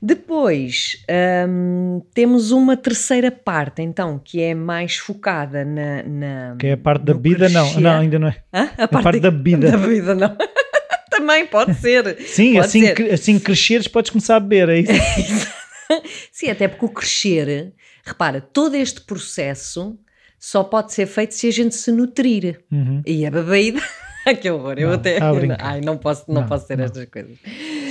Depois 0.00 1.04
hum, 1.48 2.00
temos 2.14 2.52
uma 2.52 2.76
terceira 2.76 3.30
parte, 3.30 3.82
então, 3.82 4.20
que 4.22 4.40
é 4.40 4.54
mais 4.54 4.96
focada 4.96 5.64
na. 5.64 6.02
na 6.02 6.56
que 6.58 6.68
é 6.68 6.72
a 6.72 6.76
parte 6.76 7.04
da 7.04 7.14
bebida, 7.14 7.48
não, 7.48 7.80
não, 7.80 8.00
ainda 8.00 8.18
não 8.18 8.28
é. 8.28 8.36
Hã? 8.52 8.70
A, 8.78 8.84
a 8.84 8.88
parte, 8.88 9.02
parte 9.02 9.20
da 9.20 9.30
bebida. 9.30 9.70
Da 9.70 9.76
bebida, 9.76 10.14
não. 10.14 10.36
Também 11.10 11.46
pode 11.46 11.74
ser. 11.74 12.16
Sim, 12.20 12.54
pode 12.54 12.66
assim, 12.66 12.86
ser. 12.86 13.12
assim 13.12 13.38
cresceres 13.38 13.88
podes 13.88 14.10
começar 14.10 14.36
a 14.36 14.40
beber, 14.40 14.68
é 14.68 14.78
isso? 14.80 15.48
Sim, 16.32 16.50
até 16.50 16.68
porque 16.68 16.84
o 16.84 16.88
crescer, 16.88 17.72
repara, 18.04 18.40
todo 18.40 18.74
este 18.74 19.00
processo 19.00 19.98
só 20.38 20.62
pode 20.64 20.92
ser 20.92 21.06
feito 21.06 21.34
se 21.34 21.48
a 21.48 21.50
gente 21.50 21.74
se 21.74 21.90
nutrir. 21.90 22.60
Uhum. 22.70 23.02
E 23.06 23.24
a 23.26 23.30
bebeida. 23.30 23.80
que 24.40 24.50
horror, 24.50 24.74
eu 24.78 24.88
Não, 24.88 24.94
até. 24.94 25.18
tá. 25.18 25.30
Ai, 25.60 25.80
não 25.80 25.96
posso, 25.98 26.24
não 26.28 26.42
Não, 26.42 26.48
posso 26.48 26.66
ter 26.66 26.76
não. 26.78 26.84
estas 26.84 27.04
coisas. 27.06 27.38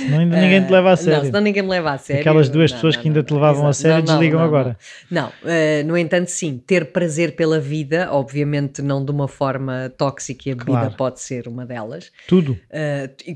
Senão 0.04 0.18
ainda 0.18 0.36
ninguém 0.40 0.64
te 0.64 0.70
leva 0.70 0.88
a 0.88 0.90
Não, 0.92 0.96
sério. 0.96 1.24
senão 1.26 1.40
ninguém 1.40 1.62
me 1.62 1.68
leva 1.68 1.92
a 1.92 1.98
sério. 1.98 2.20
Aquelas 2.20 2.48
duas 2.48 2.70
Não, 2.70 2.76
pessoas 2.78 2.94
não, 2.96 3.02
que 3.02 3.08
ainda 3.08 3.20
não, 3.20 3.26
te 3.26 3.34
levavam 3.34 3.66
a 3.66 3.70
exato. 3.70 3.76
sério 3.82 3.96
Não, 3.98 4.04
não, 4.06 4.14
desligam 4.14 4.38
não, 4.40 4.46
agora. 4.46 4.76
Não, 5.10 5.22
Não, 5.22 5.50
eh, 5.50 5.82
no 5.84 5.96
entanto, 5.98 6.28
sim, 6.30 6.62
ter 6.66 6.86
prazer 6.92 7.36
pela 7.36 7.58
vida, 7.58 8.08
obviamente 8.10 8.82
não 8.82 9.04
de 9.04 9.10
uma 9.10 9.28
forma 9.28 9.92
tóxica, 9.96 10.48
e 10.48 10.52
a 10.52 10.54
bebida 10.56 10.78
Claro. 10.78 10.94
pode 10.96 11.20
ser 11.20 11.48
uma 11.48 11.64
delas. 11.64 12.10
Tudo. 12.28 12.58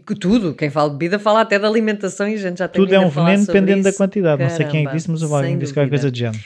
Que 0.07 0.15
tudo, 0.15 0.55
quem 0.55 0.71
fala 0.71 0.91
de 0.91 0.97
bebida 0.97 1.19
fala 1.19 1.41
até 1.43 1.59
da 1.59 1.69
alimentação 1.69 2.29
e 2.29 2.35
a 2.35 2.37
gente 2.39 2.59
já 2.59 2.69
tem 2.69 2.81
Tudo 2.83 2.95
é 2.95 2.99
um 3.01 3.07
a 3.07 3.09
veneno 3.09 3.47
dependendo 3.47 3.83
da 3.83 3.89
isso. 3.91 3.99
quantidade. 3.99 4.43
Não 4.43 4.51
sei 4.51 4.67
quem 4.67 4.67
é 4.67 4.69
que 4.69 4.73
Caramba, 4.85 4.97
disse, 4.97 5.11
mas 5.11 5.21
sem 5.21 5.53
que 5.55 5.57
disse 5.61 5.75
qualquer 5.75 5.91
coisa 5.91 6.11
de 6.11 6.19
género. 6.19 6.39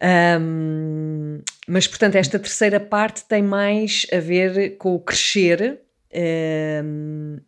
Ahm, 0.00 1.40
mas, 1.66 1.86
portanto, 1.86 2.14
esta 2.16 2.38
terceira 2.38 2.78
parte 2.80 3.24
tem 3.24 3.42
mais 3.42 4.06
a 4.12 4.18
ver 4.18 4.76
com 4.76 4.94
o 4.94 5.00
crescer, 5.00 5.80
ahm, 6.14 7.38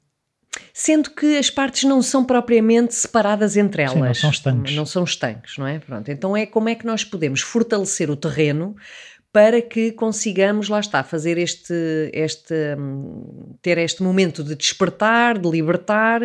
sendo 0.73 1.11
que 1.11 1.39
as 1.39 1.51
partes 1.51 1.85
não 1.85 2.03
são 2.03 2.25
propriamente 2.25 2.95
separadas 2.95 3.57
entre 3.57 3.83
elas. 3.83 3.95
Sim, 3.95 4.01
não 4.01 4.15
são 4.15 4.31
estanques. 4.31 4.75
Não 4.75 4.87
são 4.87 5.05
estanques, 5.05 5.59
não 5.59 5.67
é? 5.67 5.79
Pronto, 5.79 6.11
então 6.11 6.37
é 6.37 6.47
como 6.47 6.69
é 6.69 6.75
que 6.75 6.87
nós 6.87 7.05
podemos 7.05 7.41
fortalecer 7.41 8.11
o 8.11 8.17
terreno 8.17 8.77
para 9.33 9.63
que 9.63 9.93
consigamos, 9.93 10.69
lá 10.69 10.81
está, 10.81 11.05
fazer 11.05 11.39
este, 11.39 11.73
este 12.13 12.55
hum, 12.77 13.55
ter 13.63 13.79
este 13.79 14.03
momento 14.03 14.43
de 14.43 14.57
despertar, 14.57 15.39
de 15.39 15.49
libertar 15.49 16.21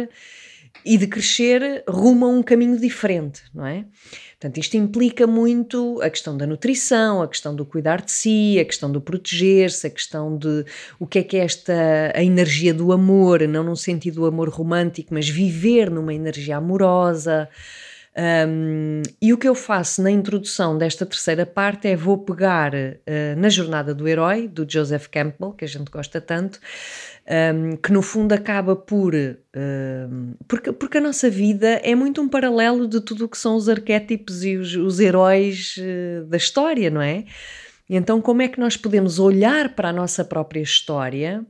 e 0.84 0.98
de 0.98 1.08
crescer 1.08 1.84
rumo 1.88 2.26
a 2.26 2.30
um 2.30 2.44
caminho 2.44 2.80
diferente, 2.80 3.42
não 3.54 3.66
é? 3.66 3.86
Portanto, 4.32 4.58
isto 4.58 4.76
implica 4.78 5.26
muito 5.26 6.00
a 6.02 6.10
questão 6.10 6.38
da 6.38 6.46
nutrição, 6.46 7.22
a 7.22 7.28
questão 7.28 7.56
do 7.56 7.66
cuidar 7.66 8.02
de 8.02 8.12
si, 8.12 8.60
a 8.60 8.66
questão 8.66 8.92
do 8.92 9.00
proteger-se, 9.00 9.88
a 9.88 9.90
questão 9.90 10.38
de 10.38 10.66
o 11.00 11.08
que 11.08 11.20
é 11.20 11.24
que 11.24 11.38
é 11.38 11.40
esta 11.40 11.74
a 12.14 12.24
energia 12.24 12.74
do 12.74 12.92
amor, 12.92 13.42
não 13.48 13.64
num 13.64 13.76
sentido 13.76 14.16
do 14.16 14.26
amor 14.26 14.50
romântico, 14.50 15.14
mas 15.14 15.28
viver 15.28 15.90
numa 15.90 16.14
energia 16.14 16.58
amorosa. 16.58 17.50
Um, 18.18 19.02
e 19.22 19.34
o 19.34 19.38
que 19.38 19.48
eu 19.48 19.54
faço 19.54 20.02
na 20.02 20.10
introdução 20.10 20.78
desta 20.78 21.06
terceira 21.06 21.46
parte 21.46 21.90
é 21.90 21.98
vou 21.98 22.18
pegar 22.18 22.74
uh, 22.74 23.38
na 23.38 23.50
jornada 23.50 23.94
do 23.94 24.08
herói, 24.08 24.48
do 24.48 24.66
Joseph 24.68 25.08
Campbell, 25.08 25.52
que 25.52 25.66
a 25.66 25.68
gente 25.68 25.92
gosta 25.92 26.22
tanto, 26.22 26.58
um, 27.54 27.76
que 27.76 27.92
no 27.92 28.02
fundo 28.02 28.32
acaba 28.32 28.74
por. 28.74 29.14
um, 29.14 30.34
porque, 30.48 30.72
porque 30.72 30.98
a 30.98 31.02
nossa 31.02 31.30
vida 31.30 31.68
é 31.84 31.94
muito 31.94 32.22
um 32.22 32.30
paralelo 32.30 32.88
de 32.88 33.02
tudo 33.02 33.26
o 33.26 33.30
que 33.30 33.38
são 33.38 33.58
os 33.58 33.68
arquétipos 33.68 34.46
e 34.46 34.56
os, 34.56 34.74
os 34.76 35.00
heróis 35.02 35.76
uh, 35.78 36.26
da 36.26 36.38
história, 36.38 36.90
não 36.90 37.02
é? 37.02 37.26
Então, 37.90 38.22
como 38.22 38.42
é 38.42 38.48
que 38.48 38.60
nós 38.60 38.78
podemos 38.78 39.20
olhar 39.20 39.76
para 39.76 39.90
a 39.90 39.94
nossa 39.94 40.24
própria 40.24 40.62
história? 40.62 41.46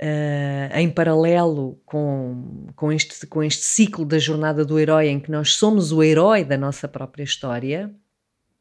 Uh, 0.00 0.76
em 0.76 0.90
paralelo 0.90 1.80
com, 1.86 2.66
com, 2.76 2.92
este, 2.92 3.26
com 3.26 3.42
este 3.42 3.64
ciclo 3.64 4.04
da 4.04 4.18
jornada 4.18 4.62
do 4.62 4.78
herói, 4.78 5.08
em 5.08 5.18
que 5.18 5.30
nós 5.30 5.54
somos 5.54 5.90
o 5.90 6.02
herói 6.02 6.44
da 6.44 6.58
nossa 6.58 6.86
própria 6.86 7.24
história, 7.24 7.90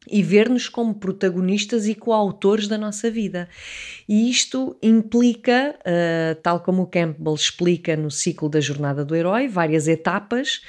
e 0.10 0.22
ver-nos 0.22 0.70
como 0.70 0.96
protagonistas 0.96 1.88
e 1.88 1.96
coautores 1.96 2.68
da 2.68 2.78
nossa 2.78 3.10
vida. 3.10 3.50
E 4.08 4.30
isto 4.30 4.78
implica, 4.82 5.76
uh, 5.80 6.36
tal 6.42 6.60
como 6.60 6.84
o 6.84 6.88
Campbell 6.88 7.34
explica 7.34 7.96
no 7.98 8.12
ciclo 8.12 8.48
da 8.48 8.62
jornada 8.62 9.04
do 9.04 9.16
herói, 9.16 9.48
várias 9.48 9.88
etapas. 9.88 10.62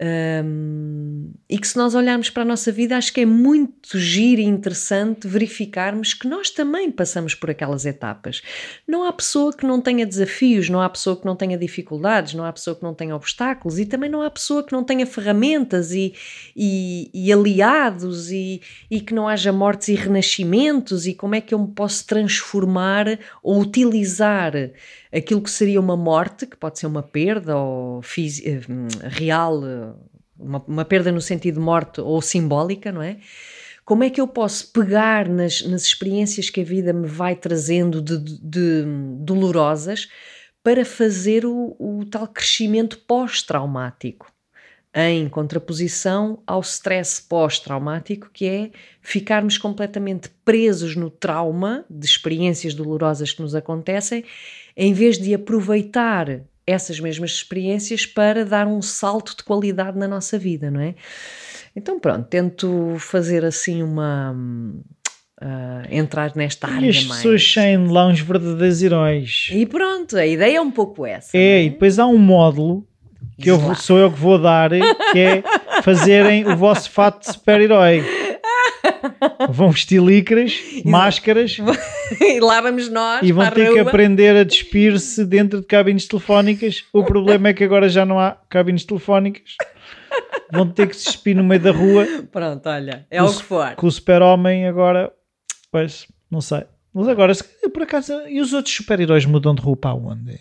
Um, 0.00 1.32
e 1.48 1.58
que 1.58 1.68
se 1.68 1.76
nós 1.76 1.94
olharmos 1.94 2.28
para 2.28 2.42
a 2.42 2.46
nossa 2.46 2.72
vida, 2.72 2.96
acho 2.96 3.12
que 3.12 3.20
é 3.20 3.26
muito 3.26 3.96
giro 3.98 4.40
e 4.40 4.44
interessante 4.44 5.28
verificarmos 5.28 6.12
que 6.12 6.26
nós 6.26 6.50
também 6.50 6.90
passamos 6.90 7.34
por 7.34 7.50
aquelas 7.50 7.86
etapas. 7.86 8.42
Não 8.88 9.04
há 9.04 9.12
pessoa 9.12 9.52
que 9.52 9.64
não 9.64 9.80
tenha 9.80 10.04
desafios, 10.04 10.68
não 10.68 10.80
há 10.80 10.88
pessoa 10.88 11.16
que 11.16 11.26
não 11.26 11.36
tenha 11.36 11.56
dificuldades, 11.56 12.34
não 12.34 12.44
há 12.44 12.52
pessoa 12.52 12.74
que 12.74 12.82
não 12.82 12.94
tenha 12.94 13.14
obstáculos 13.14 13.78
e 13.78 13.86
também 13.86 14.10
não 14.10 14.22
há 14.22 14.30
pessoa 14.30 14.64
que 14.64 14.72
não 14.72 14.82
tenha 14.82 15.06
ferramentas 15.06 15.92
e, 15.92 16.14
e, 16.56 17.10
e 17.14 17.32
aliados 17.32 18.30
e, 18.32 18.60
e 18.90 19.00
que 19.00 19.14
não 19.14 19.28
haja 19.28 19.52
mortes 19.52 19.88
e 19.88 19.94
renascimentos 19.94 21.06
e 21.06 21.14
como 21.14 21.34
é 21.34 21.40
que 21.40 21.54
eu 21.54 21.58
me 21.58 21.72
posso 21.72 22.06
transformar 22.06 23.18
ou 23.42 23.60
utilizar 23.60 24.52
aquilo 25.12 25.42
que 25.42 25.50
seria 25.50 25.78
uma 25.78 25.96
morte, 25.96 26.46
que 26.46 26.56
pode 26.56 26.78
ser 26.78 26.86
uma 26.86 27.02
perda 27.02 27.56
ou 27.56 28.00
real, 29.10 29.60
uma, 30.38 30.64
uma, 30.66 30.84
perda 30.84 31.12
no 31.12 31.20
sentido 31.20 31.54
de 31.56 31.60
morte 31.60 32.00
ou 32.00 32.22
simbólica, 32.22 32.90
não 32.90 33.02
é? 33.02 33.18
Como 33.84 34.04
é 34.04 34.10
que 34.10 34.20
eu 34.20 34.28
posso 34.28 34.72
pegar 34.72 35.28
nas, 35.28 35.60
nas 35.62 35.82
experiências 35.82 36.48
que 36.48 36.60
a 36.60 36.64
vida 36.64 36.92
me 36.92 37.06
vai 37.06 37.34
trazendo 37.34 38.00
de, 38.00 38.16
de, 38.16 38.38
de 38.40 38.84
dolorosas 39.18 40.08
para 40.62 40.84
fazer 40.84 41.44
o, 41.44 41.76
o 41.78 42.04
tal 42.06 42.28
crescimento 42.28 42.98
pós-traumático? 42.98 44.32
Em 44.94 45.26
contraposição 45.28 46.42
ao 46.46 46.60
stress 46.60 47.20
pós-traumático, 47.22 48.30
que 48.32 48.46
é 48.46 48.70
ficarmos 49.00 49.56
completamente 49.56 50.28
presos 50.44 50.94
no 50.94 51.10
trauma 51.10 51.84
de 51.88 52.06
experiências 52.06 52.74
dolorosas 52.74 53.32
que 53.32 53.40
nos 53.40 53.54
acontecem, 53.54 54.22
em 54.76 54.92
vez 54.92 55.18
de 55.18 55.34
aproveitar 55.34 56.40
essas 56.66 57.00
mesmas 57.00 57.32
experiências 57.32 58.06
para 58.06 58.44
dar 58.44 58.66
um 58.66 58.80
salto 58.80 59.36
de 59.36 59.42
qualidade 59.42 59.98
na 59.98 60.06
nossa 60.06 60.38
vida, 60.38 60.70
não 60.70 60.80
é? 60.80 60.94
Então, 61.74 61.98
pronto, 61.98 62.26
tento 62.28 62.96
fazer 62.98 63.44
assim 63.44 63.82
uma. 63.82 64.36
Uh, 65.40 65.82
entrar 65.90 66.36
nesta 66.36 66.68
área 66.68 66.86
e 66.86 66.90
as 66.90 67.04
mais. 67.04 67.20
pessoas 67.20 67.52
saem 67.52 67.88
lá 67.88 68.06
uns 68.06 68.20
verdadeiros 68.20 68.80
heróis. 68.80 69.48
E 69.50 69.66
pronto, 69.66 70.16
a 70.16 70.24
ideia 70.24 70.58
é 70.58 70.60
um 70.60 70.70
pouco 70.70 71.04
essa. 71.04 71.36
É, 71.36 71.40
é? 71.40 71.64
e 71.64 71.70
depois 71.70 71.98
há 71.98 72.06
um 72.06 72.16
módulo 72.16 72.86
que 73.40 73.50
eu, 73.50 73.58
vou- 73.58 73.74
sou 73.74 73.98
eu 73.98 74.12
que 74.12 74.20
vou 74.20 74.38
dar, 74.40 74.70
que 74.70 75.18
é 75.18 75.42
fazerem 75.82 76.46
o 76.46 76.56
vosso 76.56 76.88
fato 76.90 77.26
de 77.26 77.32
super-herói. 77.32 78.04
Vão 79.50 79.70
vestir 79.70 80.00
licras, 80.02 80.54
máscaras 80.84 81.56
e 82.20 82.40
lá 82.40 82.60
vamos 82.60 82.88
nós 82.88 83.20
e 83.22 83.32
vão 83.32 83.48
ter 83.50 83.62
a 83.62 83.66
que 83.72 83.80
rua. 83.80 83.82
aprender 83.82 84.36
a 84.36 84.44
despir-se 84.44 85.24
dentro 85.24 85.60
de 85.60 85.66
cabines 85.66 86.06
telefónicas. 86.06 86.84
O 86.92 87.04
problema 87.04 87.48
é 87.48 87.52
que 87.54 87.64
agora 87.64 87.88
já 87.88 88.04
não 88.04 88.18
há 88.18 88.32
cabines 88.48 88.84
telefónicas. 88.84 89.56
Vão 90.52 90.68
ter 90.68 90.88
que 90.88 90.96
se 90.96 91.06
despir 91.06 91.34
no 91.34 91.42
meio 91.42 91.60
da 91.60 91.70
rua 91.72 92.06
Pronto, 92.30 92.68
olha, 92.68 93.06
é 93.10 93.22
O 93.22 93.26
o 93.26 93.34
que 93.36 93.42
for. 93.42 93.74
com 93.76 93.86
o 93.86 93.90
super-homem 93.90 94.66
agora. 94.66 95.10
Pois, 95.70 96.06
não 96.30 96.40
sei. 96.40 96.64
Mas 96.92 97.08
agora, 97.08 97.32
por 97.72 97.82
acaso, 97.82 98.12
e 98.28 98.38
os 98.40 98.52
outros 98.52 98.74
super-heróis 98.74 99.24
mudam 99.24 99.54
de 99.54 99.62
rua 99.62 99.76
para 99.76 99.94
onde? 99.94 100.38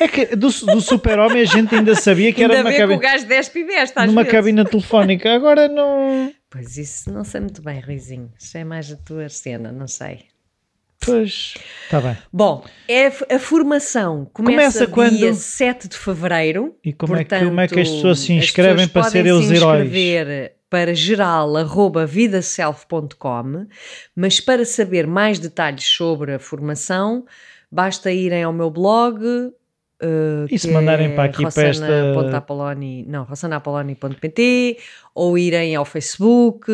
É 0.00 0.08
que 0.08 0.34
do, 0.34 0.48
do 0.48 0.80
super-homem 0.80 1.42
a 1.42 1.44
gente 1.44 1.74
ainda 1.74 1.94
sabia 1.94 2.32
que 2.32 2.42
era 2.42 2.54
Ainda 2.54 2.70
numa, 2.70 2.78
bem 2.78 2.88
que 2.88 2.94
o 2.94 2.98
gajo 2.98 3.26
despe 3.26 3.58
e 3.60 3.64
veste 3.64 3.98
às 3.98 4.06
numa 4.06 4.22
vezes. 4.22 4.38
cabina 4.38 4.64
telefónica. 4.64 5.34
Agora 5.34 5.68
não. 5.68 6.32
Pois 6.48 6.78
isso 6.78 7.12
não 7.12 7.22
sei 7.22 7.40
muito 7.40 7.60
bem, 7.62 7.80
Ruizinho. 7.80 8.32
Isso 8.38 8.56
é 8.56 8.64
mais 8.64 8.90
a 8.90 8.96
tua 8.96 9.28
cena, 9.28 9.70
não 9.70 9.86
sei. 9.86 10.22
Pois, 11.02 11.54
está 11.84 11.98
bem. 12.00 12.16
Bom, 12.32 12.64
é 12.88 13.06
a, 13.06 13.38
formação 13.38 14.28
começa, 14.32 14.86
Começa 14.86 15.16
dia 15.16 15.28
quando? 15.28 15.34
7 15.34 15.88
de 15.88 15.96
fevereiro. 15.96 16.76
E 16.84 16.92
como, 16.92 17.16
é 17.16 17.24
que, 17.24 17.30
Portanto, 17.30 17.48
como 17.48 17.60
é 17.60 17.68
que 17.68 17.80
as 17.80 17.88
pessoas 17.88 18.18
se 18.20 18.32
inscrevem 18.34 18.86
pessoas 18.86 18.92
para 18.92 19.04
serem 19.10 19.32
os 19.32 19.46
se 19.46 19.54
heróis? 19.54 19.86
inscrever 19.86 20.52
para 20.68 20.94
geral.vidaself.com, 20.94 23.66
mas 24.14 24.40
para 24.40 24.64
saber 24.64 25.06
mais 25.06 25.38
detalhes 25.38 25.84
sobre 25.84 26.34
a 26.34 26.38
formação, 26.38 27.24
basta 27.70 28.10
irem 28.12 28.42
ao 28.44 28.52
meu 28.52 28.70
blog. 28.70 29.18
Uh, 30.02 30.46
E 30.50 30.58
se 30.58 30.70
mandarem 30.70 31.12
é 31.12 31.14
para 31.14 31.24
aqui 31.24 31.42
para 31.42 31.68
esta- 31.68 32.12
rossana.apoloni- 32.14 33.04
não, 33.06 33.24
rossanaapoloni.pt 33.24 34.78
ou 35.14 35.36
irem 35.38 35.74
ao 35.76 35.84
Facebook 35.84 36.66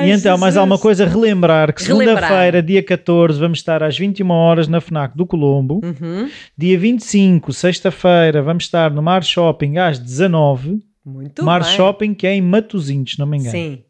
Ai, 0.00 0.10
E 0.10 0.12
então, 0.12 0.32
mais 0.38 0.54
Jesus. 0.54 0.56
alguma 0.56 0.78
coisa, 0.78 1.06
relembrar 1.06 1.72
que 1.74 1.82
segunda-feira, 1.82 2.62
dia 2.62 2.82
14, 2.82 3.38
vamos 3.38 3.58
estar 3.58 3.82
às 3.82 3.96
21 3.96 4.30
horas 4.30 4.68
na 4.68 4.80
FNAC 4.80 5.16
do 5.16 5.26
Colombo. 5.26 5.80
Uhum. 5.84 6.28
Dia 6.56 6.78
25, 6.78 7.52
sexta-feira, 7.52 8.42
vamos 8.42 8.64
estar 8.64 8.90
no 8.90 9.02
Mar 9.02 9.22
Shopping 9.22 9.78
às 9.78 9.98
19. 9.98 10.78
Muito 11.04 11.44
Mar 11.44 11.62
bem. 11.62 11.72
Shopping, 11.72 12.14
que 12.14 12.26
é 12.26 12.34
em 12.34 12.42
Matosinhos, 12.42 13.16
não 13.18 13.26
me 13.26 13.38
engano. 13.38 13.52
Sim, 13.52 13.82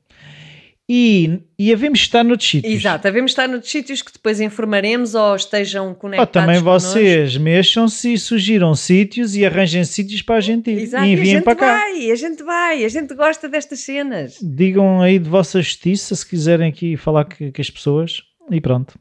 E, 0.93 1.38
e 1.57 1.72
havemos 1.72 2.01
estar 2.01 2.24
noutros 2.24 2.51
sítios. 2.51 2.74
exato. 2.74 3.05
Devemos 3.05 3.30
estar 3.30 3.47
noutros 3.49 3.70
sítios 3.70 4.03
que 4.03 4.12
depois 4.12 4.41
informaremos 4.41 5.14
ou 5.14 5.36
estejam 5.36 5.91
Ou 5.91 5.95
conectados 5.95 6.32
também 6.32 6.59
connosco. 6.61 6.91
vocês 6.91 7.36
mexam-se 7.36 8.14
e 8.14 8.18
sugiram 8.18 8.74
sítios 8.74 9.36
e 9.36 9.47
arranjem 9.47 9.84
sítios 9.84 10.20
para 10.20 10.34
a 10.36 10.41
gente 10.41 10.68
ir. 10.68 10.80
Exato, 10.80 11.05
e 11.05 11.09
e 11.11 11.12
enviem 11.12 11.26
gente 11.36 11.45
para 11.45 11.55
cá. 11.55 11.66
vai, 11.78 12.11
a 12.11 12.14
gente 12.16 12.43
vai, 12.43 12.84
a 12.84 12.88
gente 12.88 13.14
gosta 13.14 13.49
destas 13.49 13.78
cenas. 13.80 14.38
Digam 14.43 15.01
aí 15.01 15.20
de 15.20 15.28
vossa 15.28 15.62
justiça 15.62 16.16
se 16.16 16.26
quiserem 16.28 16.68
aqui 16.68 16.97
falar 16.97 17.24
que- 17.24 17.53
com 17.53 17.61
as 17.62 17.70
pessoas. 17.70 18.22
E 18.51 18.61
pronto. 18.61 18.99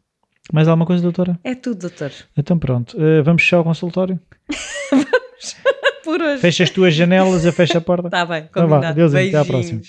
Mais 0.54 0.68
alguma 0.68 0.86
coisa, 0.86 1.02
doutora? 1.02 1.40
É 1.44 1.56
tudo, 1.56 1.80
doutor. 1.80 2.12
Então 2.38 2.60
pronto. 2.60 2.96
Eh, 3.02 3.24
vamos 3.24 3.42
fechar 3.42 3.62
o 3.62 3.64
consultório? 3.64 4.20
Por 6.04 6.22
hoje. 6.22 6.40
Fecha 6.42 6.64
as 6.64 6.70
tuas 6.70 6.94
janelas, 6.94 7.46
eu 7.46 7.52
fecho 7.54 7.78
a 7.78 7.82
porta. 7.82 8.10
Tá 8.12 8.26
bem, 8.28 8.46
Então 8.50 8.68
vá, 8.68 8.76
combinado. 8.76 8.86
adeus, 9.02 9.16
até 9.16 9.38
à 9.38 9.44
próxima. 9.46 9.82